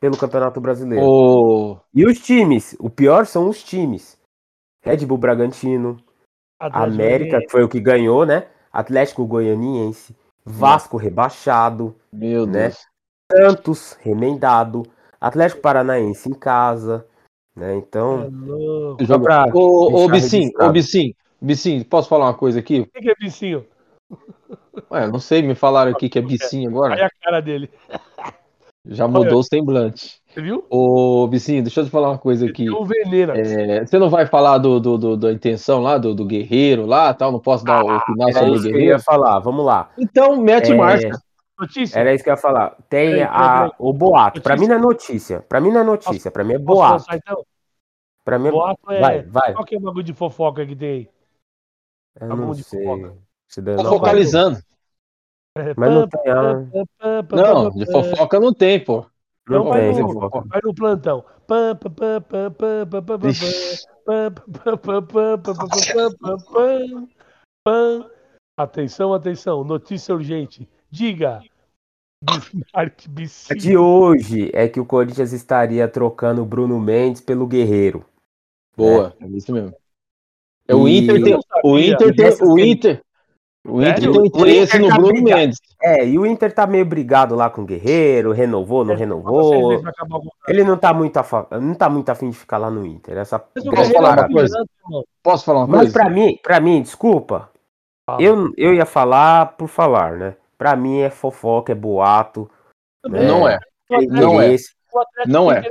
pelo 0.00 0.16
Campeonato 0.16 0.60
Brasileiro. 0.60 1.04
Oh. 1.04 1.78
E 1.94 2.04
os 2.04 2.18
times? 2.18 2.76
O 2.78 2.90
pior 2.90 3.24
são 3.24 3.48
os 3.48 3.62
times. 3.62 4.18
Red 4.84 5.06
Bull 5.06 5.18
Bragantino, 5.18 5.96
América, 6.58 7.38
que 7.38 7.50
foi 7.50 7.62
o 7.62 7.68
que 7.68 7.80
ganhou, 7.80 8.26
né? 8.26 8.48
Atlético 8.72 9.24
Goianiense, 9.26 10.14
Vasco 10.44 10.96
rebaixado, 10.96 11.94
Meu 12.12 12.46
né? 12.46 12.68
Deus. 12.68 12.86
Santos 13.30 13.98
remendado, 14.00 14.82
Atlético 15.20 15.62
Paranaense 15.62 16.28
em 16.28 16.34
casa, 16.34 17.06
né? 17.56 17.76
Então, 17.76 18.30
é 18.98 19.18
pra 19.18 19.46
ô, 19.54 20.04
ô 20.04 20.08
Bicim, 20.08 20.50
ô 20.58 20.70
Bicim, 20.70 21.14
Bicinho, 21.40 21.84
posso 21.84 22.08
falar 22.08 22.26
uma 22.26 22.34
coisa 22.34 22.60
aqui? 22.60 22.80
O 22.80 22.86
que, 22.86 23.00
que 23.00 23.10
é 23.10 23.14
Bicinho? 23.18 23.66
Ué, 24.90 25.06
não 25.08 25.18
sei, 25.18 25.42
me 25.42 25.54
falaram 25.54 25.90
aqui 25.92 26.08
que 26.08 26.18
é 26.18 26.22
Bicinho 26.22 26.70
agora. 26.70 26.94
Olha 26.94 27.06
a 27.06 27.24
cara 27.24 27.40
dele. 27.40 27.70
Já 28.84 29.08
mudou 29.08 29.40
o 29.40 29.44
semblante. 29.44 30.21
Você 30.32 30.40
viu? 30.40 30.64
Ô, 30.70 31.26
Bicinho, 31.26 31.62
deixa 31.62 31.80
eu 31.80 31.84
te 31.84 31.90
falar 31.90 32.08
uma 32.08 32.18
coisa 32.18 32.46
aqui. 32.46 32.70
O 32.70 32.86
veneno. 32.86 33.32
É, 33.32 33.84
você 33.84 33.98
não 33.98 34.08
vai 34.08 34.24
falar 34.24 34.56
do, 34.56 34.80
do, 34.80 34.96
do, 34.96 35.16
da 35.16 35.30
intenção 35.30 35.80
lá, 35.80 35.98
do, 35.98 36.14
do 36.14 36.24
guerreiro 36.24 36.86
lá 36.86 37.12
tal? 37.12 37.30
Não 37.30 37.38
posso 37.38 37.62
dar 37.64 37.80
ah, 37.80 37.96
o 37.96 38.00
final 38.00 38.32
sobre 38.32 38.50
o 38.50 38.54
guerreiro? 38.54 38.78
Que 38.78 38.84
eu 38.84 38.88
ia 38.88 38.98
falar, 38.98 39.38
vamos 39.40 39.62
lá. 39.62 39.90
Então, 39.98 40.40
mete 40.40 40.72
é... 40.72 40.74
marcha. 40.74 41.10
Notícia. 41.58 41.98
Era 41.98 42.14
isso 42.14 42.24
que 42.24 42.30
eu 42.30 42.32
ia 42.32 42.38
falar. 42.38 42.74
Tem 42.88 43.22
a, 43.22 43.70
o 43.78 43.92
boato. 43.92 44.40
Para 44.40 44.56
mim 44.56 44.66
não 44.66 44.76
é 44.76 44.78
notícia. 44.78 45.40
Para 45.46 45.60
mim 45.60 45.70
não 45.70 45.80
é 45.80 45.84
notícia. 45.84 46.30
Para 46.30 46.44
mim 46.44 46.54
é 46.54 46.58
boato. 46.58 47.04
Para 47.04 47.16
então? 47.16 47.44
Pra 48.24 48.38
mim 48.38 48.48
é... 48.48 48.50
Boato 48.52 48.90
é... 48.90 49.00
Vai, 49.00 49.22
vai. 49.22 49.52
Qual 49.52 49.64
que 49.66 49.74
é 49.74 49.78
o 49.78 49.82
bagulho 49.82 50.02
de 50.02 50.14
fofoca 50.14 50.64
que 50.64 50.74
tem? 50.74 51.08
Eu 52.18 52.36
não 52.36 52.54
sei. 52.54 52.86
Tô 53.76 53.84
focalizando. 53.84 54.58
Mas 55.76 55.90
não 55.90 56.08
tem. 56.08 56.22
Não, 57.30 57.70
de 57.70 57.84
fofoca 57.92 58.40
não 58.40 58.54
tem, 58.54 58.82
pô. 58.82 59.04
Não, 59.48 59.64
vai, 59.64 59.92
no, 59.92 60.30
vai 60.30 60.60
no 60.62 60.74
plantão. 60.74 61.24
Atenção, 68.56 69.12
atenção. 69.12 69.64
Notícia 69.64 70.14
urgente. 70.14 70.68
Diga. 70.90 71.42
A 72.72 72.84
de 73.56 73.76
hoje 73.76 74.50
é 74.54 74.68
que 74.68 74.78
o 74.78 74.86
Corinthians 74.86 75.32
estaria 75.32 75.88
trocando 75.88 76.42
o 76.42 76.46
Bruno 76.46 76.78
Mendes 76.78 77.20
pelo 77.20 77.48
Guerreiro. 77.48 78.04
Boa, 78.76 79.14
é, 79.20 79.24
é 79.24 79.28
isso 79.28 79.52
mesmo. 79.52 79.74
É, 80.68 80.74
o 80.74 80.88
Inter 80.88 81.22
tem, 81.22 81.40
o 81.64 81.78
Inter 81.78 82.14
tem, 82.14 82.48
o 82.48 82.58
Inter, 82.58 83.04
o 83.64 83.80
Inter 83.80 84.10
tem 84.10 84.26
interesse 84.26 84.78
no 84.78 84.88
tá 84.88 84.94
Bruno 84.96 85.12
brigado. 85.12 85.40
Mendes. 85.40 85.58
É, 85.80 86.06
e 86.06 86.18
o 86.18 86.26
Inter 86.26 86.52
tá 86.52 86.66
meio 86.66 86.84
brigado 86.84 87.34
lá 87.34 87.48
com 87.48 87.62
o 87.62 87.64
Guerreiro, 87.64 88.32
renovou, 88.32 88.84
não 88.84 88.94
é, 88.94 88.96
renovou. 88.96 89.80
Ele 90.48 90.64
não 90.64 90.76
tá 90.76 90.92
muito 90.92 91.16
a, 91.16 91.24
não 91.60 91.74
tá 91.74 91.88
muito 91.88 92.08
afim 92.08 92.30
de 92.30 92.36
ficar 92.36 92.58
lá 92.58 92.70
no 92.70 92.84
Inter. 92.84 93.18
Essa 93.18 93.38
Posso 93.38 93.92
falar 93.92 94.18
uma 94.18 94.28
coisa? 94.28 94.64
Posso 95.22 95.44
falar 95.44 95.58
uma 95.60 95.66
Mas 95.68 95.92
coisa? 95.92 95.98
Mas 95.98 96.02
para 96.02 96.10
mim, 96.10 96.38
para 96.42 96.60
mim, 96.60 96.82
desculpa. 96.82 97.50
Eu, 98.18 98.52
eu 98.56 98.74
ia 98.74 98.84
falar 98.84 99.56
por 99.56 99.68
falar, 99.68 100.16
né? 100.16 100.36
Para 100.58 100.74
mim 100.76 101.00
é 101.00 101.10
fofoca, 101.10 101.72
é 101.72 101.74
boato. 101.74 102.50
Né? 103.08 103.22
Não 103.26 103.48
é. 103.48 103.58
Não 104.08 104.40
é. 104.40 104.56
Não 105.26 105.50
é. 105.52 105.62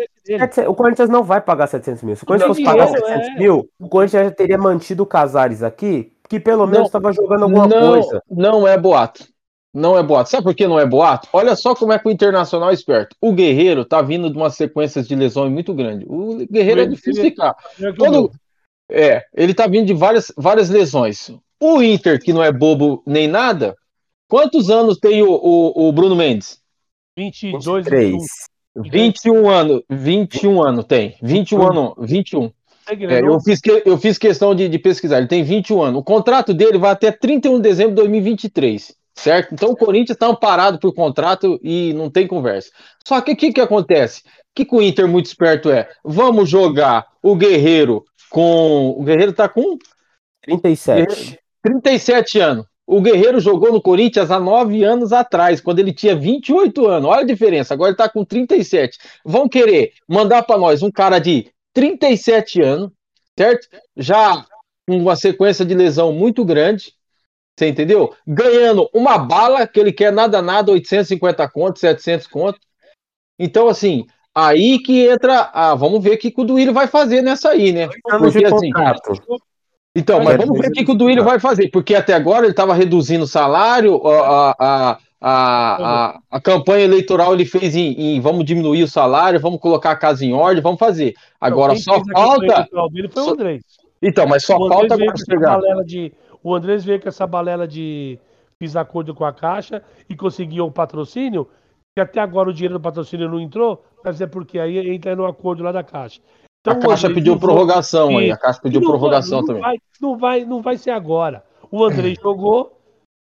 O 0.68 0.74
Corinthians 0.74 1.10
não 1.10 1.24
vai 1.24 1.42
pagar 1.42 1.68
700 1.68 2.04
mil. 2.04 2.16
Se 2.16 2.24
o 2.24 2.26
Corinthians 2.26 2.48
fosse 2.48 2.64
pagar 2.64 2.88
700 2.88 3.28
é. 3.28 3.36
mil, 3.36 3.70
o 3.80 3.90
Corinthians 3.90 4.28
já 4.28 4.32
teria 4.32 4.58
mantido 4.58 5.04
o 5.04 5.06
Casares 5.06 5.62
aqui, 5.62 6.14
que 6.32 6.40
pelo 6.40 6.66
menos 6.66 6.88
estava 6.88 7.12
jogando 7.12 7.44
alguma 7.44 7.68
não, 7.68 7.92
coisa. 7.92 8.24
Não 8.32 8.66
é 8.66 8.78
boato. 8.78 9.28
Não 9.74 9.98
é 9.98 10.04
boato. 10.04 10.30
Sabe 10.30 10.44
por 10.46 10.56
que 10.56 10.66
não 10.66 10.80
é 10.80 10.86
boato? 10.86 11.28
Olha 11.34 11.58
só 11.58 11.76
como 11.76 11.92
é 11.92 12.00
que 12.00 12.08
o 12.08 12.12
Internacional 12.12 12.72
é 12.72 12.74
esperto. 12.74 13.18
O 13.20 13.34
Guerreiro 13.34 13.84
tá 13.84 14.02
vindo 14.02 14.30
de 14.30 14.38
uma 14.38 14.50
sequência 14.50 15.04
de 15.04 15.14
lesões 15.14 15.52
muito 15.52 15.74
grande. 15.74 16.06
O 16.08 16.38
Guerreiro 16.50 16.80
é 16.80 16.86
difícil 16.86 17.22
ficar. 17.22 17.54
Todo... 17.98 18.32
É, 18.90 19.26
ele 19.36 19.54
tá 19.54 19.68
vindo 19.68 19.88
de 19.88 19.94
várias, 19.94 20.32
várias 20.38 20.70
lesões. 20.70 21.30
O 21.60 21.84
Inter, 21.84 22.18
que 22.18 22.32
não 22.32 22.42
é 22.42 22.50
bobo 22.50 23.04
nem 23.06 23.28
nada, 23.28 23.76
quantos 24.26 24.70
anos 24.70 24.98
tem 25.00 25.22
o, 25.22 25.32
o, 25.32 25.90
o 25.90 25.92
Bruno 25.92 26.16
Mendes? 26.16 26.62
22 27.18 27.84
23. 27.84 28.24
21 28.74 29.50
anos, 29.50 29.82
21 29.90 30.64
anos 30.64 30.86
tem. 30.86 31.18
21 31.22 31.62
anos, 31.62 31.94
21. 32.00 32.52
É, 32.90 33.22
eu, 33.22 33.40
fiz 33.40 33.62
que, 33.62 33.84
eu 33.86 33.98
fiz 33.98 34.18
questão 34.18 34.56
de, 34.56 34.68
de, 34.68 34.80
pesquisar, 34.80 35.20
ele 35.20 35.28
tem 35.28 35.44
21 35.44 35.82
anos. 35.82 36.00
O 36.00 36.04
contrato 36.04 36.54
dele 36.54 36.78
vai 36.78 36.92
até 36.92 37.12
31 37.12 37.58
de 37.58 37.62
dezembro 37.62 37.92
de 37.92 38.02
2023, 38.02 38.96
certo? 39.16 39.54
Então 39.54 39.70
o 39.70 39.78
Corinthians 39.78 40.16
está 40.16 40.28
amparado 40.28 40.80
por 40.80 40.94
contrato 40.94 41.60
e 41.64 41.94
não 41.94 42.10
tem 42.10 42.28
conversa. 42.28 42.72
Só 43.08 43.22
que 43.22 43.32
o 43.32 43.36
que, 43.36 43.54
que 43.54 43.62
acontece? 43.62 44.22
O 44.22 44.54
que, 44.56 44.66
que 44.66 44.76
o 44.76 44.82
Inter 44.82 45.08
muito 45.08 45.28
esperto 45.28 45.70
é? 45.70 45.90
Vamos 46.04 46.50
jogar 46.50 47.08
o 47.22 47.36
Guerreiro 47.36 48.04
com. 48.30 48.96
O 48.98 49.04
Guerreiro 49.04 49.34
tá 49.34 49.48
com. 49.48 49.78
37. 50.44 51.40
37 51.64 52.40
anos. 52.40 52.66
O 52.86 53.00
Guerreiro 53.00 53.40
jogou 53.40 53.72
no 53.72 53.82
Corinthians 53.82 54.32
há 54.32 54.40
nove 54.40 54.84
anos 54.84 55.14
atrás, 55.14 55.62
quando 55.62 55.80
ele 55.80 55.94
tinha 55.94 56.16
28 56.16 56.88
anos. 56.88 57.10
Olha 57.10 57.22
a 57.22 57.26
diferença, 57.26 57.74
agora 57.74 57.90
ele 57.90 57.94
está 57.94 58.10
com 58.10 58.26
37. 58.26 58.98
Vão 59.24 59.48
querer 59.48 59.94
mandar 60.08 60.44
para 60.44 60.58
nós 60.58 60.84
um 60.84 60.92
cara 60.92 61.20
de 61.20 61.50
37 61.74 62.62
anos, 62.62 62.92
certo? 63.38 63.68
Já 63.96 64.46
com 64.88 64.98
uma 64.98 65.16
sequência 65.16 65.66
de 65.66 65.74
lesão 65.74 66.12
muito 66.12 66.44
grande, 66.44 66.94
você 67.58 67.68
entendeu? 67.68 68.16
Ganhando 68.26 68.90
uma 68.94 69.18
bala 69.18 69.68
que 69.68 69.80
ele 69.80 69.92
quer 69.92 70.12
nada, 70.12 70.42
nada, 70.42 70.72
850 70.72 71.50
contos, 71.50 71.82
700 71.82 72.28
contos. 72.28 72.62
Então, 73.38 73.68
assim, 73.68 74.06
aí 74.34 74.80
que 74.80 75.08
entra. 75.08 75.50
Ah, 75.54 75.76
vamos 75.76 76.04
ver 76.04 76.16
o 76.16 76.18
que 76.18 76.34
o 76.36 76.44
Duílio 76.44 76.74
vai 76.74 76.88
fazer 76.88 77.22
nessa 77.22 77.50
aí, 77.50 77.72
né? 77.72 77.88
Porque, 78.04 78.46
assim, 78.46 78.72
então, 79.96 80.24
mas 80.24 80.38
vamos 80.38 80.58
ver 80.58 80.70
o 80.70 80.72
que, 80.72 80.86
que 80.86 80.92
o 80.92 80.96
Duílio 80.96 81.24
vai 81.24 81.40
fazer, 81.40 81.70
porque 81.70 81.94
até 81.94 82.14
agora 82.14 82.46
ele 82.46 82.52
estava 82.52 82.74
reduzindo 82.74 83.26
o 83.26 83.28
salário, 83.28 84.02
a, 84.08 84.52
a, 84.52 84.56
a, 84.60 85.00
a, 85.22 86.20
a 86.32 86.42
campanha 86.42 86.86
eleitoral 86.86 87.34
ele 87.34 87.46
fez 87.46 87.76
em, 87.76 87.94
em, 87.94 88.20
vamos 88.20 88.44
diminuir 88.44 88.82
o 88.82 88.88
salário, 88.88 89.40
vamos 89.40 89.60
colocar 89.60 89.92
a 89.92 89.96
casa 89.96 90.26
em 90.26 90.34
ordem, 90.34 90.64
vamos 90.64 90.80
fazer. 90.80 91.14
Agora 91.40 91.76
só 91.76 92.02
falta. 92.12 92.68
Dele 92.92 93.08
foi 93.08 93.24
o 93.24 93.30
Andrés. 93.30 93.64
Então, 94.02 94.26
mas 94.26 94.44
só 94.44 94.58
falta 94.68 94.96
agora 94.96 95.14
chegar. 95.18 95.60
De, 95.86 96.12
o 96.44 96.56
Andrés 96.56 96.84
veio 96.84 97.00
com 97.00 97.08
essa 97.08 97.28
balela 97.28 97.68
de 97.68 98.18
fiz 98.58 98.76
acordo 98.76 99.14
com 99.14 99.24
a 99.24 99.32
Caixa 99.32 99.84
e 100.10 100.16
conseguiu 100.16 100.66
o 100.66 100.72
patrocínio, 100.72 101.48
que 101.96 102.02
até 102.02 102.20
agora 102.20 102.50
o 102.50 102.54
dinheiro 102.54 102.76
do 102.76 102.80
patrocínio 102.80 103.30
não 103.30 103.40
entrou, 103.40 103.84
mas 104.04 104.22
é 104.22 104.28
porque 104.28 104.60
aí 104.60 104.90
entra 104.90 105.16
no 105.16 105.26
acordo 105.26 105.64
lá 105.64 105.72
da 105.72 105.84
Caixa. 105.84 106.20
Então, 106.62 106.74
a 106.74 106.80
Caixa 106.80 107.10
pediu 107.12 107.38
prorrogação 107.40 108.18
aí, 108.18 108.32
a 108.32 108.38
Caixa 108.38 108.60
pediu 108.62 108.82
prorrogação 108.82 109.40
não 109.42 109.48
também. 109.48 109.62
Vai, 109.62 109.78
não, 110.00 110.18
vai, 110.18 110.46
não 110.46 110.62
vai 110.62 110.78
ser 110.78 110.92
agora. 110.92 111.44
O 111.72 111.84
André 111.84 112.16
jogou 112.22 112.81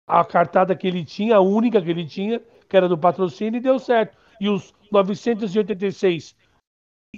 a 0.06 0.24
cartada 0.24 0.76
que 0.76 0.86
ele 0.86 1.04
tinha, 1.04 1.36
a 1.36 1.40
única 1.40 1.80
que 1.80 1.90
ele 1.90 2.06
tinha, 2.06 2.40
que 2.68 2.76
era 2.76 2.88
do 2.88 2.98
patrocínio, 2.98 3.58
e 3.58 3.60
deu 3.60 3.78
certo. 3.78 4.16
E 4.40 4.48
os 4.48 4.74
986 4.90 6.36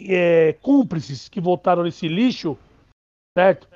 é, 0.09 0.55
cúmplices 0.62 1.29
que 1.29 1.40
voltaram 1.40 1.83
nesse 1.83 2.09
lixo, 2.09 2.57
certo? 3.37 3.68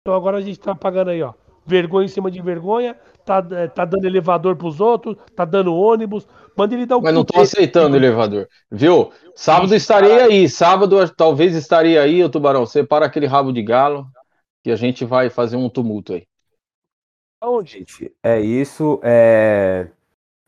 Então 0.00 0.14
agora 0.16 0.38
a 0.38 0.40
gente 0.40 0.58
tá 0.58 0.74
pagando 0.74 1.10
aí, 1.10 1.22
ó. 1.22 1.34
Vergonha 1.66 2.06
em 2.06 2.08
cima 2.08 2.30
de 2.30 2.40
vergonha, 2.40 2.94
tá, 3.26 3.46
é, 3.50 3.68
tá 3.68 3.84
dando 3.84 4.06
elevador 4.06 4.56
pros 4.56 4.80
outros, 4.80 5.16
tá 5.36 5.44
dando 5.44 5.74
ônibus, 5.74 6.26
Manda 6.58 6.74
ele 6.74 6.86
dar 6.86 6.96
o 6.96 7.02
Mas 7.02 7.14
não 7.14 7.24
tô 7.24 7.40
aceitando 7.40 7.94
o 7.94 7.96
elevador. 7.96 8.48
Viu? 8.68 9.12
Sábado 9.32 9.72
estarei 9.76 10.20
aí. 10.20 10.48
Sábado 10.48 11.08
talvez 11.10 11.54
estarei 11.54 11.96
aí, 11.96 12.24
ô 12.24 12.28
Tubarão. 12.28 12.66
Separa 12.66 13.06
aquele 13.06 13.26
rabo 13.26 13.52
de 13.52 13.62
galo 13.62 14.08
que 14.64 14.72
a 14.72 14.74
gente 14.74 15.04
vai 15.04 15.30
fazer 15.30 15.54
um 15.54 15.70
tumulto 15.70 16.14
aí. 16.14 16.24
Aonde? 17.40 17.78
Gente, 17.78 18.12
é 18.22 18.40
isso. 18.40 19.00
É... 19.02 19.88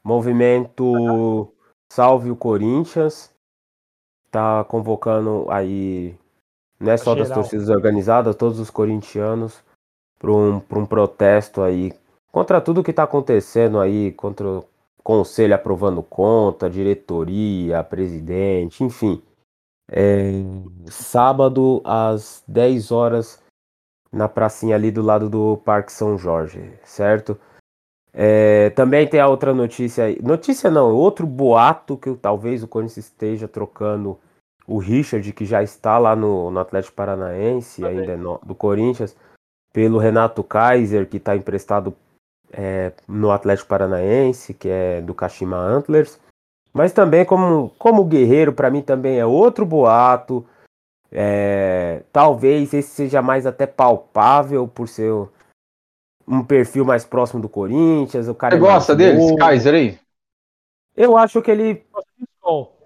Movimento 0.03 1.53
Salve 1.93 2.31
o 2.31 2.37
Corinthians. 2.37 3.31
Tá 4.31 4.63
convocando 4.65 5.47
aí, 5.51 6.15
não 6.79 6.93
é 6.93 6.97
só 6.97 7.17
das 7.17 7.29
torcidas 7.29 7.69
organizadas, 7.69 8.37
todos 8.37 8.61
os 8.61 8.71
corintianos 8.71 9.61
para 10.21 10.31
um, 10.31 10.63
um 10.71 10.87
protesto 10.87 11.63
aí 11.63 11.93
contra 12.31 12.61
tudo 12.61 12.83
que 12.83 12.91
está 12.91 13.03
acontecendo 13.03 13.81
aí, 13.81 14.13
contra 14.13 14.63
conselho 15.03 15.55
aprovando 15.55 16.03
conta, 16.03 16.71
diretoria, 16.71 17.83
presidente, 17.83 18.85
enfim. 18.85 19.21
É, 19.91 20.31
sábado 20.89 21.83
às 21.85 22.45
10 22.47 22.93
horas 22.93 23.43
na 24.13 24.29
pracinha 24.29 24.75
ali 24.75 24.91
do 24.91 25.03
lado 25.03 25.29
do 25.29 25.57
Parque 25.59 25.93
São 25.93 26.19
Jorge, 26.19 26.73
certo? 26.85 27.39
É, 28.13 28.71
também 28.71 29.07
tem 29.07 29.21
a 29.21 29.29
outra 29.29 29.55
notícia 29.55 30.05
aí. 30.05 30.19
Notícia 30.23 30.71
não, 30.71 30.93
outro 30.93 31.27
boato 31.27 31.97
que 31.97 32.13
talvez 32.15 32.63
o 32.63 32.69
Corinthians 32.69 32.97
esteja 32.97 33.47
trocando 33.47 34.19
o 34.67 34.79
Richard, 34.79 35.33
que 35.33 35.45
já 35.45 35.63
está 35.63 35.99
lá 35.99 36.15
no, 36.15 36.51
no 36.51 36.61
Atlético 36.61 36.95
Paranaense, 36.95 37.85
ainda 37.85 38.13
é 38.13 38.17
no, 38.17 38.41
do 38.45 38.55
Corinthians, 38.55 39.17
pelo 39.73 39.99
Renato 39.99 40.43
Kaiser, 40.43 41.09
que 41.09 41.17
está 41.17 41.37
emprestado 41.37 41.95
é, 42.53 42.93
no 43.07 43.31
Atlético 43.31 43.69
Paranaense, 43.69 44.55
que 44.55 44.69
é 44.69 45.01
do 45.01 45.15
Kashima 45.15 45.57
Antlers. 45.57 46.21
Mas 46.73 46.93
também 46.93 47.25
como, 47.25 47.73
como 47.79 48.05
guerreiro, 48.05 48.53
para 48.53 48.71
mim 48.71 48.83
também 48.83 49.19
é 49.19 49.27
outro 49.27 49.67
boato. 49.67 50.45
É, 51.13 52.03
talvez 52.13 52.73
esse 52.73 52.89
seja 52.89 53.21
mais 53.21 53.47
até 53.47 53.67
palpável 53.67 54.69
por 54.69 54.87
ser 54.87 55.13
um 56.27 56.45
perfil 56.45 56.85
mais 56.85 57.05
próximo 57.05 57.43
do 57.43 57.49
Corinthians. 57.49 58.29
O 58.29 58.35
cara 58.35 58.57
Você 58.57 58.57
é 58.57 58.61
gosta 58.61 58.97
dele, 58.97 59.19
esse 59.19 59.37
Kaiser 59.37 59.75
aí? 59.75 59.99
Eu 60.97 61.17
acho 61.17 61.43
que 61.43 61.51
ele. 61.51 61.83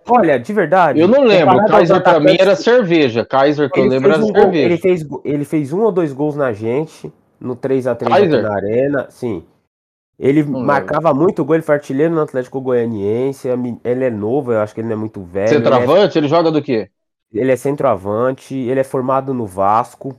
Olha, 0.06 0.38
de 0.38 0.52
verdade. 0.52 1.00
Eu 1.00 1.08
não 1.08 1.24
lembro. 1.24 1.64
Kaiser 1.66 2.02
pra 2.02 2.20
mim 2.20 2.36
era 2.38 2.56
cerveja. 2.56 3.24
Kaiser 3.24 3.70
que 3.70 3.80
eu 3.80 3.84
lembro 3.84 4.12
era 4.12 4.22
um 4.22 4.26
cerveja. 4.26 4.46
Gol, 4.46 4.54
ele, 4.54 4.76
fez, 4.78 5.06
ele 5.24 5.44
fez 5.44 5.72
um 5.72 5.82
ou 5.82 5.92
dois 5.92 6.12
gols 6.12 6.36
na 6.36 6.52
gente, 6.52 7.12
no 7.40 7.56
3x3 7.56 8.40
na 8.40 8.54
arena. 8.54 9.06
Sim. 9.10 9.44
Ele 10.18 10.44
não 10.44 10.60
marcava 10.60 11.08
lembro. 11.08 11.24
muito 11.24 11.44
gol, 11.44 11.56
ele 11.56 11.62
foi 11.62 11.74
artilheiro 11.74 12.14
no 12.14 12.20
Atlético 12.20 12.60
Goianiense. 12.60 13.48
Ele 13.82 14.04
é 14.04 14.10
novo, 14.10 14.52
eu 14.52 14.60
acho 14.60 14.74
que 14.74 14.80
ele 14.80 14.88
não 14.88 14.94
é 14.94 14.98
muito 14.98 15.22
velho. 15.22 15.48
Centroavante? 15.48 16.18
Ele, 16.18 16.18
é... 16.18 16.18
ele 16.18 16.28
joga 16.28 16.52
do 16.52 16.62
quê? 16.62 16.88
Ele 17.34 17.50
é 17.50 17.56
centroavante, 17.56 18.54
ele 18.54 18.80
é 18.80 18.84
formado 18.84 19.34
no 19.34 19.46
Vasco. 19.46 20.14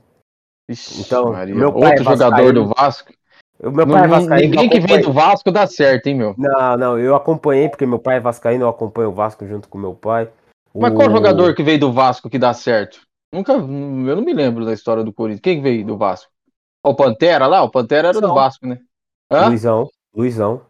Ixi, 0.68 1.00
então, 1.00 1.32
meu 1.46 1.72
pai 1.72 1.90
outro 1.90 2.02
é 2.02 2.04
jogador 2.04 2.52
do 2.52 2.66
Vasco. 2.66 3.12
O 3.58 3.70
meu 3.70 3.86
pai 3.86 4.04
é 4.04 4.08
vascaíno. 4.08 4.50
Ninguém 4.50 4.68
que 4.68 4.80
vem 4.80 5.00
do 5.00 5.12
Vasco 5.12 5.50
dá 5.50 5.66
certo, 5.66 6.08
hein, 6.08 6.14
meu? 6.14 6.34
Não, 6.36 6.76
não, 6.76 6.98
eu 6.98 7.16
acompanhei 7.16 7.68
porque 7.70 7.86
meu 7.86 7.98
pai 7.98 8.16
é 8.16 8.20
vascaíno, 8.20 8.64
eu 8.64 8.68
acompanho 8.68 9.08
o 9.08 9.14
Vasco 9.14 9.46
junto 9.46 9.68
com 9.68 9.78
meu 9.78 9.94
pai. 9.94 10.28
Mas 10.74 10.92
o... 10.92 10.96
qual 10.96 11.10
jogador 11.10 11.54
que 11.54 11.62
veio 11.62 11.80
do 11.80 11.92
Vasco 11.92 12.28
que 12.28 12.38
dá 12.38 12.52
certo? 12.52 13.00
Nunca, 13.32 13.52
eu 13.52 13.66
não 13.66 14.22
me 14.22 14.34
lembro 14.34 14.64
da 14.64 14.74
história 14.74 15.02
do 15.02 15.12
Corinthians. 15.12 15.40
Quem 15.40 15.62
veio 15.62 15.86
do 15.86 15.96
Vasco? 15.96 16.30
O 16.84 16.94
Pantera 16.94 17.46
lá? 17.46 17.62
O 17.62 17.70
Pantera 17.70 18.08
era 18.08 18.20
do 18.20 18.34
Vasco, 18.34 18.66
né? 18.66 18.78
Hã? 19.30 19.46
Luizão, 19.46 19.88
Luizão. 20.14 20.62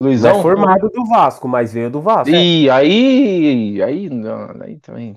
Luizão? 0.00 0.32
Não 0.32 0.40
é 0.40 0.42
formado 0.42 0.90
do 0.90 1.06
Vasco, 1.06 1.48
mas 1.48 1.72
veio 1.72 1.90
do 1.90 2.02
Vasco. 2.02 2.28
E 2.28 2.68
é. 2.68 2.70
aí, 2.70 3.82
aí, 3.82 4.10
não, 4.10 4.62
aí 4.62 4.78
também. 4.78 5.16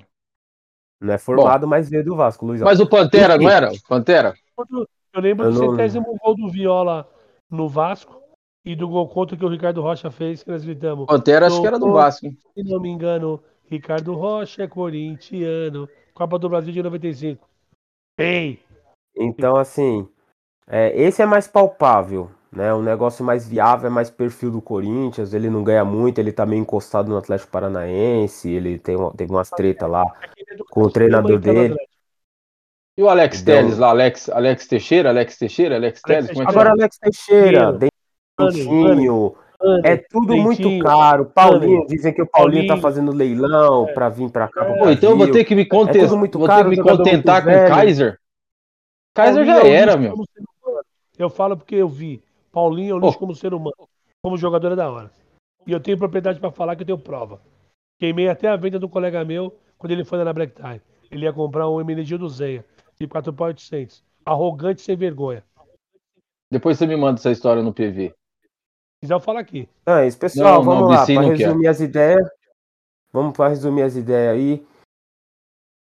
Não 1.02 1.14
é 1.14 1.18
formado, 1.18 1.62
Bom, 1.62 1.68
mas 1.68 1.90
veio 1.90 2.04
do 2.04 2.16
Vasco, 2.16 2.46
Luizão. 2.46 2.66
Mas 2.66 2.80
o 2.80 2.88
Pantera, 2.88 3.38
não 3.38 3.50
era? 3.50 3.72
Pantera? 3.88 4.34
Eu 4.58 5.22
lembro 5.22 5.46
eu 5.46 5.54
do 5.54 5.60
não... 5.60 5.72
centésimo 5.72 6.18
gol 6.22 6.36
do 6.36 6.50
Viola 6.50 7.10
no 7.50 7.70
Vasco 7.70 8.22
e 8.66 8.76
do 8.76 8.88
gol 8.88 9.08
contra 9.08 9.38
que 9.38 9.46
o 9.46 9.50
Ricardo 9.50 9.82
Rocha 9.82 10.12
fez, 10.12 10.44
que 10.44 10.52
nós 10.52 10.64
gritamos. 10.64 11.06
Pantera 11.06 11.48
acho 11.48 11.62
que 11.62 11.68
era 11.68 11.80
do 11.80 11.92
Vasco. 11.94 12.28
Se 12.54 12.64
não 12.64 12.82
me 12.82 12.90
engano, 12.90 13.42
Ricardo 13.70 14.14
Rocha 14.14 14.64
é 14.64 14.68
corintiano. 14.68 15.88
Copa 16.14 16.38
do 16.38 16.50
Brasil 16.50 16.74
de 16.74 16.84
95. 16.84 17.48
Ei! 18.18 18.60
Então, 19.16 19.56
assim, 19.56 20.08
é, 20.68 20.96
esse 21.02 21.22
é 21.22 21.26
mais 21.26 21.48
palpável, 21.48 22.30
né? 22.52 22.74
O 22.74 22.82
negócio 22.82 23.24
mais 23.24 23.48
viável 23.48 23.88
é 23.88 23.90
mais 23.90 24.10
perfil 24.10 24.52
do 24.52 24.62
Corinthians. 24.62 25.34
Ele 25.34 25.50
não 25.50 25.64
ganha 25.64 25.86
muito, 25.86 26.20
ele 26.20 26.32
tá 26.32 26.46
meio 26.46 26.62
encostado 26.62 27.10
no 27.10 27.18
Atlético 27.18 27.52
Paranaense. 27.52 28.50
Ele 28.50 28.80
tem, 28.80 28.96
teve 29.16 29.32
umas 29.32 29.50
treta 29.50 29.86
lá 29.88 30.06
com 30.70 30.82
o 30.82 30.92
treinador 30.92 31.40
dele. 31.40 31.76
E 32.98 33.04
o 33.04 33.08
Alex 33.08 33.42
então, 33.42 33.56
Teles 33.56 33.78
lá, 33.78 33.90
Alex, 33.90 34.30
Alex 34.30 34.68
Teixeira, 34.68 35.10
Alex 35.10 35.38
Teixeira, 35.38 35.76
Alex 35.76 36.02
Teles, 36.02 36.32
como 36.32 36.44
é 36.44 36.48
Agora 36.50 36.72
Alex 36.72 36.98
Teixeira, 36.98 37.72
Dentinho, 37.72 39.36
é 39.86 39.96
tudo 39.96 40.36
muito 40.36 40.80
caro. 40.80 41.26
Paulinho, 41.26 41.86
dizem 41.88 42.14
que 42.14 42.22
o 42.22 42.28
Paulinho, 42.28 42.68
tá 42.68 42.76
fazendo 42.76 43.14
leilão 43.14 43.88
é. 43.88 43.94
para 43.94 44.10
vir 44.10 44.30
para 44.30 44.50
cá. 44.50 44.66
É. 44.66 44.92
Então 44.92 45.12
eu 45.12 45.18
vou 45.18 45.32
ter 45.32 45.46
que 45.46 45.56
me, 45.56 45.64
é 45.64 45.68
vou 45.70 45.86
caro, 45.86 46.70
ter 46.70 46.76
que 46.76 46.82
me 46.82 46.82
contentar 46.82 47.44
com 47.44 47.50
o 47.50 47.68
Kaiser. 47.68 48.18
Kaiser 49.14 49.46
já 49.46 49.62
é 49.62 49.72
era, 49.72 49.96
meu. 49.96 50.16
Eu 51.18 51.30
falo 51.30 51.56
porque 51.56 51.76
eu 51.76 51.88
vi. 51.88 52.22
Paulinho 52.60 52.96
eu 52.96 53.00
lixo 53.00 53.16
oh. 53.16 53.20
como 53.20 53.34
ser 53.34 53.54
humano. 53.54 53.88
Como 54.22 54.38
jogador 54.38 54.74
é 54.74 54.76
da 54.76 54.92
hora. 54.92 55.10
E 55.66 55.72
eu 55.72 55.80
tenho 55.80 55.98
propriedade 55.98 56.42
para 56.42 56.52
falar 56.52 56.76
que 56.76 56.82
eu 56.82 56.86
tenho 56.86 57.00
prova. 57.00 57.42
Queimei 57.98 58.28
até 58.28 58.50
a 58.50 58.58
venda 58.58 58.78
do 58.78 58.90
colega 58.90 59.24
meu 59.24 59.58
quando 59.78 59.94
ele 59.94 60.04
foi 60.04 60.22
na 60.22 60.34
Black 60.34 60.54
Tie. 60.54 60.82
Ele 61.10 61.24
ia 61.24 61.32
comprar 61.32 61.70
um 61.70 61.80
MNG 61.80 62.18
do 62.18 62.28
Zeia 62.28 62.66
de 63.00 63.08
4.800. 63.08 64.04
Arrogante 64.26 64.82
sem 64.82 64.98
vergonha. 64.98 65.42
Depois 66.52 66.78
você 66.78 66.86
me 66.86 66.98
manda 66.98 67.18
essa 67.18 67.32
história 67.32 67.64
no 67.64 67.74
PV. 67.74 68.10
Se 68.10 69.02
quiser 69.02 69.14
eu 69.14 69.20
falo 69.22 69.38
aqui. 69.38 69.70
É 69.86 70.06
isso, 70.06 70.18
pessoal. 70.20 70.56
Não, 70.56 70.64
vamos 70.64 70.82
não, 70.82 70.90
lá, 70.90 71.06
para 71.06 71.22
resumir 71.22 71.64
quer. 71.64 71.70
as 71.70 71.80
ideias. 71.80 72.30
Vamos 73.14 73.38
para 73.38 73.50
resumir 73.50 73.84
as 73.84 73.96
ideias 73.96 74.36
aí. 74.36 74.68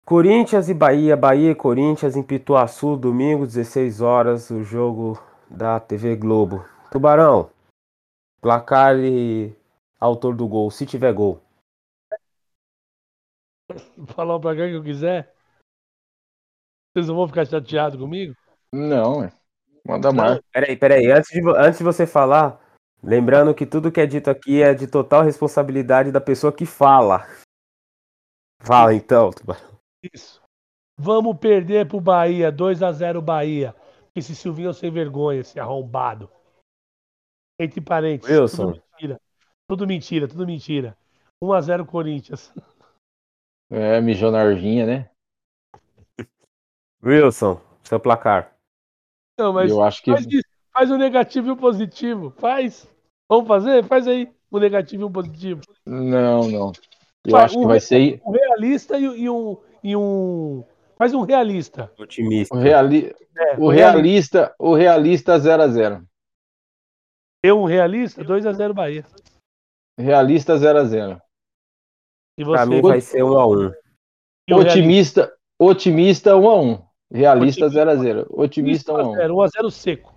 Corinthians 0.04 0.68
e 0.68 0.74
Bahia, 0.74 1.16
Bahia 1.16 1.52
e 1.52 1.54
Corinthians 1.54 2.16
em 2.16 2.22
Pituaçu, 2.22 2.96
domingo, 2.96 3.46
16 3.46 4.02
horas, 4.02 4.50
o 4.50 4.62
jogo 4.62 5.18
da 5.50 5.80
TV 5.80 6.16
Globo. 6.16 6.64
Tubarão, 6.90 7.50
placar 8.40 8.96
e 8.98 9.54
autor 9.98 10.34
do 10.34 10.46
gol, 10.46 10.70
se 10.70 10.86
tiver 10.86 11.12
gol. 11.12 11.40
Falar 14.14 14.38
pra 14.38 14.54
quem 14.54 14.70
que 14.70 14.76
eu 14.76 14.82
quiser? 14.82 15.34
Vocês 16.92 17.08
não 17.08 17.16
vão 17.16 17.28
ficar 17.28 17.44
chateados 17.44 17.98
comigo? 17.98 18.34
Não, 18.72 19.24
é. 19.24 19.32
Manda 19.86 20.12
mais. 20.12 20.40
Peraí, 20.52 20.76
peraí. 20.76 21.10
Antes 21.10 21.30
de, 21.30 21.40
antes 21.50 21.78
de 21.78 21.84
você 21.84 22.06
falar, 22.06 22.60
lembrando 23.02 23.54
que 23.54 23.66
tudo 23.66 23.92
que 23.92 24.00
é 24.00 24.06
dito 24.06 24.30
aqui 24.30 24.62
é 24.62 24.74
de 24.74 24.86
total 24.86 25.22
responsabilidade 25.22 26.10
da 26.10 26.20
pessoa 26.20 26.52
que 26.52 26.64
fala. 26.64 27.26
Fala 28.60 28.94
então, 28.94 29.30
Tubarão. 29.30 29.78
Isso. 30.12 30.42
Vamos 30.98 31.36
perder 31.38 31.86
pro 31.86 32.00
Bahia, 32.00 32.50
2 32.50 32.82
a 32.82 32.90
0 32.90 33.20
Bahia. 33.20 33.74
Esse 34.16 34.34
Silvinho 34.34 34.70
é 34.70 34.72
sem 34.72 34.90
vergonha, 34.90 35.40
esse 35.40 35.60
arrombado. 35.60 36.30
Entre 37.60 37.82
parênteses. 37.82 38.34
Wilson. 38.34 38.72
Tudo 38.72 38.82
mentira. 38.90 39.20
Tudo 39.68 39.86
mentira, 39.86 40.28
tudo 40.28 40.46
mentira. 40.46 40.98
1 41.42 41.52
a 41.52 41.60
0 41.60 41.84
Corinthians. 41.84 42.52
É, 43.70 44.00
mijou 44.00 44.30
na 44.30 44.40
arvinha, 44.40 44.86
né? 44.86 45.10
Wilson, 47.04 47.60
seu 47.82 48.00
placar. 48.00 48.56
Não, 49.38 49.52
mas 49.52 49.70
eu 49.70 49.82
acho 49.82 50.02
que... 50.02 50.10
faz, 50.10 50.26
faz 50.72 50.90
o 50.90 50.96
negativo 50.96 51.48
e 51.48 51.50
o 51.50 51.56
positivo. 51.56 52.30
Faz. 52.38 52.88
Vamos 53.28 53.46
fazer? 53.46 53.84
Faz 53.84 54.08
aí 54.08 54.32
o 54.50 54.58
negativo 54.58 55.02
e 55.02 55.06
o 55.06 55.10
positivo. 55.10 55.60
Não, 55.84 56.48
não. 56.48 56.72
Eu 57.24 57.32
faz, 57.32 57.44
acho 57.44 57.58
que 57.58 57.66
vai 57.66 57.80
ser. 57.80 58.22
Um 58.24 58.30
realista 58.30 58.98
e, 58.98 59.04
e, 59.04 59.28
um, 59.28 59.56
e 59.82 59.96
um. 59.96 60.64
Faz 60.96 61.12
um 61.12 61.22
realista. 61.22 61.92
Otimista. 61.98 62.54
O, 62.54 62.58
reali... 62.58 63.14
É, 63.36 63.56
o 63.58 63.68
realista, 63.68 64.54
o 64.58 64.74
realista 64.74 65.38
0x0. 65.38 66.02
Eu, 67.42 67.60
um 67.60 67.66
realista, 67.66 68.24
2x0 68.24 68.72
Bahia. 68.72 69.04
Realista 69.98 70.54
0x0. 70.54 71.20
E 72.38 72.44
você? 72.44 72.56
Pra 72.56 72.66
mim 72.66 72.80
vai 72.80 73.00
ser 73.00 73.22
1x1. 73.22 73.74
Otimista, 74.50 75.32
Otimista 75.58 76.36
1 76.36 76.48
a 76.48 76.60
1 76.62 76.86
Realista 77.10 77.68
0 77.68 77.90
a 77.90 77.96
0 77.96 78.26
Otimista 78.30 78.92
1 78.92 78.96
a 78.96 79.26
1 79.26 79.34
1 79.34 79.42
a 79.42 79.48
0 79.48 79.70
seco. 79.70 80.15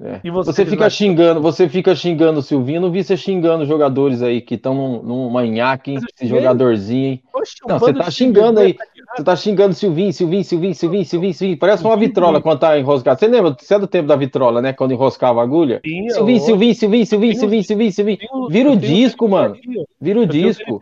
É. 0.00 0.20
E 0.22 0.30
você, 0.30 0.52
você 0.52 0.64
fica 0.64 0.82
vai... 0.82 0.90
xingando, 0.90 1.40
você 1.40 1.68
fica 1.68 1.94
xingando 1.94 2.38
o 2.38 2.42
Silvinho, 2.42 2.82
não 2.82 2.90
vi 2.90 3.02
você 3.02 3.16
xingando 3.16 3.66
jogadores 3.66 4.22
aí 4.22 4.40
que 4.40 4.54
estão 4.54 4.74
num, 4.74 5.02
num 5.02 5.30
manhaque, 5.30 5.94
esse 5.94 6.28
jogadorzinho. 6.28 7.18
Oxe, 7.34 7.56
não, 7.66 7.78
você 7.78 7.92
tá 7.92 8.10
xingando 8.10 8.60
aí. 8.60 8.76
Você 9.16 9.24
tá 9.24 9.34
xingando 9.34 9.74
Silvinho, 9.74 10.12
Silvinho, 10.12 10.44
Silvinho, 10.44 10.74
Silvinho, 10.74 11.04
Silvinho, 11.04 11.34
Silvinho. 11.34 11.58
Parece 11.58 11.82
uma 11.82 11.96
vitrola 11.96 12.40
quando 12.40 12.60
tá 12.60 12.78
enroscado. 12.78 13.18
Você 13.18 13.26
lembra? 13.26 13.56
Você 13.58 13.74
é 13.74 13.78
do 13.78 13.86
tempo 13.86 14.06
da 14.06 14.14
vitrola, 14.14 14.62
né? 14.62 14.72
Quando 14.72 14.92
enroscava 14.92 15.40
a 15.40 15.42
agulha? 15.42 15.80
Sim, 15.84 16.08
Silvinho, 16.10 16.40
Silvinho, 16.40 16.74
Silvinho, 16.74 17.06
Silvinho, 17.06 17.34
Silvinho, 17.34 17.64
Silvinho, 17.64 17.92
Silvinho. 17.92 18.18
Vira 18.50 18.70
o 18.70 18.76
disco, 18.76 19.28
mano. 19.28 19.56
Vira 20.00 20.20
o 20.20 20.26
disco. 20.26 20.80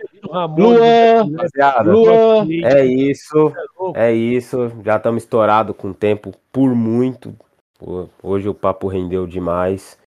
Luan, 0.58 1.26
Luan. 1.84 2.46
É 2.64 2.84
isso, 2.84 3.52
é 3.94 4.12
isso. 4.12 4.72
Já 4.84 4.96
estamos 4.96 5.22
estourados 5.22 5.74
com 5.76 5.88
o 5.88 5.94
tempo 5.94 6.32
por 6.52 6.74
muito. 6.74 7.34
Hoje 8.22 8.48
o 8.48 8.54
papo 8.54 8.88
rendeu 8.88 9.26
demais. 9.26 9.98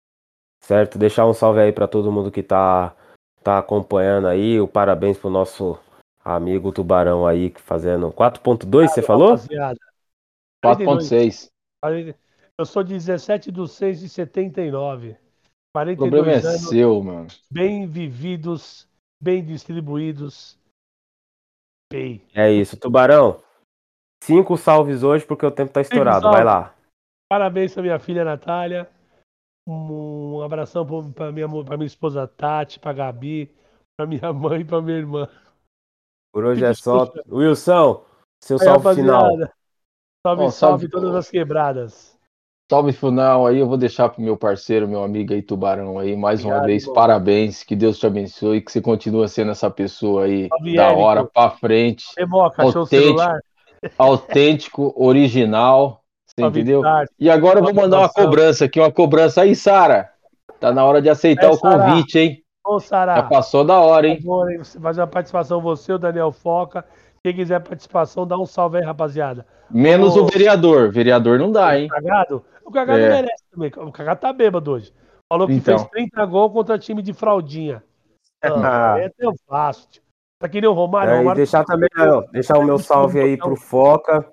Certo? 0.61 0.97
Deixar 0.97 1.25
um 1.25 1.33
salve 1.33 1.61
aí 1.61 1.71
para 1.71 1.87
todo 1.87 2.11
mundo 2.11 2.31
que 2.31 2.43
tá, 2.43 2.95
tá 3.43 3.57
acompanhando 3.57 4.27
aí. 4.27 4.59
O 4.59 4.67
parabéns 4.67 5.17
pro 5.17 5.29
nosso 5.29 5.79
amigo 6.23 6.71
Tubarão 6.71 7.25
aí 7.25 7.53
fazendo 7.57 8.11
4.2, 8.11 8.87
você 8.89 9.01
falou? 9.01 9.35
4.6. 10.63 11.49
Eu 12.57 12.65
sou 12.65 12.83
17 12.83 13.51
de 13.51 13.67
6 13.67 13.99
de 14.01 14.09
79. 14.09 15.15
42 15.73 15.97
o 15.97 16.11
problema 16.11 16.31
é 16.31 16.45
anos, 16.45 16.69
seu, 16.69 17.01
mano. 17.01 17.27
Bem 17.49 17.87
vividos, 17.87 18.87
bem 19.21 19.43
distribuídos. 19.45 20.57
Bem. 21.91 22.21
É 22.33 22.51
isso, 22.51 22.75
Tubarão. 22.75 23.41
Cinco 24.23 24.57
salves 24.57 25.03
hoje 25.03 25.25
porque 25.25 25.45
o 25.45 25.51
tempo 25.51 25.71
tá 25.71 25.81
estourado. 25.81 26.29
Vai 26.29 26.43
lá. 26.43 26.75
Parabéns 27.29 27.73
pra 27.73 27.83
minha 27.83 27.99
filha 27.99 28.25
Natália. 28.25 28.89
Um 29.67 30.41
abração 30.41 30.85
pra 31.13 31.31
minha, 31.31 31.47
pra 31.63 31.77
minha 31.77 31.85
esposa 31.85 32.27
Tati, 32.27 32.79
pra 32.79 32.91
Gabi, 32.91 33.53
pra 33.95 34.07
minha 34.07 34.33
mãe 34.33 34.61
e 34.61 34.65
pra 34.65 34.81
minha 34.81 34.97
irmã. 34.97 35.29
Por 36.33 36.45
hoje 36.45 36.65
é 36.65 36.73
só. 36.73 37.11
Wilson, 37.27 38.03
seu 38.43 38.57
aí, 38.57 38.65
salve 38.65 38.95
final. 38.95 39.27
Salve, 40.25 40.43
Bom, 40.43 40.49
salve, 40.49 40.51
salve 40.51 40.89
todas 40.89 41.15
as 41.15 41.29
quebradas. 41.29 42.17
Salve 42.71 42.93
final 42.93 43.47
aí, 43.47 43.57
eu 43.57 43.67
vou 43.67 43.77
deixar 43.77 44.09
pro 44.09 44.21
meu 44.21 44.37
parceiro, 44.37 44.87
meu 44.87 45.03
amigo 45.03 45.33
aí, 45.33 45.41
Tubarão 45.41 45.97
aí, 45.97 46.15
mais 46.15 46.41
Obrigado, 46.41 46.59
uma 46.61 46.67
vez, 46.67 46.85
bom. 46.85 46.93
parabéns, 46.93 47.63
que 47.63 47.75
Deus 47.75 47.97
te 47.97 48.05
abençoe, 48.05 48.61
que 48.61 48.71
você 48.71 48.79
continue 48.79 49.27
sendo 49.27 49.49
essa 49.51 49.71
pessoa 49.71 50.25
aí, 50.25 50.47
salve, 50.49 50.75
da 50.75 50.85
Érico. 50.87 51.01
hora 51.01 51.25
pra 51.25 51.49
frente, 51.49 52.05
Democa, 52.15 52.61
autêntico, 52.61 53.39
autêntico, 53.97 54.93
original, 54.95 56.03
você 56.39 56.59
entendeu? 56.59 56.81
E 57.19 57.29
agora 57.29 57.59
eu 57.59 57.63
vou 57.63 57.73
mandar 57.73 57.99
uma 57.99 58.09
cobrança 58.09 58.65
aqui, 58.65 58.79
uma 58.79 58.91
cobrança 58.91 59.41
aí, 59.41 59.55
Sara, 59.55 60.09
tá 60.59 60.71
na 60.71 60.83
hora 60.85 61.01
de 61.01 61.09
aceitar 61.09 61.47
é, 61.47 61.49
o 61.49 61.57
convite, 61.57 62.19
hein? 62.19 62.43
Ô, 62.65 62.79
Sará. 62.79 63.15
Já 63.15 63.23
passou 63.23 63.63
da 63.63 63.79
hora, 63.79 64.07
hein? 64.07 64.17
Favor, 64.17 64.51
hein? 64.51 64.61
Fazer 64.63 65.01
uma 65.01 65.07
participação, 65.07 65.61
você, 65.61 65.93
o 65.93 65.97
Daniel 65.97 66.31
Foca. 66.31 66.85
Quem 67.23 67.33
quiser 67.33 67.59
participação, 67.59 68.25
dá 68.25 68.37
um 68.37 68.45
salve 68.45 68.77
aí, 68.77 68.83
rapaziada. 68.83 69.45
Menos 69.69 70.15
Ô, 70.15 70.23
o 70.23 70.27
vereador. 70.27 70.91
Vereador 70.91 71.37
não 71.37 71.51
dá, 71.51 71.77
hein? 71.77 71.87
O 71.87 71.89
cagado? 71.89 72.45
O 72.63 72.71
cagado 72.71 72.99
é. 72.99 73.09
merece 73.09 73.43
também. 73.51 73.71
O 73.75 73.91
cagado 73.91 74.19
tá 74.19 74.31
bêbado 74.31 74.71
hoje. 74.71 74.93
Falou 75.27 75.47
que 75.47 75.53
então. 75.53 75.77
fez 75.79 75.89
30 75.89 76.25
gols 76.25 76.53
contra 76.53 76.77
time 76.77 77.01
de 77.01 77.13
fraldinha. 77.13 77.83
Ah, 78.41 78.95
é 78.97 79.09
teu 79.09 79.33
fácil. 79.49 80.01
Tá 80.39 80.47
que 80.47 80.61
nem 80.61 80.69
o 80.69 80.73
Romário. 80.73 81.11
É, 81.11 81.17
Romário 81.17 81.39
e 81.39 81.43
deixar 81.43 81.65
também, 81.65 81.89
ó, 81.97 82.21
deixar 82.31 82.57
o 82.57 82.63
meu 82.63 82.79
salve 82.79 83.19
aí 83.19 83.35
pro 83.35 83.57
Foca. 83.57 84.25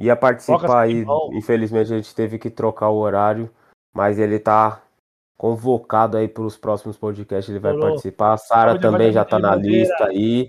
Ia 0.00 0.16
participar 0.16 0.80
aí. 0.80 1.04
Infelizmente 1.32 1.92
a 1.92 1.96
gente 1.96 2.14
teve 2.14 2.38
que 2.38 2.48
trocar 2.48 2.88
o 2.88 2.96
horário. 2.96 3.50
Mas 3.94 4.18
ele 4.18 4.38
tá 4.38 4.82
convocado 5.36 6.16
aí 6.16 6.26
para 6.26 6.42
os 6.42 6.56
próximos 6.56 6.96
podcasts. 6.96 7.50
Ele 7.50 7.58
vai 7.58 7.72
Olô. 7.72 7.82
participar. 7.82 8.32
A 8.32 8.36
Sara 8.38 8.80
também 8.80 9.12
já 9.12 9.24
tá 9.24 9.38
na 9.38 9.54
lista 9.54 10.06
aí. 10.06 10.48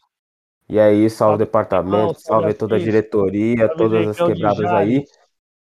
E 0.69 0.79
é 0.79 0.93
isso, 0.93 1.17
salve 1.17 1.35
o 1.35 1.37
departamento, 1.37 2.21
salve 2.21 2.53
toda 2.53 2.77
a 2.77 2.79
diretoria, 2.79 3.67
todas 3.75 4.07
as 4.07 4.15
quebradas 4.15 4.71
aí. 4.71 5.03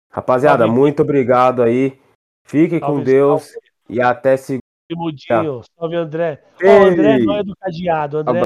Rapaziada, 0.08 0.68
muito 0.68 1.02
obrigado 1.02 1.64
aí. 1.64 1.98
Fique 2.46 2.78
com 2.78 3.02
Deus 3.02 3.58
e 3.88 4.00
até 4.00 4.36
segunda. 4.36 4.62
Salve 5.76 5.96
André. 5.96 6.44
André 6.62 7.18
não 7.18 7.34
é 7.34 7.42
do 7.42 7.56
cadeado, 7.56 8.18
André 8.18 8.44